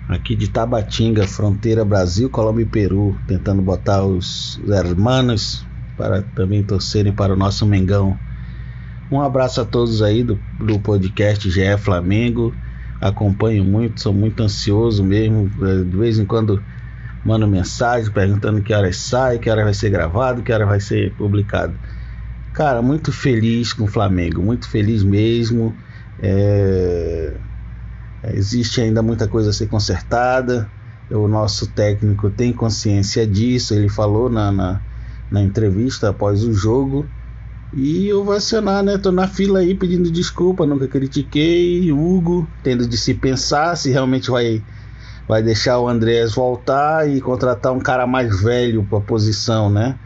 aqui 0.09 0.35
de 0.35 0.51
Tabatinga, 0.51 1.27
fronteira 1.27 1.85
Brasil, 1.85 2.29
Colômbia 2.29 2.65
e 2.65 2.67
Peru, 2.67 3.17
tentando 3.29 3.63
botar 3.63 4.05
os 4.05 4.61
hermanos 4.69 5.65
para 6.01 6.23
também 6.23 6.63
torcerem 6.63 7.13
para 7.13 7.35
o 7.35 7.37
nosso 7.37 7.67
Mengão. 7.67 8.19
Um 9.13 9.21
abraço 9.21 9.61
a 9.61 9.67
todos 9.67 10.01
aí 10.01 10.25
do, 10.25 10.41
do 10.59 10.79
podcast 10.79 11.51
GE 11.51 11.77
Flamengo. 11.77 12.55
Acompanho 12.99 13.63
muito, 13.63 14.01
sou 14.01 14.15
muito 14.15 14.43
ansioso 14.43 15.05
mesmo. 15.05 15.51
É, 15.63 15.85
de 15.85 15.97
vez 15.97 16.19
em 16.19 16.25
quando 16.25 16.63
mando 17.23 17.47
mensagem 17.47 18.11
perguntando 18.11 18.63
que 18.63 18.73
horas 18.73 18.97
sai, 18.97 19.39
que 19.39 19.51
hora 19.51 19.63
vai 19.63 19.75
ser 19.75 19.91
gravado, 19.91 20.43
que 20.43 20.51
hora 20.51 20.65
vai 20.65 20.81
ser 20.81 21.13
publicado. 21.17 21.75
Cara, 22.55 22.81
muito 22.81 23.13
feliz 23.13 23.75
com 23.75 23.85
o 23.85 23.87
Flamengo, 23.87 24.41
muito 24.41 24.71
feliz 24.71 25.03
mesmo. 25.03 25.77
É... 26.23 27.35
Existe 28.33 28.81
ainda 28.81 29.03
muita 29.03 29.29
coisa 29.29 29.51
a 29.51 29.53
ser 29.53 29.67
consertada. 29.67 30.67
O 31.11 31.29
nosso 31.29 31.67
técnico 31.67 32.31
tem 32.31 32.55
consciência 32.55 33.27
disso. 33.27 33.75
Ele 33.75 33.89
falou 33.91 34.31
na, 34.31 34.51
na, 34.51 34.81
na 35.31 35.43
entrevista 35.43 36.09
após 36.09 36.43
o 36.43 36.53
jogo. 36.53 37.09
E 37.73 38.13
ovacionar, 38.13 38.83
né? 38.83 38.99
Tô 38.99 39.13
na 39.13 39.29
fila 39.29 39.61
aí 39.61 39.75
pedindo 39.77 40.11
desculpa, 40.11 40.67
nunca 40.67 40.89
critiquei. 40.89 41.93
Hugo, 41.93 42.49
tendo 42.63 42.87
de 42.87 42.97
se 42.97 43.15
pensar 43.15 43.77
se 43.77 43.91
realmente 43.91 44.29
vai, 44.29 44.65
vai 45.29 45.41
deixar 45.43 45.79
o 45.79 45.89
Andrés 45.89 46.35
voltar 46.35 47.09
e 47.09 47.21
contratar 47.21 47.73
um 47.73 47.79
cara 47.79 48.07
mais 48.09 48.43
velho 48.43 48.85
para 48.85 48.99
a 48.99 49.03
posição, 49.03 49.71
né? 49.71 49.97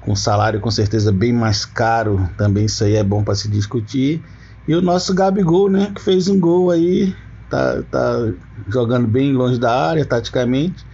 Com 0.00 0.14
salário 0.14 0.60
com 0.60 0.70
certeza 0.70 1.10
bem 1.10 1.32
mais 1.32 1.64
caro, 1.64 2.28
também 2.36 2.66
isso 2.66 2.84
aí 2.84 2.94
é 2.94 3.02
bom 3.04 3.24
para 3.24 3.34
se 3.34 3.48
discutir. 3.48 4.22
E 4.66 4.74
o 4.74 4.80
nosso 4.80 5.12
Gabigol, 5.12 5.68
né? 5.68 5.90
Que 5.92 6.00
fez 6.00 6.28
um 6.28 6.38
gol 6.38 6.70
aí, 6.70 7.12
tá, 7.50 7.82
tá 7.82 8.32
jogando 8.68 9.08
bem 9.08 9.32
longe 9.32 9.58
da 9.58 9.88
área, 9.88 10.04
taticamente. 10.04 10.86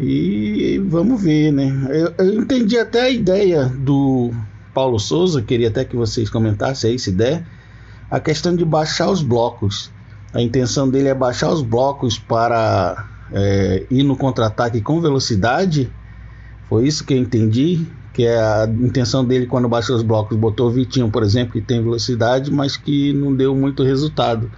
E 0.00 0.78
vamos 0.86 1.22
ver, 1.22 1.52
né? 1.52 1.70
Eu, 1.90 2.26
eu 2.26 2.40
entendi 2.40 2.78
até 2.78 3.02
a 3.02 3.10
ideia 3.10 3.66
do 3.66 4.32
Paulo 4.72 4.98
Souza, 4.98 5.42
queria 5.42 5.68
até 5.68 5.84
que 5.84 5.94
vocês 5.94 6.30
comentassem 6.30 6.92
aí 6.92 6.98
se 6.98 7.12
der, 7.12 7.46
a 8.10 8.18
questão 8.18 8.56
de 8.56 8.64
baixar 8.64 9.10
os 9.10 9.22
blocos. 9.22 9.90
A 10.32 10.40
intenção 10.40 10.88
dele 10.88 11.08
é 11.08 11.14
baixar 11.14 11.50
os 11.50 11.60
blocos 11.60 12.18
para 12.18 13.08
é, 13.32 13.86
ir 13.90 14.02
no 14.02 14.16
contra-ataque 14.16 14.80
com 14.80 15.00
velocidade. 15.00 15.92
Foi 16.68 16.86
isso 16.86 17.04
que 17.04 17.12
eu 17.12 17.18
entendi. 17.18 17.86
Que 18.12 18.24
é 18.24 18.40
a 18.40 18.66
intenção 18.66 19.24
dele 19.24 19.46
quando 19.46 19.68
baixou 19.68 19.94
os 19.94 20.02
blocos, 20.02 20.36
botou 20.36 20.68
o 20.68 20.70
Vitinho, 20.70 21.08
por 21.10 21.22
exemplo, 21.22 21.52
que 21.52 21.60
tem 21.60 21.80
velocidade, 21.80 22.50
mas 22.50 22.76
que 22.76 23.12
não 23.12 23.34
deu 23.34 23.54
muito 23.54 23.84
resultado. 23.84 24.50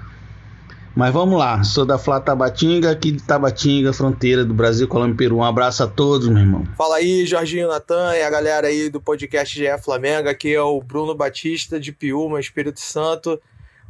Mas 0.94 1.10
vamos 1.10 1.38
lá, 1.38 1.64
sou 1.64 1.86
da 1.86 1.96
Flá 1.96 2.20
Tabatinga, 2.20 2.90
aqui 2.90 3.12
de 3.12 3.22
Tabatinga, 3.22 3.94
fronteira 3.94 4.44
do 4.44 4.52
Brasil, 4.52 4.86
Colômbia 4.86 5.14
e 5.14 5.16
Peru. 5.16 5.36
Um 5.36 5.44
abraço 5.44 5.82
a 5.82 5.86
todos, 5.86 6.28
meu 6.28 6.40
irmão. 6.40 6.64
Fala 6.76 6.96
aí, 6.96 7.24
Jorginho 7.24 7.68
Natan 7.68 8.14
e 8.14 8.22
a 8.22 8.28
galera 8.28 8.66
aí 8.66 8.90
do 8.90 9.00
podcast 9.00 9.58
GE 9.58 9.78
Flamengo. 9.82 10.28
Aqui 10.28 10.54
é 10.54 10.60
o 10.60 10.82
Bruno 10.82 11.14
Batista 11.14 11.80
de 11.80 11.92
Piúma, 11.92 12.38
Espírito 12.38 12.78
Santo. 12.78 13.40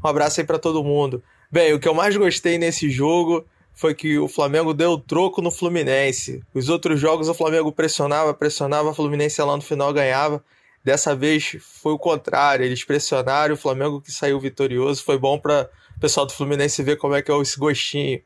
Um 0.03 0.07
abraço 0.07 0.41
aí 0.41 0.47
para 0.47 0.61
todo 0.61 0.85
mundo. 0.85 1.21
Bem, 1.51 1.73
o 1.73 1.81
que 1.81 1.89
eu 1.89 1.95
mais 1.95 2.17
gostei 2.17 2.57
nesse 2.57 2.89
jogo 2.89 3.45
foi 3.75 3.95
que 3.97 4.17
o 4.19 4.29
Flamengo 4.29 4.73
deu 4.73 4.97
troco 4.97 5.43
no 5.43 5.51
Fluminense. 5.51 6.41
Os 6.55 6.69
outros 6.69 7.01
jogos 7.01 7.29
o 7.29 7.35
Flamengo 7.35 7.73
pressionava, 7.73 8.33
pressionava, 8.33 8.91
o 8.91 8.95
Fluminense 8.95 9.43
lá 9.43 9.57
no 9.57 9.63
final 9.63 9.93
ganhava. 9.93 10.43
Dessa 10.85 11.17
vez 11.17 11.57
foi 11.61 11.93
o 11.93 11.99
contrário, 11.99 12.65
eles 12.65 12.85
pressionaram, 12.85 13.55
o 13.55 13.59
Flamengo 13.59 14.01
que 14.01 14.13
saiu 14.13 14.39
vitorioso. 14.39 15.03
Foi 15.03 15.19
bom 15.19 15.37
para 15.37 15.69
pessoal 16.03 16.27
do 16.27 16.33
Fluminense 16.33 16.83
ver 16.83 16.97
como 16.97 17.15
é 17.15 17.23
que 17.23 17.31
é 17.31 17.39
esse 17.41 17.57
gostinho. 17.57 18.21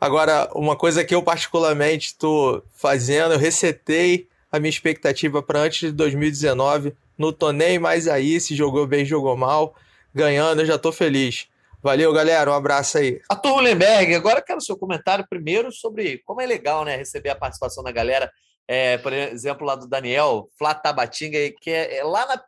Agora, 0.00 0.48
uma 0.54 0.76
coisa 0.76 1.04
que 1.04 1.12
eu 1.12 1.20
particularmente 1.20 2.06
estou 2.06 2.62
fazendo, 2.76 3.34
eu 3.34 3.38
resetei 3.38 4.28
a 4.52 4.60
minha 4.60 4.70
expectativa 4.70 5.42
para 5.42 5.58
antes 5.58 5.80
de 5.80 5.92
2019. 5.92 6.94
Não 7.18 7.32
tô 7.32 7.50
nem 7.50 7.76
mais 7.76 8.06
aí, 8.06 8.40
se 8.40 8.54
jogou 8.54 8.86
bem, 8.86 9.04
jogou 9.04 9.36
mal. 9.36 9.74
Ganhando, 10.14 10.62
eu 10.62 10.66
já 10.66 10.76
estou 10.76 10.92
feliz. 10.92 11.48
Valeu, 11.82 12.12
galera. 12.12 12.52
Um 12.52 12.54
abraço 12.54 12.98
aí. 12.98 13.20
Arthur 13.28 13.50
Mullenberg, 13.50 14.14
agora 14.14 14.40
quero 14.40 14.58
o 14.58 14.62
seu 14.62 14.78
comentário 14.78 15.26
primeiro 15.28 15.72
sobre 15.72 16.22
como 16.24 16.40
é 16.40 16.46
legal 16.46 16.84
né, 16.84 16.94
receber 16.94 17.30
a 17.30 17.36
participação 17.36 17.82
da 17.82 17.90
galera. 17.90 18.30
É, 18.68 18.96
por 18.98 19.12
exemplo, 19.12 19.66
lá 19.66 19.74
do 19.74 19.88
Daniel, 19.88 20.48
Flá 20.56 20.72
Tabatinga, 20.72 21.38
que 21.60 21.70
é, 21.70 21.96
é 21.96 22.04
lá 22.04 22.24
na, 22.26 22.44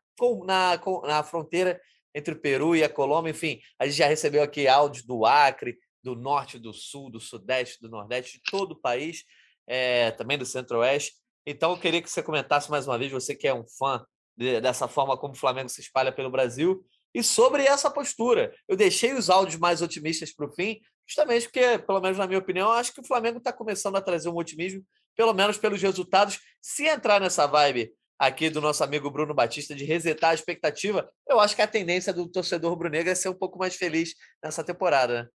na, 0.47 0.81
na 1.09 1.23
fronteira 1.25 1.81
entre 2.15 2.35
o 2.35 2.41
Peru 2.41 2.75
e 2.75 2.83
a 2.83 2.89
Colômbia. 2.89 3.31
Enfim, 3.31 3.61
a 3.79 3.87
gente 3.87 3.97
já 3.97 4.07
recebeu 4.07 4.43
aqui 4.43 4.67
áudios 4.67 5.05
do 5.05 5.25
Acre, 5.25 5.79
do 6.03 6.15
Norte, 6.15 6.59
do 6.59 6.73
Sul, 6.73 7.11
do 7.11 7.21
Sudeste, 7.21 7.81
do 7.81 7.89
Nordeste, 7.89 8.39
de 8.39 8.43
todo 8.51 8.73
o 8.73 8.81
país, 8.81 9.25
é, 9.67 10.11
também 10.13 10.39
do 10.39 10.47
Centro-Oeste. 10.47 11.15
Então, 11.47 11.73
eu 11.73 11.79
queria 11.79 12.03
que 12.03 12.11
você 12.11 12.23
comentasse 12.23 12.71
mais 12.71 12.87
uma 12.87 12.99
vez, 12.99 13.11
você 13.11 13.35
que 13.35 13.47
é 13.47 13.55
um 13.55 13.65
fã 13.79 14.05
de, 14.37 14.61
dessa 14.61 14.89
forma 14.89 15.17
como 15.17 15.35
o 15.35 15.37
Flamengo 15.37 15.69
se 15.69 15.81
espalha 15.81 16.13
pelo 16.13 16.31
Brasil, 16.31 16.85
e 17.15 17.23
sobre 17.23 17.65
essa 17.65 17.91
postura. 17.91 18.55
Eu 18.69 18.77
deixei 18.77 19.13
os 19.15 19.29
áudios 19.29 19.59
mais 19.59 19.83
otimistas 19.83 20.33
para 20.33 20.47
o 20.47 20.53
fim, 20.53 20.81
justamente 21.07 21.45
porque, 21.45 21.79
pelo 21.79 22.01
menos 22.01 22.19
na 22.19 22.27
minha 22.27 22.39
opinião, 22.39 22.71
acho 22.71 22.93
que 22.95 23.01
o 23.01 23.07
Flamengo 23.07 23.39
está 23.39 23.53
começando 23.53 23.97
a 23.97 24.01
trazer 24.01 24.29
um 24.29 24.37
otimismo, 24.37 24.85
pelo 25.17 25.35
menos 25.35 25.59
pelos 25.59 25.83
resultados. 25.83 26.39
Se 26.61 26.87
entrar 26.87 27.21
nessa 27.21 27.47
vibe 27.47 27.93
aqui 28.21 28.51
do 28.51 28.61
nosso 28.61 28.85
amigo 28.85 29.11
Bruno 29.11 29.33
Batista 29.33 29.75
de 29.75 29.87
resetar 29.87 30.31
a 30.31 30.35
expectativa, 30.35 31.11
eu 31.27 31.41
acho 31.41 31.57
que 31.57 31.63
a 31.63 31.67
tendência 31.67 32.13
do 32.13 32.31
torcedor 32.31 32.71
rubro-negro 32.71 33.11
é 33.11 33.15
ser 33.15 33.31
um 33.31 33.35
pouco 33.35 33.59
mais 33.59 33.75
feliz 33.75 34.15
nessa 34.45 34.63
temporada. 34.63 35.31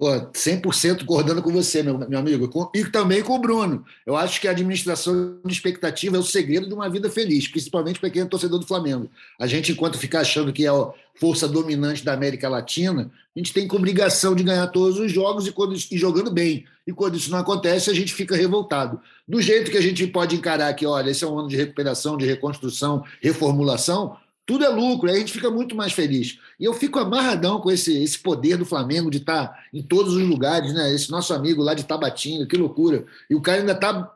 Pô, 0.00 0.08
100% 0.08 1.00
concordando 1.00 1.42
com 1.42 1.52
você, 1.52 1.82
meu, 1.82 1.98
meu 1.98 2.18
amigo, 2.18 2.70
e 2.74 2.86
também 2.86 3.22
com 3.22 3.34
o 3.34 3.38
Bruno. 3.38 3.84
Eu 4.06 4.16
acho 4.16 4.40
que 4.40 4.48
a 4.48 4.50
administração 4.50 5.38
de 5.44 5.52
expectativa 5.52 6.16
é 6.16 6.18
o 6.18 6.22
segredo 6.22 6.66
de 6.66 6.72
uma 6.72 6.88
vida 6.88 7.10
feliz, 7.10 7.46
principalmente 7.46 8.00
para 8.00 8.08
quem 8.08 8.22
é 8.22 8.24
torcedor 8.24 8.58
do 8.58 8.66
Flamengo. 8.66 9.10
A 9.38 9.46
gente, 9.46 9.72
enquanto 9.72 9.98
fica 9.98 10.20
achando 10.20 10.54
que 10.54 10.64
é 10.64 10.70
a 10.70 10.90
força 11.16 11.46
dominante 11.46 12.02
da 12.02 12.14
América 12.14 12.48
Latina, 12.48 13.10
a 13.36 13.38
gente 13.38 13.52
tem 13.52 13.68
obrigação 13.70 14.34
de 14.34 14.42
ganhar 14.42 14.68
todos 14.68 14.98
os 14.98 15.12
jogos 15.12 15.46
e, 15.46 15.52
quando, 15.52 15.74
e 15.74 15.98
jogando 15.98 16.30
bem. 16.30 16.64
E 16.86 16.94
quando 16.94 17.18
isso 17.18 17.30
não 17.30 17.38
acontece, 17.38 17.90
a 17.90 17.94
gente 17.94 18.14
fica 18.14 18.34
revoltado. 18.34 18.98
Do 19.28 19.42
jeito 19.42 19.70
que 19.70 19.76
a 19.76 19.82
gente 19.82 20.06
pode 20.06 20.34
encarar 20.34 20.72
que, 20.72 20.86
olha, 20.86 21.10
esse 21.10 21.24
é 21.24 21.26
um 21.26 21.38
ano 21.38 21.48
de 21.48 21.56
recuperação, 21.56 22.16
de 22.16 22.24
reconstrução, 22.24 23.04
reformulação, 23.20 24.16
tudo 24.46 24.64
é 24.64 24.68
lucro, 24.68 25.08
aí 25.08 25.16
a 25.16 25.18
gente 25.20 25.32
fica 25.32 25.50
muito 25.50 25.76
mais 25.76 25.92
feliz. 25.92 26.38
E 26.58 26.64
eu 26.64 26.74
fico 26.74 26.98
amarradão 26.98 27.60
com 27.60 27.70
esse, 27.70 28.02
esse 28.02 28.18
poder 28.18 28.56
do 28.56 28.66
Flamengo 28.66 29.10
de 29.10 29.18
estar 29.18 29.66
em 29.72 29.82
todos 29.82 30.14
os 30.14 30.22
lugares, 30.22 30.72
né? 30.74 30.92
Esse 30.92 31.10
nosso 31.10 31.32
amigo 31.32 31.62
lá 31.62 31.74
de 31.74 31.84
Tabatinga, 31.84 32.46
que 32.46 32.56
loucura. 32.56 33.04
E 33.28 33.34
o 33.34 33.40
cara 33.40 33.60
ainda 33.60 33.72
está 33.72 34.12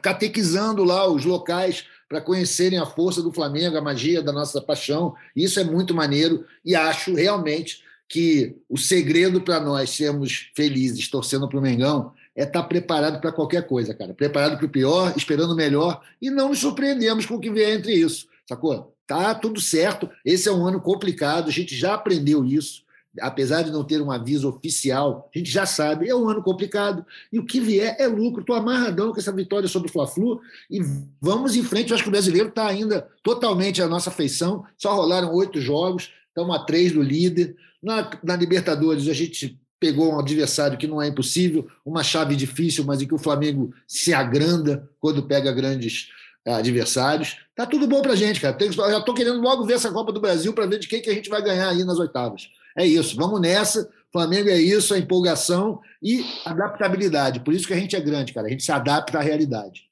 catequizando 0.00 0.84
lá 0.84 1.08
os 1.08 1.24
locais 1.24 1.84
para 2.08 2.20
conhecerem 2.20 2.78
a 2.78 2.86
força 2.86 3.22
do 3.22 3.32
Flamengo, 3.32 3.76
a 3.76 3.80
magia 3.80 4.22
da 4.22 4.32
nossa 4.32 4.60
paixão. 4.60 5.14
Isso 5.34 5.58
é 5.58 5.64
muito 5.64 5.94
maneiro 5.94 6.44
e 6.64 6.74
acho 6.74 7.14
realmente 7.14 7.82
que 8.08 8.56
o 8.68 8.78
segredo 8.78 9.40
para 9.40 9.58
nós 9.58 9.90
sermos 9.90 10.50
felizes 10.54 11.08
torcendo 11.08 11.48
para 11.48 11.58
o 11.58 11.62
Mengão 11.62 12.12
é 12.36 12.44
estar 12.44 12.62
tá 12.62 12.68
preparado 12.68 13.20
para 13.20 13.32
qualquer 13.32 13.66
coisa, 13.66 13.94
cara. 13.94 14.14
Preparado 14.14 14.56
para 14.56 14.66
o 14.66 14.70
pior, 14.70 15.14
esperando 15.16 15.52
o 15.52 15.56
melhor 15.56 16.00
e 16.20 16.30
não 16.30 16.48
nos 16.50 16.60
surpreendemos 16.60 17.26
com 17.26 17.34
o 17.34 17.40
que 17.40 17.50
vier 17.50 17.74
entre 17.74 17.94
isso, 17.94 18.28
sacou? 18.48 18.93
Tá 19.06 19.34
tudo 19.34 19.60
certo. 19.60 20.08
Esse 20.24 20.48
é 20.48 20.52
um 20.52 20.66
ano 20.66 20.80
complicado, 20.80 21.48
a 21.48 21.52
gente 21.52 21.76
já 21.76 21.94
aprendeu 21.94 22.44
isso. 22.44 22.82
Apesar 23.20 23.62
de 23.62 23.70
não 23.70 23.84
ter 23.84 24.02
um 24.02 24.10
aviso 24.10 24.48
oficial, 24.48 25.30
a 25.32 25.38
gente 25.38 25.48
já 25.48 25.64
sabe, 25.64 26.08
é 26.08 26.16
um 26.16 26.28
ano 26.28 26.42
complicado. 26.42 27.06
E 27.32 27.38
o 27.38 27.44
que 27.44 27.60
vier 27.60 27.94
é 28.00 28.08
lucro. 28.08 28.40
Estou 28.40 28.56
amarradão 28.56 29.12
com 29.12 29.20
essa 29.20 29.30
vitória 29.30 29.68
sobre 29.68 29.88
o 29.88 29.92
Fla-Flu 29.92 30.40
e 30.68 30.80
vamos 31.20 31.54
em 31.54 31.62
frente. 31.62 31.90
Eu 31.90 31.94
acho 31.94 32.02
que 32.02 32.08
o 32.08 32.12
brasileiro 32.12 32.48
está 32.48 32.66
ainda 32.66 33.06
totalmente 33.22 33.80
à 33.80 33.86
nossa 33.86 34.10
feição. 34.10 34.64
Só 34.76 34.94
rolaram 34.94 35.32
oito 35.32 35.60
jogos, 35.60 36.10
estamos 36.28 36.56
a 36.56 36.64
três 36.64 36.90
do 36.90 37.02
líder. 37.02 37.56
Na, 37.80 38.10
na 38.22 38.34
Libertadores, 38.34 39.06
a 39.06 39.12
gente 39.12 39.60
pegou 39.78 40.14
um 40.14 40.18
adversário 40.18 40.78
que 40.78 40.86
não 40.86 41.00
é 41.00 41.06
impossível, 41.06 41.68
uma 41.84 42.02
chave 42.02 42.34
difícil, 42.34 42.84
mas 42.84 43.02
em 43.02 43.06
que 43.06 43.14
o 43.14 43.18
Flamengo 43.18 43.72
se 43.86 44.14
agranda 44.14 44.88
quando 44.98 45.22
pega 45.22 45.52
grandes 45.52 46.08
adversários. 46.52 47.38
Tá 47.54 47.64
tudo 47.64 47.86
bom 47.86 48.02
pra 48.02 48.14
gente, 48.14 48.40
cara. 48.40 48.54
Tem, 48.54 48.70
já 48.70 49.00
tô 49.00 49.14
querendo 49.14 49.40
logo 49.40 49.64
ver 49.64 49.74
essa 49.74 49.90
Copa 49.90 50.12
do 50.12 50.20
Brasil 50.20 50.52
para 50.52 50.66
ver 50.66 50.78
de 50.78 50.88
quem 50.88 51.00
que 51.00 51.10
a 51.10 51.14
gente 51.14 51.30
vai 51.30 51.42
ganhar 51.42 51.68
aí 51.68 51.84
nas 51.84 51.98
oitavas. 51.98 52.48
É 52.76 52.84
isso, 52.84 53.16
vamos 53.16 53.40
nessa. 53.40 53.88
Flamengo 54.12 54.48
é 54.48 54.60
isso, 54.60 54.94
a 54.94 54.98
empolgação 54.98 55.80
e 56.02 56.24
adaptabilidade. 56.44 57.40
Por 57.40 57.52
isso 57.52 57.66
que 57.66 57.72
a 57.72 57.76
gente 57.76 57.96
é 57.96 58.00
grande, 58.00 58.32
cara. 58.32 58.46
A 58.46 58.50
gente 58.50 58.62
se 58.62 58.70
adapta 58.70 59.18
à 59.18 59.22
realidade. 59.22 59.88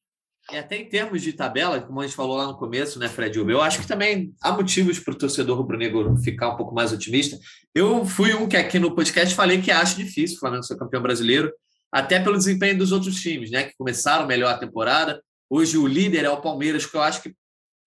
E 0.51 0.57
até 0.57 0.77
em 0.77 0.89
termos 0.89 1.23
de 1.23 1.33
tabela, 1.33 1.81
como 1.81 2.01
a 2.01 2.07
gente 2.07 2.17
falou 2.17 2.37
lá 2.37 2.47
no 2.47 2.57
começo, 2.57 2.99
né, 2.99 3.09
Fred 3.09 3.39
Uber, 3.39 3.55
eu 3.55 3.63
acho 3.63 3.81
que 3.81 3.87
também 3.87 4.35
há 4.43 4.53
motivos 4.53 4.99
para 4.99 5.15
o 5.15 5.19
torcedor 5.19 5.57
rubro-negro 5.57 6.17
ficar 6.19 6.51
um 6.51 6.57
pouco 6.57 6.75
mais 6.75 6.93
otimista. 6.93 7.39
Eu 7.75 8.05
fui 8.05 8.35
um 8.35 8.49
que 8.49 8.57
aqui 8.57 8.79
no 8.79 8.95
podcast 8.95 9.35
falei 9.35 9.63
que 9.63 9.71
acho 9.71 9.97
difícil 9.97 10.37
o 10.37 10.41
Flamengo 10.41 10.65
ser 10.65 10.77
campeão 10.77 11.01
brasileiro, 11.01 11.53
até 11.91 12.19
pelo 12.19 12.37
desempenho 12.37 12.77
dos 12.77 12.93
outros 12.93 13.21
times, 13.21 13.51
né, 13.51 13.65
que 13.65 13.77
começaram 13.77 14.27
melhor 14.27 14.53
a 14.53 14.59
temporada. 14.59 15.23
Hoje 15.55 15.77
o 15.77 15.87
líder 15.87 16.25
é 16.25 16.31
o 16.31 16.41
Palmeiras, 16.41 16.87
que 16.87 16.97
eu 16.97 17.03
acho 17.03 17.23
que 17.23 17.37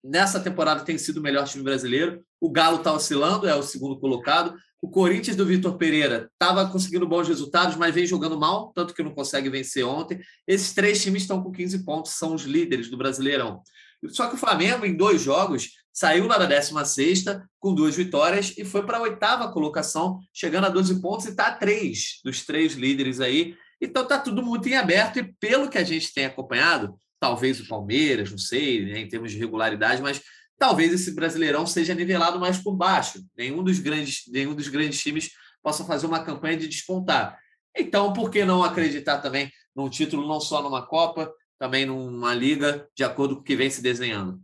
nessa 0.04 0.40
temporada 0.40 0.86
tem 0.86 1.00
sido 1.00 1.18
o 1.18 1.22
melhor 1.24 1.48
time 1.48 1.64
brasileiro. 1.64 2.24
O 2.40 2.48
Galo 2.48 2.78
está 2.78 2.94
oscilando, 2.94 3.48
é 3.48 3.56
o 3.56 3.64
segundo 3.64 4.00
colocado. 4.00 4.56
O 4.80 4.88
Corinthians 4.88 5.36
do 5.36 5.48
Vitor 5.48 5.76
Pereira 5.76 6.30
estava 6.32 6.70
conseguindo 6.70 7.08
bons 7.08 7.28
resultados, 7.28 7.76
mas 7.76 7.96
vem 7.96 8.06
jogando 8.06 8.40
mal, 8.40 8.72
tanto 8.72 8.94
que 8.94 9.02
não 9.02 9.16
consegue 9.16 9.50
vencer 9.50 9.84
ontem. 9.84 10.22
Esses 10.46 10.76
três 10.76 11.02
times 11.02 11.24
estão 11.24 11.42
com 11.42 11.52
15 11.52 11.84
pontos, 11.84 12.12
são 12.12 12.36
os 12.36 12.44
líderes 12.44 12.88
do 12.88 13.00
Brasileirão. 13.00 13.64
Só 14.10 14.28
que 14.28 14.36
o 14.36 14.38
Flamengo, 14.38 14.86
em 14.86 14.96
dois 14.96 15.24
jogos, 15.24 15.72
saiu 15.92 16.28
lá 16.28 16.38
da 16.38 16.46
16 16.46 17.24
com 17.58 17.74
duas 17.74 17.96
vitórias 17.96 18.54
e 18.56 18.64
foi 18.64 18.86
para 18.86 19.00
a 19.00 19.02
oitava 19.02 19.52
colocação, 19.52 20.20
chegando 20.32 20.66
a 20.66 20.70
12 20.70 21.02
pontos 21.02 21.26
e 21.26 21.30
está 21.30 21.48
a 21.48 21.56
três 21.56 22.20
dos 22.24 22.46
três 22.46 22.74
líderes 22.74 23.20
aí. 23.20 23.56
Então 23.82 24.04
está 24.04 24.20
tudo 24.20 24.44
muito 24.44 24.70
em 24.70 24.76
aberto 24.76 25.18
e 25.18 25.34
pelo 25.40 25.68
que 25.68 25.80
a 25.80 25.84
gente 25.84 26.14
tem 26.14 26.26
acompanhado, 26.26 26.96
talvez 27.20 27.60
o 27.60 27.68
Palmeiras, 27.68 28.32
não 28.32 28.38
sei, 28.38 28.86
né, 28.86 29.00
em 29.00 29.08
termos 29.08 29.32
de 29.32 29.38
regularidade, 29.38 30.02
mas 30.02 30.22
talvez 30.58 30.94
esse 30.94 31.14
Brasileirão 31.14 31.66
seja 31.66 31.94
nivelado 31.94 32.40
mais 32.40 32.58
por 32.58 32.76
baixo. 32.76 33.20
Nenhum 33.38 33.64
dos 33.64 33.80
grandes, 33.80 34.24
nenhum 34.28 34.54
dos 34.54 34.68
grandes 34.68 35.02
times 35.02 35.32
possa 35.62 35.84
fazer 35.84 36.06
uma 36.06 36.24
campanha 36.24 36.58
de 36.58 36.68
despontar. 36.68 37.38
Então, 37.76 38.14
por 38.14 38.30
que 38.30 38.46
não 38.46 38.64
acreditar 38.64 39.20
também 39.20 39.52
num 39.76 39.90
título 39.90 40.28
não 40.28 40.40
só 40.40 40.62
numa 40.62 40.86
Copa, 40.86 41.34
também 41.60 41.86
numa 41.86 42.34
liga, 42.34 42.88
de 42.96 43.04
acordo 43.04 43.36
com 43.36 43.42
o 43.42 43.44
que 43.44 43.56
vem 43.56 43.70
se 43.70 43.82
desenhando? 43.82 44.40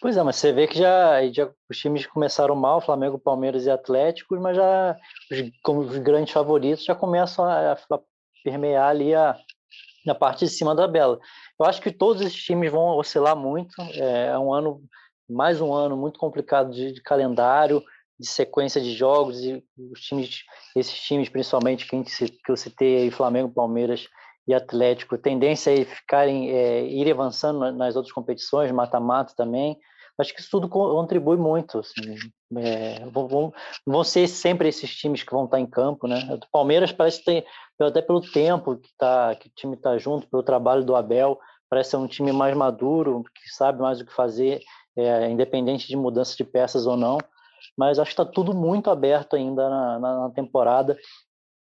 Pois 0.00 0.16
é, 0.16 0.22
mas 0.22 0.36
você 0.36 0.52
vê 0.52 0.66
que 0.66 0.78
já, 0.78 1.26
já 1.32 1.50
os 1.68 1.78
times 1.78 2.06
começaram 2.06 2.54
mal, 2.54 2.80
Flamengo, 2.80 3.18
Palmeiras 3.18 3.64
e 3.64 3.70
Atlético, 3.70 4.38
mas 4.38 4.56
já 4.56 4.96
como 5.62 5.80
os 5.80 5.98
grandes 5.98 6.32
favoritos 6.32 6.84
já 6.84 6.94
começam 6.94 7.44
a, 7.44 7.72
a 7.72 8.00
permear 8.44 8.90
ali 8.90 9.14
a, 9.14 9.36
na 10.06 10.14
parte 10.14 10.44
de 10.44 10.50
cima 10.50 10.74
da 10.74 10.82
tabela. 10.82 11.18
Eu 11.58 11.66
acho 11.66 11.82
que 11.82 11.90
todos 11.90 12.22
esses 12.22 12.42
times 12.42 12.70
vão 12.70 12.96
oscilar 12.96 13.36
muito. 13.36 13.74
É, 13.80 14.28
é 14.28 14.38
um 14.38 14.54
ano, 14.54 14.80
mais 15.28 15.60
um 15.60 15.72
ano 15.74 15.96
muito 15.96 16.18
complicado 16.18 16.72
de, 16.72 16.92
de, 16.92 17.02
calendário, 17.02 17.82
de 18.18 18.26
sequência 18.26 18.80
de 18.80 18.94
jogos 18.94 19.42
e 19.42 19.62
os 19.92 20.00
times, 20.00 20.44
esses 20.74 20.98
times 21.00 21.28
principalmente 21.28 21.86
que, 21.86 22.02
que 22.04 22.50
eu 22.52 22.56
citei 22.56 22.98
aí, 22.98 23.10
Flamengo, 23.10 23.52
Palmeiras 23.52 24.08
e 24.46 24.54
Atlético, 24.54 25.18
tendência 25.18 25.72
a 25.72 25.84
ficarem, 25.84 26.50
é, 26.50 26.86
ir 26.86 27.10
avançando 27.10 27.72
nas 27.72 27.96
outras 27.96 28.12
competições, 28.12 28.70
mata-mata 28.70 29.34
também. 29.36 29.76
Acho 30.18 30.34
que 30.34 30.40
isso 30.40 30.50
tudo 30.50 30.68
contribui 30.68 31.36
muito. 31.36 31.78
Assim, 31.78 32.16
é, 32.56 33.04
vão, 33.06 33.52
vão, 33.86 34.04
ser 34.04 34.26
sempre 34.28 34.68
esses 34.68 34.94
times 34.96 35.22
que 35.22 35.32
vão 35.32 35.44
estar 35.44 35.60
em 35.60 35.66
campo, 35.66 36.06
né? 36.06 36.18
O 36.30 36.50
Palmeiras 36.50 36.90
parece 36.90 37.22
ter, 37.22 37.44
até 37.80 38.00
pelo 38.00 38.20
tempo 38.20 38.76
que, 38.76 38.88
tá, 38.96 39.34
que 39.34 39.48
o 39.48 39.52
time 39.54 39.74
está 39.74 39.98
junto, 39.98 40.28
pelo 40.28 40.42
trabalho 40.42 40.84
do 40.84 40.96
Abel, 40.96 41.38
parece 41.68 41.90
ser 41.90 41.96
um 41.96 42.06
time 42.06 42.32
mais 42.32 42.56
maduro, 42.56 43.24
que 43.24 43.48
sabe 43.50 43.80
mais 43.80 44.00
o 44.00 44.06
que 44.06 44.12
fazer, 44.12 44.62
é, 44.96 45.28
independente 45.28 45.86
de 45.86 45.96
mudança 45.96 46.34
de 46.36 46.44
peças 46.44 46.86
ou 46.86 46.96
não. 46.96 47.18
Mas 47.76 47.98
acho 47.98 48.14
que 48.14 48.20
está 48.20 48.24
tudo 48.24 48.54
muito 48.54 48.90
aberto 48.90 49.36
ainda 49.36 49.68
na, 49.68 49.98
na, 49.98 50.20
na 50.20 50.30
temporada. 50.30 50.98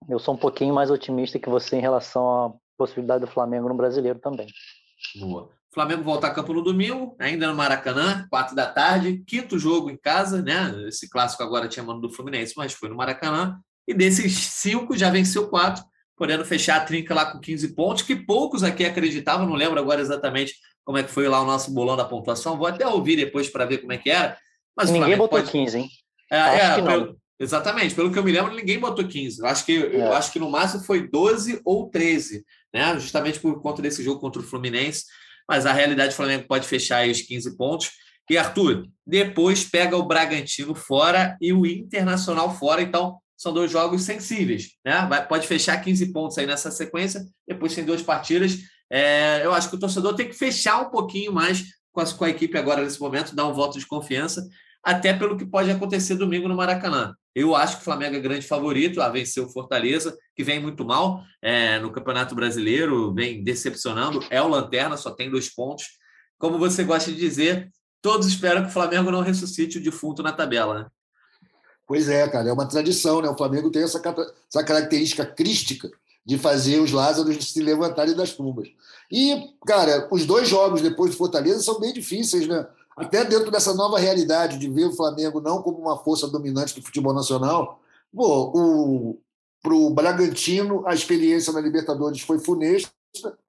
Eu 0.07 0.19
sou 0.19 0.35
um 0.35 0.37
pouquinho 0.37 0.75
mais 0.75 0.91
otimista 0.91 1.39
que 1.39 1.49
você 1.49 1.77
em 1.77 1.81
relação 1.81 2.45
à 2.45 2.53
possibilidade 2.77 3.25
do 3.25 3.31
Flamengo 3.31 3.67
no 3.67 3.75
brasileiro 3.75 4.19
também. 4.19 4.47
Boa. 5.19 5.56
Flamengo 5.73 6.03
volta 6.03 6.27
a 6.27 6.31
campo 6.31 6.53
no 6.53 6.63
domingo, 6.63 7.15
ainda 7.19 7.47
no 7.47 7.55
Maracanã, 7.55 8.25
quatro 8.29 8.55
da 8.55 8.65
tarde, 8.65 9.23
quinto 9.27 9.59
jogo 9.59 9.89
em 9.89 9.97
casa, 9.97 10.41
né? 10.41 10.73
Esse 10.87 11.09
clássico 11.09 11.43
agora 11.43 11.67
tinha 11.67 11.83
mano 11.83 12.01
do 12.01 12.09
Fluminense, 12.09 12.53
mas 12.57 12.73
foi 12.73 12.89
no 12.89 12.95
Maracanã. 12.95 13.59
E 13.87 13.93
desses 13.93 14.33
cinco 14.33 14.97
já 14.97 15.09
venceu 15.09 15.49
quatro. 15.49 15.83
podendo 16.15 16.43
fechar 16.43 16.77
a 16.77 16.83
trinca 16.83 17.13
lá 17.13 17.31
com 17.31 17.39
15 17.39 17.75
pontos, 17.75 18.01
que 18.01 18.15
poucos 18.15 18.63
aqui 18.63 18.83
acreditavam, 18.83 19.45
não 19.45 19.53
lembro 19.53 19.79
agora 19.79 20.01
exatamente 20.01 20.55
como 20.83 20.97
é 20.97 21.03
que 21.03 21.11
foi 21.11 21.27
lá 21.27 21.41
o 21.41 21.45
nosso 21.45 21.71
bolão 21.71 21.95
da 21.95 22.05
pontuação, 22.05 22.57
vou 22.57 22.65
até 22.65 22.87
ouvir 22.87 23.17
depois 23.17 23.49
para 23.49 23.65
ver 23.65 23.79
como 23.79 23.93
é 23.93 23.97
que 23.97 24.09
era. 24.09 24.35
Mas 24.75 24.89
ninguém 24.89 25.17
botou 25.17 25.37
pode... 25.39 25.51
15, 25.51 25.77
hein? 25.77 25.89
É, 26.31 26.37
é 26.37 26.81
pelo... 26.81 27.17
exatamente, 27.39 27.93
pelo 27.93 28.11
que 28.11 28.17
eu 28.17 28.23
me 28.23 28.31
lembro, 28.31 28.55
ninguém 28.55 28.79
botou 28.79 29.07
15. 29.07 29.41
Eu 29.41 29.47
acho 29.47 29.65
que, 29.65 29.77
é. 29.77 29.95
eu 29.95 30.13
acho 30.13 30.31
que 30.31 30.39
no 30.39 30.49
máximo 30.49 30.83
foi 30.83 31.07
12 31.07 31.61
ou 31.65 31.89
13, 31.89 32.43
né? 32.73 32.97
justamente 32.99 33.39
por 33.39 33.61
conta 33.61 33.81
desse 33.81 34.01
jogo 34.01 34.19
contra 34.19 34.41
o 34.41 34.45
Fluminense. 34.45 35.03
Mas 35.47 35.65
a 35.65 35.73
realidade, 35.73 36.13
o 36.13 36.15
Flamengo 36.17 36.45
pode 36.47 36.67
fechar 36.67 36.97
aí 36.97 37.11
os 37.11 37.21
15 37.21 37.55
pontos. 37.57 37.91
E 38.29 38.37
Arthur, 38.37 38.85
depois 39.05 39.63
pega 39.63 39.95
o 39.95 40.03
Bragantino 40.03 40.75
fora 40.75 41.37
e 41.39 41.53
o 41.53 41.65
Internacional 41.65 42.53
fora, 42.57 42.81
então 42.81 43.17
são 43.37 43.53
dois 43.53 43.71
jogos 43.71 44.01
sensíveis, 44.01 44.71
né? 44.83 45.05
Vai, 45.07 45.25
pode 45.25 45.47
fechar 45.47 45.77
15 45.77 46.11
pontos 46.11 46.37
aí 46.37 46.45
nessa 46.45 46.71
sequência, 46.71 47.23
depois 47.47 47.73
tem 47.73 47.85
duas 47.85 48.01
partidas. 48.01 48.57
É, 48.91 49.45
eu 49.45 49.53
acho 49.53 49.69
que 49.69 49.75
o 49.75 49.79
torcedor 49.79 50.15
tem 50.15 50.27
que 50.27 50.33
fechar 50.33 50.81
um 50.81 50.89
pouquinho 50.89 51.31
mais 51.31 51.63
com 51.91 52.01
a, 52.01 52.05
com 52.05 52.25
a 52.25 52.29
equipe 52.29 52.57
agora 52.57 52.83
nesse 52.83 52.99
momento, 52.99 53.35
dar 53.35 53.47
um 53.47 53.53
voto 53.53 53.79
de 53.79 53.85
confiança, 53.85 54.45
até 54.83 55.13
pelo 55.13 55.37
que 55.37 55.45
pode 55.45 55.69
acontecer 55.69 56.15
domingo 56.15 56.47
no 56.47 56.55
Maracanã. 56.55 57.13
Eu 57.37 57.55
acho 57.55 57.75
que 57.75 57.81
o 57.81 57.85
Flamengo 57.85 58.15
é 58.15 58.19
grande 58.19 58.47
favorito 58.47 58.99
a 58.99 59.09
vencer 59.09 59.43
o 59.43 59.47
Fortaleza, 59.47 60.17
que 60.35 60.43
vem 60.43 60.59
muito 60.59 60.83
mal 60.83 61.23
é, 61.39 61.77
no 61.77 61.91
Campeonato 61.91 62.33
Brasileiro, 62.33 63.13
vem 63.13 63.43
decepcionando, 63.43 64.25
é 64.31 64.41
o 64.41 64.47
Lanterna, 64.47 64.97
só 64.97 65.11
tem 65.11 65.29
dois 65.29 65.47
pontos. 65.47 65.85
Como 66.39 66.57
você 66.57 66.83
gosta 66.83 67.11
de 67.11 67.17
dizer, 67.19 67.69
todos 68.01 68.25
esperam 68.25 68.63
que 68.63 68.69
o 68.69 68.73
Flamengo 68.73 69.11
não 69.11 69.21
ressuscite 69.21 69.77
o 69.77 69.83
defunto 69.83 70.23
na 70.23 70.31
tabela, 70.31 70.79
né? 70.79 70.87
Pois 71.85 72.09
é, 72.09 72.27
cara, 72.27 72.49
é 72.49 72.51
uma 72.51 72.67
tradição, 72.67 73.21
né? 73.21 73.29
O 73.29 73.37
Flamengo 73.37 73.69
tem 73.69 73.83
essa, 73.83 74.01
essa 74.49 74.63
característica 74.63 75.23
crística 75.23 75.91
de 76.25 76.39
fazer 76.39 76.79
os 76.79 76.91
Lázaros 76.91 77.51
se 77.51 77.61
levantarem 77.61 78.15
das 78.15 78.33
tumbas. 78.33 78.67
E, 79.11 79.53
cara, 79.63 80.09
os 80.11 80.25
dois 80.25 80.49
jogos 80.49 80.81
depois 80.81 81.11
do 81.11 81.17
Fortaleza 81.17 81.61
são 81.61 81.79
bem 81.79 81.93
difíceis, 81.93 82.47
né? 82.47 82.67
Até 82.97 83.23
dentro 83.23 83.51
dessa 83.51 83.75
nova 83.75 83.99
realidade 83.99 84.57
de 84.57 84.67
ver 84.67 84.85
o 84.85 84.95
Flamengo 84.95 85.39
não 85.39 85.61
como 85.61 85.77
uma 85.77 85.97
força 85.97 86.27
dominante 86.27 86.73
do 86.73 86.83
futebol 86.83 87.13
nacional, 87.13 87.79
pô, 88.13 88.51
o, 88.55 89.89
Bragantino 89.91 90.83
a 90.87 90.95
experiência 90.95 91.53
na 91.53 91.61
Libertadores 91.61 92.21
foi 92.21 92.39
funesta, 92.39 92.89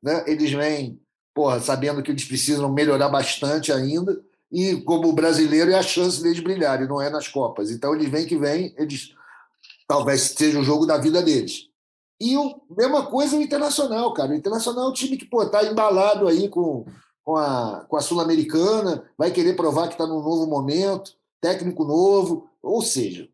né? 0.02 0.22
Eles 0.26 0.52
vêm, 0.52 1.00
porra, 1.34 1.60
sabendo 1.60 2.02
que 2.02 2.10
eles 2.10 2.26
precisam 2.26 2.70
melhorar 2.70 3.08
bastante 3.08 3.72
ainda 3.72 4.20
e 4.52 4.82
como 4.82 5.12
brasileiro 5.12 5.70
é 5.70 5.78
a 5.78 5.82
chance 5.82 6.22
deles 6.22 6.40
brilharem, 6.40 6.86
não 6.86 7.00
é 7.00 7.08
nas 7.08 7.28
Copas. 7.28 7.70
Então 7.70 7.94
eles 7.94 8.10
vêm 8.10 8.26
que 8.26 8.36
vem, 8.36 8.74
eles 8.76 9.14
talvez 9.86 10.20
seja 10.36 10.58
o 10.60 10.64
jogo 10.64 10.84
da 10.84 10.98
vida 10.98 11.22
deles. 11.22 11.68
E 12.20 12.36
o 12.36 12.60
mesma 12.76 13.06
coisa 13.06 13.36
o 13.36 13.42
Internacional, 13.42 14.12
cara. 14.12 14.32
O 14.32 14.34
Internacional 14.34 14.86
é 14.86 14.90
um 14.90 14.92
time 14.92 15.16
que 15.16 15.24
pô, 15.24 15.46
tá 15.46 15.64
embalado 15.64 16.26
aí 16.26 16.48
com, 16.48 16.84
com 17.28 17.36
a, 17.36 17.84
com 17.86 17.94
a 17.94 18.00
Sul-Americana, 18.00 19.04
vai 19.18 19.30
querer 19.30 19.54
provar 19.54 19.88
que 19.88 19.92
está 19.92 20.06
num 20.06 20.22
novo 20.22 20.46
momento, 20.46 21.12
técnico 21.42 21.84
novo, 21.84 22.48
ou 22.62 22.80
seja, 22.80 23.28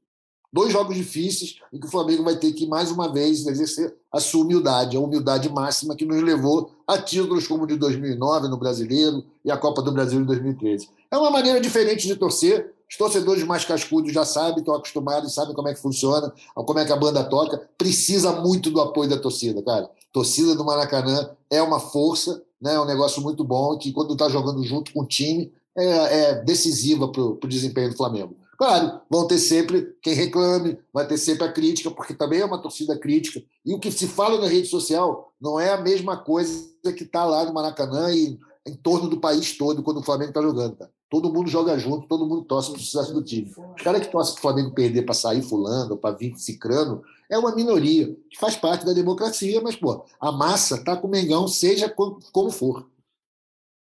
dois 0.53 0.73
jogos 0.73 0.97
difíceis 0.97 1.61
em 1.73 1.79
que 1.79 1.87
o 1.87 1.89
Flamengo 1.89 2.25
vai 2.25 2.35
ter 2.35 2.53
que, 2.55 2.67
mais 2.67 2.91
uma 2.91 3.13
vez, 3.13 3.47
exercer 3.47 3.95
a 4.11 4.19
sua 4.19 4.43
humildade, 4.43 4.97
a 4.97 5.01
humildade 5.01 5.49
máxima 5.49 5.95
que 5.95 6.05
nos 6.05 6.21
levou 6.21 6.73
a 6.89 6.99
títulos 6.99 7.47
como 7.47 7.63
o 7.63 7.67
de 7.69 7.77
2009 7.77 8.49
no 8.49 8.57
Brasileiro 8.57 9.25
e 9.45 9.51
a 9.53 9.57
Copa 9.57 9.81
do 9.81 9.93
Brasil 9.93 10.19
em 10.21 10.25
2013. 10.25 10.89
É 11.09 11.17
uma 11.17 11.31
maneira 11.31 11.61
diferente 11.61 12.09
de 12.09 12.17
torcer. 12.17 12.75
Os 12.91 12.97
torcedores 12.97 13.45
mais 13.45 13.65
cascudos 13.65 14.13
já 14.13 14.25
sabem, 14.25 14.59
estão 14.59 14.75
acostumados, 14.75 15.33
sabem 15.33 15.55
como 15.55 15.69
é 15.69 15.75
que 15.75 15.81
funciona, 15.81 16.33
como 16.53 16.81
é 16.81 16.85
que 16.85 16.93
a 16.93 16.97
banda 16.97 17.23
toca. 17.23 17.63
Precisa 17.79 18.33
muito 18.33 18.73
do 18.73 18.81
apoio 18.81 19.09
da 19.09 19.19
torcida, 19.19 19.63
cara. 19.63 19.89
Torcida 20.15 20.55
do 20.55 20.65
Maracanã 20.65 21.29
é 21.51 21.61
uma 21.61 21.81
força, 21.81 22.41
né? 22.63 22.75
é 22.75 22.81
um 22.81 22.85
negócio 22.85 23.21
muito 23.21 23.43
bom 23.43 23.77
que, 23.77 23.93
quando 23.93 24.13
está 24.13 24.29
jogando 24.29 24.63
junto 24.63 24.93
com 24.93 25.03
o 25.03 25.07
time, 25.07 25.53
é, 25.77 26.21
é 26.21 26.35
decisiva 26.37 27.09
para 27.09 27.21
o 27.21 27.49
desempenho 27.49 27.91
do 27.91 27.97
Flamengo. 27.97 28.37
Claro, 28.57 29.01
vão 29.11 29.27
ter 29.27 29.39
sempre 29.39 29.93
quem 30.01 30.15
reclame, 30.15 30.79
vai 30.93 31.05
ter 31.05 31.19
sempre 31.19 31.45
a 31.45 31.53
crítica, 31.53 31.91
porque 31.91 32.15
também 32.15 32.41
é 32.41 32.45
uma 32.45 32.63
torcida 32.63 32.97
crítica. 32.97 33.43
E 33.67 33.75
o 33.75 33.81
que 33.81 33.91
se 33.91 34.07
fala 34.07 34.41
na 34.41 34.47
rede 34.47 34.69
social 34.69 35.33
não 35.41 35.59
é 35.59 35.73
a 35.73 35.81
mesma 35.81 36.17
coisa 36.17 36.65
que 36.97 37.03
está 37.03 37.25
lá 37.25 37.45
no 37.45 37.53
Maracanã 37.53 38.15
e 38.15 38.39
em 38.65 38.75
torno 38.77 39.09
do 39.11 39.19
país 39.19 39.59
todo 39.59 39.83
quando 39.83 39.99
o 39.99 40.03
Flamengo 40.03 40.31
está 40.31 40.41
jogando. 40.41 40.77
Tá? 40.77 40.89
Todo 41.11 41.33
mundo 41.33 41.51
joga 41.51 41.77
junto, 41.77 42.07
todo 42.07 42.25
mundo 42.25 42.45
torce 42.45 42.71
para 42.71 42.79
o 42.79 42.83
sucesso 42.83 43.13
do 43.13 43.23
time. 43.23 43.53
Os 43.77 43.83
caras 43.83 44.07
que 44.07 44.13
torcem 44.13 44.35
para 44.35 44.39
o 44.39 44.43
Flamengo 44.43 44.75
perder 44.75 45.03
para 45.03 45.15
sair 45.15 45.43
fulano, 45.43 45.97
para 45.97 46.15
vir 46.15 46.39
cicrano, 46.39 47.03
é 47.31 47.39
uma 47.39 47.55
minoria, 47.55 48.15
que 48.31 48.39
faz 48.39 48.57
parte 48.57 48.85
da 48.85 48.93
democracia, 48.93 49.61
mas 49.61 49.77
pô, 49.77 50.05
a 50.21 50.31
massa 50.33 50.77
está 50.77 50.97
com 50.97 51.07
o 51.07 51.11
Mengão, 51.11 51.49
seja 51.49 51.89
como 51.89 52.51
for. 52.51 52.89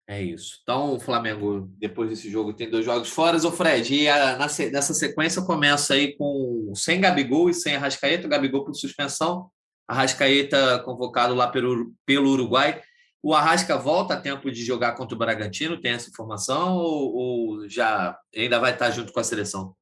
É 0.09 0.21
isso. 0.21 0.59
Então, 0.63 0.95
o 0.95 0.99
Flamengo, 0.99 1.69
depois 1.77 2.09
desse 2.09 2.29
jogo, 2.29 2.53
tem 2.53 2.69
dois 2.69 2.85
jogos 2.85 3.09
fora. 3.09 3.35
O 3.35 3.51
Fred, 3.51 3.93
e 3.93 4.07
a, 4.07 4.37
na, 4.37 4.47
nessa 4.71 4.93
sequência 4.93 5.41
começa 5.41 5.95
aí 5.95 6.15
com 6.15 6.71
sem 6.73 7.01
Gabigol 7.01 7.49
e 7.49 7.53
sem 7.53 7.75
Arrascaeta. 7.75 8.25
O 8.25 8.29
Gabigol 8.29 8.63
por 8.63 8.73
suspensão. 8.73 9.51
Arrascaeta 9.85 10.79
convocado 10.79 11.35
lá 11.35 11.49
pelo, 11.49 11.93
pelo 12.05 12.29
Uruguai. 12.29 12.81
O 13.21 13.33
Arrasca 13.33 13.77
volta 13.77 14.13
a 14.13 14.21
tempo 14.21 14.49
de 14.49 14.63
jogar 14.63 14.93
contra 14.93 15.13
o 15.13 15.17
Bragantino? 15.17 15.81
Tem 15.81 15.91
essa 15.91 16.09
informação? 16.09 16.77
Ou, 16.77 17.13
ou 17.13 17.69
já 17.69 18.17
ainda 18.33 18.59
vai 18.59 18.71
estar 18.71 18.89
junto 18.91 19.11
com 19.11 19.19
a 19.19 19.23
seleção? 19.25 19.75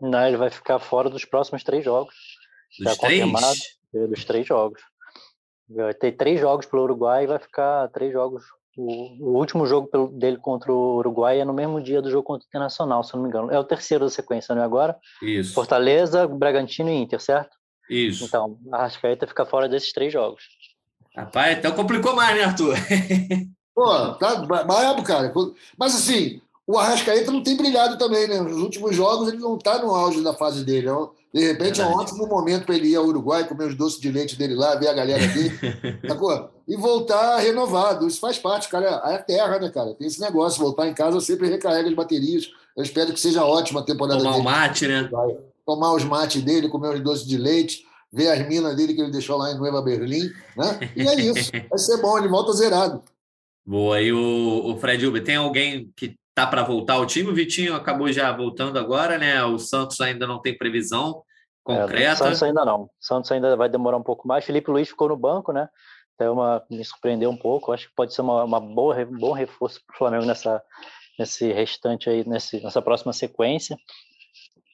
Não, 0.00 0.26
ele 0.26 0.38
vai 0.38 0.48
ficar 0.48 0.78
fora 0.78 1.10
dos 1.10 1.26
próximos 1.26 1.62
três 1.62 1.84
jogos. 1.84 2.14
Dos 2.78 2.92
já 2.92 2.96
três? 2.96 3.32
Dos 3.92 4.24
três 4.24 4.46
jogos. 4.46 4.80
Vai 5.68 5.94
ter 5.94 6.12
três 6.12 6.40
jogos 6.40 6.66
pelo 6.66 6.82
Uruguai 6.82 7.24
e 7.24 7.26
vai 7.26 7.38
ficar 7.38 7.88
três 7.88 8.12
jogos 8.12 8.42
o, 8.78 9.32
o, 9.32 9.36
último 9.36 9.66
jogo 9.66 10.06
dele 10.12 10.36
contra 10.36 10.72
o 10.72 10.98
Uruguai 10.98 11.40
é 11.40 11.44
no 11.44 11.52
mesmo 11.52 11.82
dia 11.82 12.00
do 12.00 12.08
jogo 12.08 12.22
contra 12.22 12.44
o 12.44 12.48
Internacional, 12.48 13.02
se 13.02 13.12
não 13.12 13.22
me 13.22 13.28
engano. 13.28 13.50
É 13.50 13.58
o 13.58 13.64
terceiro 13.64 14.04
da 14.04 14.10
sequência, 14.10 14.54
não 14.54 14.62
é 14.62 14.64
agora? 14.64 14.96
Isso. 15.20 15.52
Fortaleza, 15.52 16.28
Bragantino 16.28 16.88
e 16.88 16.94
Inter, 16.94 17.20
certo? 17.20 17.56
Isso. 17.90 18.24
Então, 18.24 18.56
a 18.72 18.76
Arrascaeta 18.76 19.26
fica 19.26 19.44
fora 19.44 19.68
desses 19.68 19.92
três 19.92 20.12
jogos. 20.12 20.44
Rapaz, 21.16 21.58
então 21.58 21.72
complicou 21.72 22.14
mais, 22.14 22.36
né, 22.36 22.44
Arthur? 22.44 22.76
Pô, 23.74 24.14
tá 24.14 24.36
brabo, 24.36 25.02
cara. 25.02 25.32
Mas 25.76 25.96
assim, 25.96 26.40
o 26.64 26.78
Arrascaeta 26.78 27.32
não 27.32 27.42
tem 27.42 27.56
brilhado 27.56 27.98
também, 27.98 28.28
né? 28.28 28.40
Nos 28.40 28.58
últimos 28.58 28.94
jogos 28.94 29.26
ele 29.26 29.38
não 29.38 29.56
está 29.56 29.80
no 29.80 29.92
auge 29.92 30.22
da 30.22 30.34
fase 30.34 30.64
dele. 30.64 30.88
De 31.32 31.40
repente 31.40 31.76
Verdade. 31.76 31.82
é 31.82 31.86
um 31.86 31.98
ótimo 31.98 32.26
momento 32.26 32.64
para 32.64 32.74
ele 32.74 32.88
ir 32.88 32.96
ao 32.96 33.04
Uruguai, 33.04 33.46
comer 33.46 33.68
os 33.68 33.74
doces 33.74 34.00
de 34.00 34.10
leite 34.10 34.36
dele 34.36 34.54
lá, 34.54 34.74
ver 34.76 34.88
a 34.88 34.94
galera 34.94 35.26
dele, 35.26 35.52
e 36.66 36.76
voltar 36.76 37.38
renovado. 37.38 38.06
Isso 38.06 38.18
faz 38.18 38.38
parte, 38.38 38.68
cara. 38.68 38.86
É 38.86 39.14
a 39.14 39.18
terra, 39.18 39.58
né, 39.58 39.68
cara? 39.70 39.94
Tem 39.94 40.06
esse 40.06 40.20
negócio. 40.20 40.62
Voltar 40.62 40.88
em 40.88 40.94
casa 40.94 41.20
sempre 41.20 41.48
recarrega 41.48 41.88
as 41.88 41.94
baterias. 41.94 42.50
Eu 42.76 42.82
espero 42.82 43.12
que 43.12 43.20
seja 43.20 43.44
ótima 43.44 43.80
a 43.80 43.84
temporada 43.84 44.18
Tomar 44.18 44.32
dele. 44.32 44.42
Tomar 44.42 44.56
o 44.56 44.60
mate, 44.60 44.86
né? 44.86 45.10
Tomar 45.66 45.92
os 45.94 46.04
mates 46.04 46.42
dele, 46.42 46.68
comer 46.68 46.94
os 46.94 47.00
doces 47.00 47.26
de 47.26 47.36
leite, 47.36 47.84
ver 48.10 48.30
as 48.30 48.48
minas 48.48 48.74
dele 48.74 48.94
que 48.94 49.02
ele 49.02 49.10
deixou 49.12 49.36
lá 49.36 49.52
em 49.52 49.58
Nova 49.58 49.82
Berlim, 49.82 50.30
né? 50.56 50.92
E 50.96 51.06
é 51.06 51.14
isso. 51.14 51.50
Vai 51.68 51.78
ser 51.78 51.98
bom, 51.98 52.16
ele 52.18 52.28
volta 52.28 52.52
zerado. 52.52 53.02
Boa. 53.66 54.00
E 54.00 54.10
o, 54.12 54.72
o 54.72 54.76
Fred 54.78 55.06
Uber, 55.06 55.22
tem 55.22 55.36
alguém 55.36 55.92
que 55.94 56.14
tá 56.38 56.46
para 56.46 56.62
voltar 56.62 56.94
ao 56.94 57.06
time. 57.06 57.30
O 57.30 57.34
Vitinho 57.34 57.74
acabou 57.74 58.10
já 58.12 58.30
voltando 58.32 58.78
agora, 58.78 59.18
né? 59.18 59.42
O 59.44 59.58
Santos 59.58 60.00
ainda 60.00 60.26
não 60.26 60.40
tem 60.40 60.56
previsão 60.56 61.22
concreta. 61.64 62.12
É, 62.12 62.14
Santos 62.14 62.42
ainda 62.42 62.64
não. 62.64 62.82
O 62.82 62.90
Santos 63.00 63.30
ainda 63.32 63.56
vai 63.56 63.68
demorar 63.68 63.96
um 63.96 64.02
pouco 64.02 64.26
mais. 64.26 64.44
Felipe 64.44 64.70
Luiz 64.70 64.88
ficou 64.88 65.08
no 65.08 65.16
banco, 65.16 65.52
né? 65.52 65.68
Até 66.14 66.30
uma, 66.30 66.62
me 66.70 66.84
surpreendeu 66.84 67.30
um 67.30 67.36
pouco. 67.36 67.72
Acho 67.72 67.88
que 67.88 67.94
pode 67.94 68.14
ser 68.14 68.22
uma, 68.22 68.44
uma 68.44 68.60
boa, 68.60 68.96
um 68.96 69.18
bom 69.18 69.32
reforço 69.32 69.80
para 69.86 69.94
o 69.94 69.98
Flamengo 69.98 70.24
nessa, 70.24 70.62
nesse 71.18 71.52
restante 71.52 72.08
aí, 72.08 72.26
nesse, 72.28 72.62
nessa 72.62 72.80
próxima 72.80 73.12
sequência. 73.12 73.76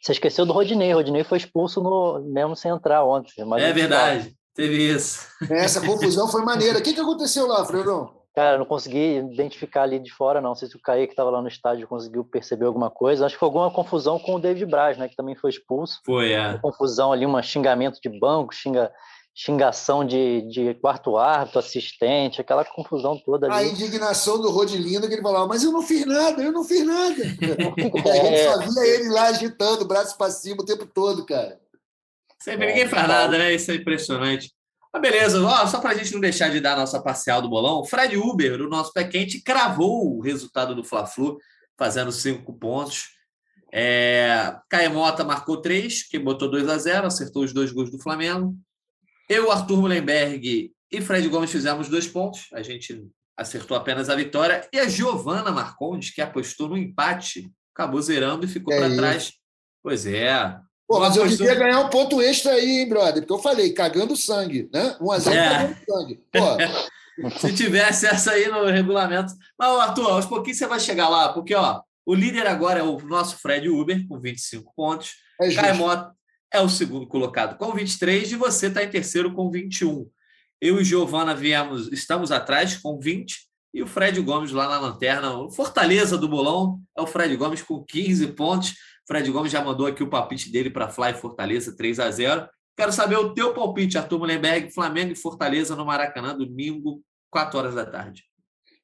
Você 0.03 0.12
esqueceu 0.12 0.45
do 0.45 0.53
Rodinei. 0.53 0.93
O 0.93 0.97
Rodinei 0.97 1.25
foi 1.25 1.39
expulso 1.39 1.83
no, 1.83 2.21
mesmo 2.21 2.55
sem 2.55 2.71
entrar 2.71 3.05
ontem. 3.05 3.33
é 3.59 3.73
verdade. 3.73 4.37
Teve 4.55 4.91
isso. 4.91 5.27
Essa 5.51 5.81
confusão 5.85 6.29
foi 6.29 6.45
maneira. 6.45 6.79
O 6.79 6.83
que, 6.83 6.93
que 6.93 7.01
aconteceu 7.01 7.47
lá, 7.47 7.65
Fredão? 7.65 8.24
Cara, 8.35 8.59
não 8.59 8.64
consegui 8.64 9.18
identificar 9.18 9.82
ali 9.82 10.01
de 10.01 10.12
fora, 10.12 10.41
não. 10.41 10.51
Não 10.51 10.57
sei 10.57 10.68
se 10.68 10.76
o 10.76 10.80
Kaique 10.80 11.12
estava 11.12 11.30
lá 11.30 11.41
no 11.41 11.47
estádio 11.47 11.87
conseguiu 11.87 12.24
perceber 12.24 12.64
alguma 12.64 12.91
coisa. 12.91 13.24
Acho 13.24 13.37
que 13.37 13.39
foi 13.39 13.47
alguma 13.47 13.70
confusão 13.70 14.18
com 14.18 14.35
o 14.35 14.41
David 14.41 14.66
Braz, 14.66 14.99
né? 14.99 15.09
Que 15.09 15.14
também 15.14 15.37
foi 15.37 15.51
expulso. 15.51 16.01
Foi, 16.05 16.32
é. 16.32 16.49
Uma 16.49 16.59
confusão 16.59 17.12
ali, 17.12 17.24
um 17.24 17.41
xingamento 17.41 18.01
de 18.03 18.09
banco, 18.09 18.53
xinga, 18.53 18.91
xingação 19.32 20.05
de, 20.05 20.43
de 20.43 20.74
quarto 20.74 21.16
árbitro, 21.16 21.61
assistente, 21.61 22.41
aquela 22.41 22.64
confusão 22.64 23.16
toda 23.24 23.47
ali. 23.47 23.55
A 23.55 23.70
indignação 23.70 24.41
do 24.41 24.51
Rodilindo, 24.51 25.07
que 25.07 25.14
ele 25.14 25.22
falava, 25.22 25.47
mas 25.47 25.62
eu 25.62 25.70
não 25.70 25.82
fiz 25.82 26.05
nada, 26.05 26.43
eu 26.43 26.51
não 26.51 26.64
fiz 26.64 26.85
nada. 26.85 27.22
é. 27.22 28.11
A 28.11 28.24
gente 28.24 28.45
só 28.45 28.59
via 28.59 28.95
ele 28.95 29.11
lá 29.11 29.26
agitando, 29.28 29.85
braço 29.85 30.18
para 30.18 30.32
cima 30.32 30.62
o 30.62 30.66
tempo 30.66 30.87
todo, 30.87 31.24
cara. 31.24 31.61
Sempre 32.41 32.64
é, 32.64 32.68
ninguém 32.68 32.89
faz 32.89 33.07
nada, 33.07 33.39
né? 33.39 33.55
Isso 33.55 33.70
é 33.70 33.76
impressionante. 33.76 34.53
Ah, 34.95 35.01
beleza, 35.01 35.43
Ó, 35.43 35.67
só 35.67 35.81
para 35.81 35.91
a 35.91 35.95
gente 35.95 36.13
não 36.13 36.21
deixar 36.21 36.51
de 36.51 36.61
dar 36.61 36.75
a 36.75 36.81
nossa 36.81 37.03
parcial 37.03 37.43
do 37.43 37.49
bolão, 37.49 37.85
Fred 37.85 38.17
Uber, 38.17 38.63
o 38.63 38.69
nosso 38.69 38.93
pé 38.93 39.03
quente, 39.03 39.43
cravou 39.43 40.17
o 40.17 40.21
resultado 40.21 40.73
do 40.73 40.85
Fla-Flu, 40.85 41.37
fazendo 41.77 42.13
cinco 42.13 42.57
pontos. 42.57 43.09
É, 43.73 44.57
Caemota 44.71 45.25
marcou 45.25 45.61
três, 45.61 46.07
que 46.07 46.17
botou 46.17 46.49
2 46.49 46.69
a 46.69 46.79
0 46.79 47.09
acertou 47.09 47.43
os 47.43 47.53
dois 47.53 47.73
gols 47.73 47.91
do 47.91 47.99
Flamengo. 47.99 48.57
Eu, 49.29 49.51
Arthur 49.51 49.81
Mullenberg 49.81 50.73
e 50.93 51.01
Fred 51.01 51.29
Gomes 51.29 51.51
fizemos 51.51 51.89
dois 51.89 52.07
pontos. 52.07 52.47
A 52.53 52.63
gente 52.63 53.05
acertou 53.37 53.77
apenas 53.77 54.09
a 54.09 54.15
vitória. 54.15 54.69
E 54.73 54.79
a 54.79 54.87
Giovana 54.87 55.51
Marcondes, 55.51 56.15
que 56.15 56.21
apostou 56.23 56.69
no 56.69 56.79
empate, 56.79 57.51
acabou 57.75 58.01
zerando 58.01 58.45
e 58.45 58.49
ficou 58.49 58.73
É 58.73 58.79
para 58.79 58.95
trás. 58.95 59.33
Pois 59.83 60.07
é. 60.07 60.57
Pô, 60.87 61.01
mas 61.01 61.16
eu 61.16 61.26
queria 61.26 61.55
ganhar 61.55 61.80
um 61.80 61.89
ponto 61.89 62.20
extra 62.20 62.53
aí, 62.53 62.80
hein, 62.80 62.89
brother? 62.89 63.22
Porque 63.22 63.32
eu 63.32 63.39
falei, 63.39 63.72
cagando 63.72 64.16
sangue, 64.16 64.68
né? 64.72 64.97
Um 65.01 65.11
a 65.11 65.18
zero 65.18 65.37
É. 65.37 65.49
cagando 65.49 65.76
sangue. 65.89 66.20
Pô, 66.30 66.41
Se 67.39 67.55
tivesse 67.55 68.07
essa 68.07 68.32
aí 68.32 68.49
no 68.49 68.66
regulamento. 68.66 69.32
Mas, 69.59 69.68
Arthur, 69.80 70.11
aos 70.11 70.26
pouquinhos 70.26 70.59
você 70.59 70.66
vai 70.66 70.80
chegar 70.80 71.09
lá, 71.09 71.32
porque 71.32 71.55
ó, 71.55 71.80
o 72.05 72.14
líder 72.14 72.47
agora 72.47 72.80
é 72.80 72.82
o 72.82 72.99
nosso 73.01 73.39
Fred 73.39 73.68
Uber, 73.68 74.07
com 74.09 74.18
25 74.20 74.72
pontos. 74.74 75.12
é 75.41 75.47
justo. 75.47 75.61
Caemota 75.61 76.12
é 76.53 76.61
o 76.61 76.68
segundo 76.68 77.07
colocado 77.07 77.57
com 77.57 77.72
23 77.72 78.32
e 78.32 78.37
você 78.37 78.66
está 78.66 78.82
em 78.82 78.91
terceiro 78.91 79.32
com 79.32 79.51
21. 79.51 80.09
Eu 80.61 80.80
e 80.80 80.85
Giovana 80.85 81.35
viemos, 81.35 81.93
estamos 81.93 82.30
atrás 82.30 82.76
com 82.76 82.99
20 82.99 83.49
e 83.72 83.82
o 83.82 83.87
Fred 83.87 84.20
Gomes 84.20 84.53
lá 84.53 84.68
na 84.68 84.78
lanterna, 84.78 85.37
o 85.37 85.51
Fortaleza 85.51 86.16
do 86.16 86.28
bolão, 86.28 86.80
é 86.97 87.03
o 87.03 87.07
Fred 87.07 87.37
Gomes 87.37 87.61
com 87.61 87.82
15 87.85 88.28
pontos. 88.28 88.74
Fred 89.07 89.31
Gomes 89.31 89.53
já 89.53 89.63
mandou 89.63 89.87
aqui 89.87 90.03
o 90.03 90.09
palpite 90.09 90.51
dele 90.51 90.71
para 90.71 90.89
Fly 90.89 91.15
Fortaleza 91.15 91.77
3 91.77 92.01
a 92.01 92.11
0. 92.11 92.49
Quero 92.77 92.93
saber 92.93 93.17
o 93.17 93.35
teu 93.35 93.53
palpite, 93.55 93.99
Arthur 93.99 94.19
Mullenberg, 94.19 94.71
Flamengo 94.73 95.13
e 95.13 95.17
Fortaleza 95.17 95.77
no 95.77 95.85
Maracanã, 95.85 96.37
domingo, 96.37 97.03
4 97.31 97.59
horas 97.59 97.75
da 97.75 97.85
tarde. 97.87 98.25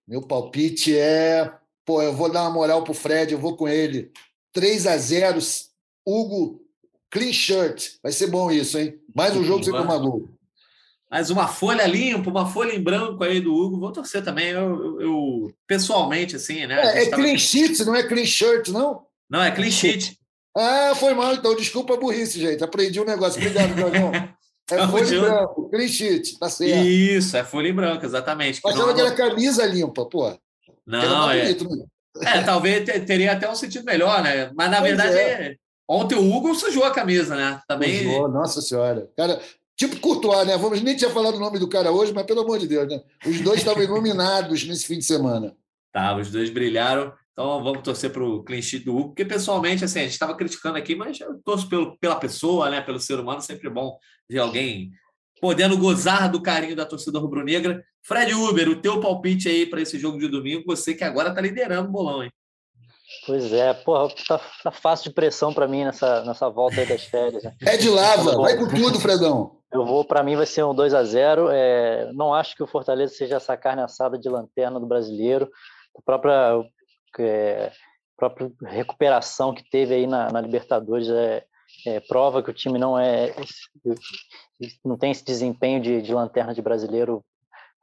Meu 0.07 0.23
palpite 0.23 0.97
é. 0.97 1.53
Pô, 1.85 2.03
eu 2.03 2.13
vou 2.13 2.31
dar 2.31 2.43
uma 2.43 2.51
moral 2.51 2.85
pro 2.85 2.95
Fred, 2.95 3.33
eu 3.33 3.39
vou 3.41 3.57
com 3.57 3.67
ele. 3.69 4.13
3 4.53 4.87
a 4.87 4.97
0 4.97 5.39
Hugo, 6.07 6.61
clean 7.11 7.33
shirt. 7.33 7.93
Vai 8.03 8.13
ser 8.13 8.29
bom 8.29 8.51
isso, 8.51 8.79
hein? 8.79 8.95
Mais 9.15 9.37
um 9.37 9.43
jogo 9.45 9.65
sem 9.65 9.73
tomar 9.73 9.99
gol. 9.99 10.29
Mas 11.11 11.29
uma 11.31 11.49
folha 11.49 11.85
limpa, 11.87 12.31
uma 12.31 12.47
folha 12.47 12.73
em 12.73 12.81
branco 12.83 13.25
aí 13.25 13.41
do 13.41 13.53
Hugo, 13.53 13.81
vou 13.81 13.91
torcer 13.93 14.23
também. 14.23 14.51
Eu, 14.51 14.61
eu- 14.61 15.01
eu- 15.01 15.55
pessoalmente, 15.67 16.37
assim, 16.37 16.67
né? 16.67 16.81
É, 16.81 17.03
é 17.03 17.11
tava- 17.11 17.23
clean 17.23 17.37
sheet, 17.37 17.85
não 17.85 17.95
é 17.97 18.07
clean 18.07 18.25
shirt, 18.27 18.69
não? 18.69 19.05
Não, 19.31 19.43
é 19.43 19.51
clean 19.51 19.71
sheet. 19.71 20.19
Ah, 20.57 20.93
foi 20.97 21.15
mal, 21.15 21.35
então. 21.35 21.55
Desculpa 21.55 21.95
a 21.95 21.97
burrice, 21.97 22.41
gente. 22.41 22.63
Aprendi 22.65 23.01
um 23.01 23.05
negócio. 23.05 23.41
Obrigado, 23.41 23.79
Jorgão. 23.79 24.11
É 24.73 24.87
folha 24.87 25.03
em 25.03 25.07
junto. 25.07 25.23
branco, 25.27 25.69
clean 25.69 25.89
sheet, 25.89 26.39
tá 26.39 26.49
certo. 26.49 26.87
Isso, 26.87 27.37
é 27.37 27.43
folha 27.43 27.67
em 27.67 27.75
branco, 27.75 28.05
exatamente. 28.07 28.61
Mas 28.63 28.77
achava 28.77 28.95
que 28.95 29.01
era 29.01 29.11
camisa 29.17 29.67
limpa, 29.67 30.07
pô. 30.07 30.33
Não, 30.87 31.29
é, 31.29 31.43
bonito, 31.43 31.69
né? 31.77 31.85
é, 32.23 32.43
talvez 32.43 32.85
te- 32.85 33.01
teria 33.01 33.33
até 33.33 33.51
um 33.51 33.55
sentido 33.57 33.85
melhor, 33.85 34.23
né? 34.23 34.53
Mas 34.55 34.71
na 34.71 34.79
Pois 34.79 34.89
verdade, 34.97 35.17
é. 35.19 35.57
ontem 35.89 36.15
o 36.15 36.33
Hugo 36.33 36.55
sujou 36.55 36.85
a 36.85 36.93
camisa, 36.93 37.35
né? 37.35 37.61
Também. 37.67 38.07
Usou, 38.07 38.29
nossa 38.29 38.61
senhora. 38.61 39.11
Cara, 39.17 39.41
tipo 39.77 39.99
Courtois, 39.99 40.47
né? 40.47 40.57
Vamos 40.57 40.81
nem 40.83 40.95
tinha 40.95 41.11
falado 41.11 41.35
o 41.35 41.41
nome 41.41 41.59
do 41.59 41.69
cara 41.69 41.91
hoje, 41.91 42.13
mas 42.13 42.25
pelo 42.25 42.43
amor 42.43 42.61
de 42.61 42.69
Deus, 42.69 42.87
né? 42.89 43.01
Os 43.27 43.41
dois 43.41 43.59
estavam 43.59 43.83
iluminados 43.83 44.63
nesse 44.69 44.87
fim 44.87 44.99
de 44.99 45.05
semana. 45.05 45.53
Tá, 45.93 46.17
os 46.17 46.31
dois 46.31 46.49
brilharam. 46.49 47.13
Então 47.33 47.63
vamos 47.63 47.83
torcer 47.83 48.13
para 48.13 48.23
o 48.23 48.43
clean 48.43 48.61
sheet 48.61 48.85
do 48.85 48.97
Hugo, 48.97 49.09
porque 49.09 49.25
pessoalmente, 49.25 49.85
assim, 49.85 50.01
a 50.01 50.03
gente 50.03 50.13
estava 50.13 50.37
criticando 50.37 50.77
aqui, 50.77 50.95
mas 50.95 51.21
eu 51.21 51.41
torço 51.45 51.69
pelo, 51.69 51.97
pela 51.99 52.17
pessoa, 52.17 52.69
né? 52.69 52.81
Pelo 52.81 53.01
ser 53.01 53.19
humano, 53.19 53.41
sempre 53.41 53.69
é 53.69 53.71
bom 53.71 53.97
ver 54.29 54.39
alguém 54.39 54.91
podendo 55.41 55.79
gozar 55.79 56.31
do 56.31 56.43
carinho 56.43 56.77
da 56.77 56.85
torcida 56.85 57.19
rubro-negra. 57.19 57.83
Fred 58.03 58.35
Uber, 58.35 58.69
o 58.69 58.81
teu 58.81 59.01
palpite 59.01 59.49
aí 59.49 59.65
para 59.67 59.81
esse 59.81 59.99
jogo 59.99 60.19
de 60.19 60.29
domingo, 60.29 60.65
você 60.67 60.95
que 60.95 61.05
agora 61.05 61.35
tá 61.35 61.41
liderando 61.41 61.89
o 61.89 61.93
bolão, 61.93 62.23
hein? 62.23 62.31
Pois 63.27 63.53
é, 63.53 63.75
porra, 63.75 64.15
tá, 64.29 64.41
tá 64.63 64.71
fácil 64.71 65.11
de 65.11 65.15
pressão 65.15 65.53
para 65.53 65.67
mim 65.67 65.85
nessa, 65.85 66.25
nessa 66.25 66.49
volta 66.49 66.81
aí 66.81 66.87
das 66.87 67.05
férias. 67.05 67.43
Né? 67.43 67.55
É 67.63 67.77
de 67.77 67.89
lava, 67.89 68.37
vai 68.37 68.57
com 68.57 68.69
tudo, 68.69 69.01
Fredão. 69.01 69.59
Eu 69.73 69.85
vou, 69.85 70.05
para 70.05 70.23
mim 70.23 70.37
vai 70.37 70.47
ser 70.47 70.65
um 70.65 70.75
2 70.75 70.95
a 70.95 71.05
0 71.05 71.49
é, 71.51 72.11
Não 72.13 72.35
acho 72.35 72.57
que 72.57 72.63
o 72.63 72.67
Fortaleza 72.67 73.15
seja 73.15 73.37
essa 73.37 73.57
carne 73.57 73.83
assada 73.83 74.19
de 74.19 74.29
lanterna 74.29 74.81
do 74.81 74.87
brasileiro. 74.87 75.49
A 75.97 76.03
própria, 76.03 76.63
é, 77.19 77.73
própria 78.17 78.51
recuperação 78.63 79.55
que 79.55 79.69
teve 79.69 79.95
aí 79.95 80.07
na, 80.07 80.31
na 80.31 80.41
Libertadores 80.41 81.09
é, 81.09 81.45
é, 81.87 82.01
prova 82.01 82.43
que 82.43 82.51
o 82.51 82.55
time 82.55 82.79
não 82.79 82.99
é 82.99 83.35
não 84.85 84.99
tem 84.99 85.11
esse 85.11 85.25
desempenho 85.25 85.81
de, 85.81 86.03
de 86.03 86.13
lanterna 86.13 86.53
de 86.53 86.61
brasileiro 86.61 87.25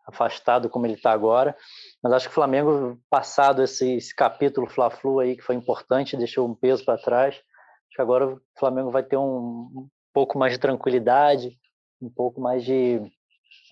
afastado 0.08 0.70
como 0.70 0.86
ele 0.86 0.94
está 0.94 1.12
agora. 1.12 1.56
Mas 2.02 2.14
acho 2.14 2.28
que 2.28 2.32
o 2.32 2.36
Flamengo, 2.36 2.98
passado 3.10 3.62
esse, 3.62 3.96
esse 3.96 4.16
capítulo 4.16 4.68
Fla-Flu 4.68 5.20
aí, 5.20 5.36
que 5.36 5.44
foi 5.44 5.56
importante, 5.56 6.16
deixou 6.16 6.48
um 6.48 6.56
peso 6.56 6.86
para 6.86 6.98
trás, 6.98 7.36
acho 7.36 7.96
que 7.96 8.02
agora 8.02 8.28
o 8.28 8.42
Flamengo 8.58 8.90
vai 8.90 9.04
ter 9.04 9.18
um, 9.18 9.70
um 9.76 9.88
pouco 10.14 10.38
mais 10.38 10.54
de 10.54 10.60
tranquilidade, 10.60 11.58
um 12.02 12.10
pouco 12.10 12.40
mais 12.40 12.64
de. 12.64 13.02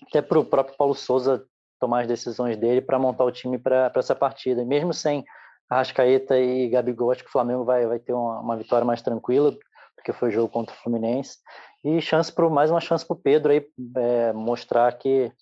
até 0.08 0.20
para 0.20 0.38
o 0.38 0.44
próprio 0.44 0.76
Paulo 0.76 0.94
Souza 0.94 1.44
tomar 1.80 2.02
as 2.02 2.08
decisões 2.08 2.56
dele 2.56 2.80
para 2.80 2.98
montar 2.98 3.24
o 3.24 3.32
time 3.32 3.58
para 3.58 3.90
essa 3.94 4.14
partida. 4.14 4.64
Mesmo 4.64 4.92
sem 4.92 5.24
Arrascaeta 5.68 6.38
e 6.38 6.68
Gabigol, 6.68 7.10
acho 7.10 7.22
que 7.22 7.28
o 7.28 7.32
Flamengo 7.32 7.64
vai, 7.64 7.86
vai 7.86 7.98
ter 7.98 8.12
uma, 8.12 8.40
uma 8.40 8.56
vitória 8.56 8.84
mais 8.84 9.02
tranquila, 9.02 9.56
porque 9.94 10.12
foi 10.12 10.30
jogo 10.30 10.48
contra 10.48 10.74
o 10.74 10.78
Fluminense. 10.78 11.38
E 11.84 12.00
chance 12.00 12.32
pro, 12.32 12.50
mais 12.50 12.70
uma 12.70 12.80
chance 12.80 13.06
para 13.06 13.14
o 13.14 13.20
Pedro 13.20 13.52
aí 13.52 13.66
é, 13.96 14.32
mostrar 14.32 14.92
que 14.92 15.32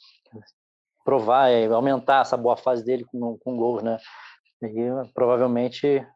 provar, 1.04 1.50
é, 1.50 1.66
aumentar 1.66 2.22
essa 2.22 2.36
boa 2.36 2.56
fase 2.56 2.84
dele 2.84 3.04
com, 3.04 3.38
com 3.38 3.56
gols, 3.56 3.82
né? 3.82 3.98
E 4.62 5.12
provavelmente 5.12 6.06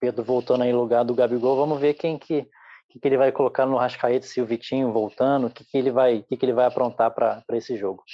Pedro 0.00 0.24
voltando 0.24 0.62
aí 0.62 0.70
em 0.70 0.74
lugar 0.74 1.04
do 1.04 1.14
Gabigol, 1.14 1.56
vamos 1.56 1.80
ver 1.80 1.94
quem 1.94 2.18
que, 2.18 2.48
que, 2.88 3.00
que 3.00 3.08
ele 3.08 3.16
vai 3.16 3.32
colocar 3.32 3.66
no 3.66 3.76
Rascaeta, 3.76 4.26
se 4.26 4.40
o 4.40 4.46
Vitinho 4.46 4.92
voltando, 4.92 5.46
o 5.46 5.50
que, 5.50 5.64
que 5.64 5.76
ele 5.76 5.90
vai, 5.90 6.22
que, 6.22 6.36
que 6.36 6.44
ele 6.44 6.52
vai 6.52 6.66
aprontar 6.66 7.12
para 7.12 7.42
esse 7.52 7.76
jogo. 7.76 8.04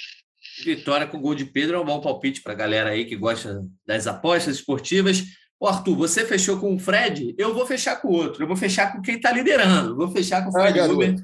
Vitória 0.63 1.07
com 1.07 1.19
gol 1.19 1.35
de 1.35 1.45
Pedro 1.45 1.77
é 1.77 1.79
um 1.79 1.85
bom 1.85 1.99
palpite 1.99 2.41
para 2.41 2.53
a 2.53 2.55
galera 2.55 2.91
aí 2.91 3.05
que 3.05 3.15
gosta 3.15 3.63
das 3.85 4.07
apostas 4.07 4.55
esportivas. 4.55 5.23
Ô, 5.59 5.67
Arthur, 5.67 5.95
você 5.95 6.25
fechou 6.25 6.59
com 6.59 6.73
o 6.73 6.79
Fred, 6.79 7.35
eu 7.37 7.53
vou 7.53 7.65
fechar 7.65 7.97
com 7.97 8.07
o 8.07 8.13
outro. 8.13 8.43
Eu 8.43 8.47
vou 8.47 8.55
fechar 8.55 8.93
com 8.93 9.01
quem 9.01 9.15
está 9.15 9.31
liderando. 9.31 9.95
Vou 9.95 10.09
fechar 10.09 10.41
com 10.43 10.49
o 10.49 10.51
Fred 10.53 10.79
Ah, 10.79 10.85
Uber. 10.87 11.15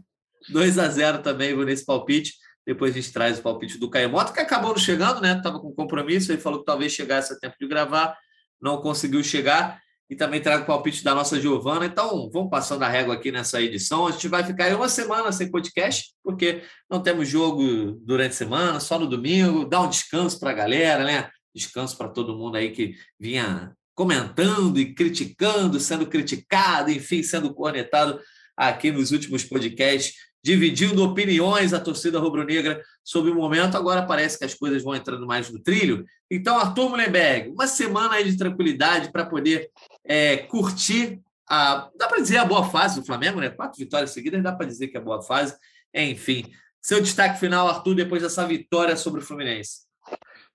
2 0.50 0.78
a 0.78 0.90
0 0.90 1.20
também 1.20 1.56
vou 1.56 1.66
nesse 1.66 1.86
palpite. 1.86 2.34
Depois 2.66 2.92
a 2.92 3.00
gente 3.00 3.14
traz 3.14 3.40
o 3.40 3.42
palpite 3.42 3.78
do 3.78 3.90
Caio 3.90 4.10
Mota, 4.10 4.34
que 4.34 4.40
acabou 4.40 4.72
não 4.72 4.78
chegando, 4.78 5.22
né? 5.22 5.38
Estava 5.38 5.60
com 5.60 5.72
compromisso, 5.72 6.32
ele 6.32 6.42
falou 6.42 6.60
que 6.60 6.66
talvez 6.66 6.92
chegasse 6.92 7.32
a 7.32 7.38
tempo 7.38 7.56
de 7.60 7.68
gravar, 7.68 8.18
não 8.60 8.82
conseguiu 8.82 9.24
chegar. 9.24 9.80
E 10.10 10.16
também 10.16 10.40
trago 10.40 10.64
o 10.64 10.68
palpite 10.68 11.04
da 11.04 11.16
nossa 11.16 11.40
Giovana. 11.40 11.86
Então, 11.86 12.30
vamos 12.32 12.50
passando 12.50 12.84
a 12.84 12.88
régua 12.88 13.16
aqui 13.16 13.32
nessa 13.32 13.62
edição. 13.62 14.06
A 14.06 14.12
gente 14.12 14.28
vai 14.28 14.44
ficar 14.44 14.66
aí 14.66 14.76
uma 14.76 14.88
semana 14.88 15.32
sem 15.32 15.50
podcast, 15.50 16.14
porque 16.24 16.62
não 16.90 17.02
temos 17.02 17.28
jogo 17.28 17.94
durante 18.04 18.32
a 18.32 18.36
semana, 18.36 18.80
só 18.80 19.00
no 19.00 19.08
domingo. 19.08 19.66
Dá 19.66 19.82
um 19.82 19.90
descanso 19.90 20.40
para 20.40 20.52
a 20.52 20.54
galera, 20.54 21.04
né? 21.04 21.30
Descanso 21.56 21.98
para 21.98 22.10
todo 22.10 22.38
mundo 22.38 22.56
aí 22.56 22.72
que 22.72 22.96
vinha 23.20 23.74
comentando 23.96 24.78
e 24.78 24.94
criticando, 24.94 25.80
sendo 25.80 26.06
criticado, 26.06 26.92
enfim, 26.92 27.24
sendo 27.24 27.54
cornetado 27.54 28.20
aqui 28.56 28.92
nos 28.92 29.12
últimos 29.12 29.44
podcasts, 29.44 30.14
dividindo 30.44 31.04
opiniões 31.04 31.74
a 31.74 31.80
torcida 31.80 32.20
rubro-negra 32.20 32.80
sobre 33.04 33.32
o 33.32 33.36
momento. 33.36 33.76
Agora 33.76 34.06
parece 34.06 34.38
que 34.38 34.46
as 34.46 34.54
coisas 34.54 34.84
vão 34.84 34.94
entrando 34.94 35.26
mais 35.26 35.50
no 35.50 35.60
trilho. 35.60 36.06
Então, 36.30 36.60
Arthur 36.60 36.90
Mullenberg, 36.90 37.50
uma 37.50 37.68
semana 37.68 38.16
aí 38.16 38.30
de 38.30 38.38
tranquilidade 38.38 39.12
para 39.12 39.26
poder 39.26 39.70
é, 40.06 40.38
curtir 40.38 41.22
a. 41.48 41.90
Dá 41.98 42.08
para 42.08 42.22
dizer 42.22 42.38
a 42.38 42.46
boa 42.46 42.70
fase 42.70 43.00
do 43.00 43.06
Flamengo, 43.06 43.40
né? 43.40 43.50
Quatro 43.50 43.78
vitórias 43.78 44.12
seguidas, 44.12 44.42
dá 44.42 44.52
para 44.52 44.66
dizer 44.66 44.88
que 44.88 44.98
é 44.98 45.00
boa 45.00 45.22
fase. 45.22 45.56
Enfim, 45.94 46.46
seu 46.82 47.02
destaque 47.02 47.40
final, 47.40 47.68
Arthur, 47.68 47.96
depois 47.96 48.22
dessa 48.22 48.46
vitória 48.46 48.96
sobre 48.96 49.22
o 49.22 49.24
Fluminense. 49.24 49.86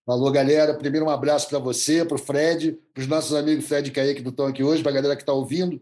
Falou, 0.06 0.30
galera. 0.30 0.74
Primeiro, 0.74 1.06
um 1.06 1.10
abraço 1.10 1.48
para 1.48 1.58
você, 1.58 2.04
para 2.04 2.16
o 2.16 2.18
Fred, 2.18 2.78
para 2.94 3.02
os 3.02 3.06
nossos 3.06 3.34
amigos 3.34 3.66
Fred 3.66 3.88
e 3.88 3.92
Kaique 3.92 4.22
que 4.22 4.28
estão 4.28 4.46
aqui 4.46 4.62
hoje, 4.62 4.82
para 4.82 4.92
a 4.92 4.94
galera 4.94 5.16
que 5.16 5.22
está 5.22 5.32
ouvindo. 5.32 5.80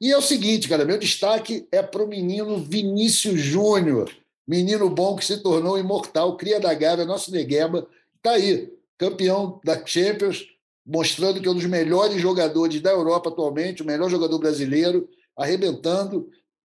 E 0.00 0.12
é 0.12 0.16
o 0.16 0.22
seguinte, 0.22 0.68
cara, 0.68 0.84
meu 0.84 0.98
destaque 0.98 1.66
é 1.72 1.82
para 1.82 2.02
o 2.02 2.08
menino 2.08 2.58
Vinícius 2.58 3.40
Júnior, 3.40 4.10
menino 4.46 4.90
bom 4.90 5.16
que 5.16 5.24
se 5.24 5.42
tornou 5.42 5.78
imortal, 5.78 6.36
cria 6.36 6.60
da 6.60 6.74
Gávea, 6.74 7.04
nosso 7.04 7.30
Negueba, 7.30 7.86
está 8.16 8.32
aí, 8.32 8.70
campeão 8.98 9.60
da 9.64 9.84
Champions, 9.86 10.44
mostrando 10.86 11.40
que 11.40 11.48
é 11.48 11.50
um 11.50 11.54
dos 11.54 11.64
melhores 11.64 12.20
jogadores 12.20 12.80
da 12.80 12.90
Europa 12.90 13.30
atualmente, 13.30 13.82
o 13.82 13.86
melhor 13.86 14.10
jogador 14.10 14.38
brasileiro, 14.38 15.08
arrebentando, 15.36 16.28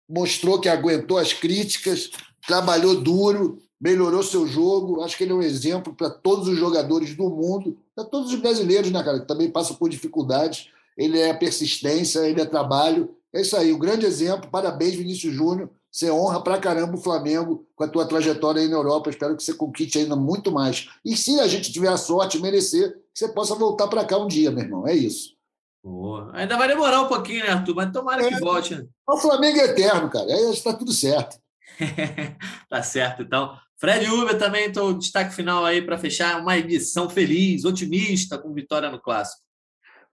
mostrou 0.08 0.60
que 0.60 0.68
aguentou 0.68 1.18
as 1.18 1.32
críticas, 1.34 2.12
trabalhou 2.46 3.00
duro, 3.02 3.60
melhorou 3.80 4.22
seu 4.22 4.46
jogo. 4.46 5.02
Acho 5.02 5.18
que 5.18 5.24
ele 5.24 5.32
é 5.32 5.36
um 5.36 5.42
exemplo 5.42 5.96
para 5.96 6.10
todos 6.10 6.48
os 6.48 6.58
jogadores 6.58 7.16
do 7.16 7.30
mundo, 7.30 7.78
para 7.96 8.06
todos 8.06 8.32
os 8.34 8.40
brasileiros, 8.40 8.92
né, 8.92 9.02
cara, 9.04 9.22
que 9.22 9.28
também 9.28 9.50
passam 9.50 9.76
por 9.76 9.90
dificuldades. 9.90 10.70
Ele 10.98 11.20
é 11.20 11.34
persistência, 11.34 12.20
ele 12.28 12.42
é 12.42 12.46
trabalho. 12.46 13.16
É 13.34 13.42
isso 13.42 13.56
aí, 13.56 13.72
um 13.72 13.80
grande 13.80 14.06
exemplo. 14.06 14.50
Parabéns, 14.52 14.96
Vinícius 14.96 15.34
Júnior. 15.34 15.70
Você 15.92 16.10
honra 16.10 16.42
pra 16.42 16.58
caramba 16.58 16.96
o 16.96 17.02
Flamengo 17.02 17.68
com 17.76 17.84
a 17.84 17.88
tua 17.88 18.08
trajetória 18.08 18.62
aí 18.62 18.68
na 18.70 18.78
Europa. 18.78 19.10
Espero 19.10 19.36
que 19.36 19.44
você 19.44 19.54
conquiste 19.54 20.00
ainda 20.00 20.16
muito 20.16 20.52
mais. 20.52 20.90
E 21.04 21.18
se 21.18 21.38
a 21.40 21.48
gente 21.48 21.72
tiver 21.72 21.90
a 21.90 21.98
sorte 21.98 22.40
merecer, 22.40 22.94
que 23.14 23.20
você 23.20 23.28
possa 23.28 23.54
voltar 23.56 23.88
para 23.90 24.06
cá 24.06 24.18
um 24.18 24.28
dia, 24.28 24.50
meu 24.52 24.64
irmão. 24.64 24.88
É 24.88 24.96
isso. 24.96 25.36
Boa. 25.84 26.32
Ainda 26.34 26.58
vai 26.58 26.68
demorar 26.68 27.02
um 27.02 27.08
pouquinho, 27.08 27.44
né, 27.44 27.50
Arthur? 27.52 27.76
Mas 27.76 27.92
tomara 27.92 28.26
que 28.26 28.36
É. 28.36 28.40
volte. 28.40 28.76
né? 28.76 28.86
O 29.10 29.18
Flamengo 29.18 29.60
é 29.60 29.66
eterno, 29.66 30.10
cara. 30.10 30.28
Aí 30.32 30.52
está 30.52 30.74
tudo 30.74 30.94
certo. 30.94 31.38
tá 32.70 32.82
certo, 32.84 33.24
então. 33.24 33.54
Fred 33.78 34.08
Uber 34.08 34.38
também, 34.38 34.68
então, 34.68 34.98
destaque 34.98 35.34
final 35.34 35.66
aí 35.66 35.82
para 35.82 35.98
fechar 35.98 36.40
uma 36.40 36.56
edição 36.58 37.10
feliz, 37.10 37.66
otimista, 37.66 38.38
com 38.38 38.54
vitória 38.54 38.92
no 38.92 39.02
Clássico. 39.02 39.42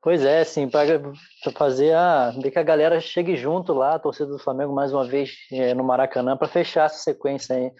Pois 0.00 0.24
é, 0.24 0.44
sim, 0.44 0.68
para 0.68 1.00
fazer 1.56 1.92
a. 1.92 2.30
ver 2.30 2.52
que 2.52 2.58
a 2.58 2.62
galera 2.62 3.00
chegue 3.00 3.36
junto 3.36 3.72
lá, 3.72 3.94
a 3.96 3.98
torcida 3.98 4.30
do 4.30 4.38
Flamengo, 4.38 4.72
mais 4.72 4.92
uma 4.92 5.04
vez 5.04 5.32
é, 5.50 5.74
no 5.74 5.82
Maracanã, 5.82 6.36
para 6.36 6.46
fechar 6.46 6.86
essa 6.86 6.98
sequência 6.98 7.56
aí, 7.56 7.72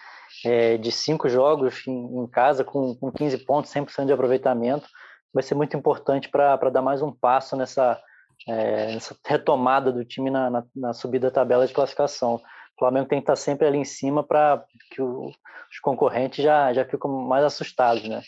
é, 0.44 0.76
de 0.76 0.90
cinco 0.90 1.28
jogos 1.28 1.86
em, 1.86 1.92
em 1.92 2.26
casa, 2.26 2.64
com, 2.64 2.94
com 2.96 3.12
15 3.12 3.38
pontos, 3.44 3.72
100% 3.72 4.06
de 4.06 4.12
aproveitamento. 4.12 4.88
Vai 5.32 5.44
ser 5.44 5.54
muito 5.54 5.76
importante 5.76 6.28
para 6.28 6.56
dar 6.70 6.82
mais 6.82 7.02
um 7.02 7.12
passo 7.12 7.56
nessa, 7.56 8.00
é, 8.48 8.94
nessa 8.94 9.16
retomada 9.24 9.92
do 9.92 10.04
time 10.04 10.28
na, 10.28 10.50
na, 10.50 10.64
na 10.74 10.92
subida 10.92 11.28
da 11.28 11.34
tabela 11.34 11.68
de 11.68 11.74
classificação. 11.74 12.34
O 12.34 12.78
Flamengo 12.78 13.08
tem 13.08 13.20
que 13.20 13.24
estar 13.24 13.36
sempre 13.36 13.66
ali 13.66 13.78
em 13.78 13.84
cima 13.84 14.24
para 14.24 14.64
que 14.90 15.00
o, 15.00 15.26
os 15.26 15.78
concorrentes 15.80 16.42
já, 16.44 16.72
já 16.72 16.84
ficam 16.84 17.10
mais 17.10 17.44
assustados, 17.44 18.08
né? 18.08 18.22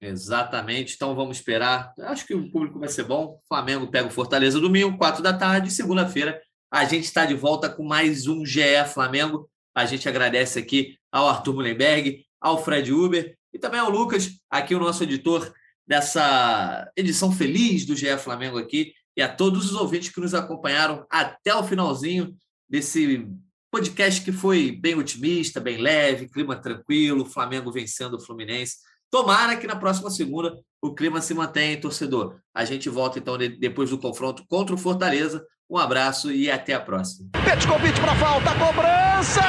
Exatamente. 0.00 0.94
Então 0.94 1.14
vamos 1.14 1.38
esperar. 1.38 1.92
Acho 2.00 2.26
que 2.26 2.34
o 2.34 2.50
público 2.50 2.78
vai 2.78 2.88
ser 2.88 3.04
bom. 3.04 3.40
Flamengo 3.48 3.90
pega 3.90 4.06
o 4.06 4.12
Fortaleza 4.12 4.60
domingo, 4.60 4.96
quatro 4.96 5.22
da 5.22 5.32
tarde. 5.32 5.70
Segunda-feira 5.70 6.40
a 6.70 6.84
gente 6.84 7.04
está 7.04 7.24
de 7.24 7.34
volta 7.34 7.68
com 7.68 7.82
mais 7.82 8.26
um 8.26 8.44
GE 8.44 8.84
Flamengo. 8.92 9.48
A 9.74 9.86
gente 9.86 10.08
agradece 10.08 10.58
aqui 10.58 10.98
ao 11.10 11.28
Arthur 11.28 11.54
Mullenberg, 11.54 12.24
ao 12.40 12.62
Fred 12.62 12.92
Uber 12.92 13.36
e 13.52 13.58
também 13.58 13.80
ao 13.80 13.90
Lucas, 13.90 14.30
aqui 14.50 14.74
o 14.74 14.78
nosso 14.78 15.02
editor 15.02 15.50
dessa 15.86 16.90
edição 16.94 17.32
feliz 17.32 17.86
do 17.86 17.96
GE 17.96 18.18
Flamengo 18.18 18.58
aqui 18.58 18.92
e 19.16 19.22
a 19.22 19.28
todos 19.28 19.70
os 19.70 19.74
ouvintes 19.74 20.10
que 20.10 20.20
nos 20.20 20.34
acompanharam 20.34 21.06
até 21.10 21.54
o 21.54 21.64
finalzinho 21.64 22.36
desse 22.68 23.26
podcast 23.70 24.22
que 24.22 24.30
foi 24.30 24.70
bem 24.70 24.94
otimista, 24.94 25.60
bem 25.60 25.78
leve, 25.78 26.28
clima 26.28 26.54
tranquilo, 26.54 27.24
Flamengo 27.24 27.72
vencendo 27.72 28.14
o 28.14 28.20
Fluminense. 28.20 28.76
Tomara 29.10 29.56
que 29.56 29.66
na 29.66 29.76
próxima 29.76 30.10
segunda 30.10 30.54
o 30.82 30.94
clima 30.94 31.20
se 31.20 31.34
mantenha, 31.34 31.80
torcedor. 31.80 32.36
A 32.54 32.64
gente 32.64 32.88
volta 32.88 33.18
então 33.18 33.36
depois 33.38 33.90
do 33.90 33.98
confronto 33.98 34.44
contra 34.48 34.74
o 34.74 34.78
Fortaleza. 34.78 35.44
Um 35.70 35.76
abraço 35.78 36.30
e 36.30 36.50
até 36.50 36.74
a 36.74 36.80
próxima. 36.80 37.28
convite 37.68 38.00
para 38.00 38.14
falta, 38.14 38.54
cobrança! 38.54 39.42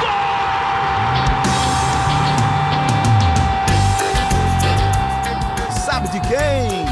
Gol! 0.00 0.20
Sabe 5.84 6.08
de 6.08 6.20
quem? 6.20 6.84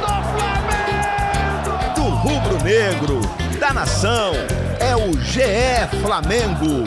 Do 0.00 0.06
Flamengo! 0.34 1.94
Do 1.94 2.02
rubro-negro, 2.02 3.20
da 3.58 3.72
nação. 3.72 4.32
É 4.80 4.96
o 4.96 5.12
GE 5.20 6.00
Flamengo. 6.02 6.84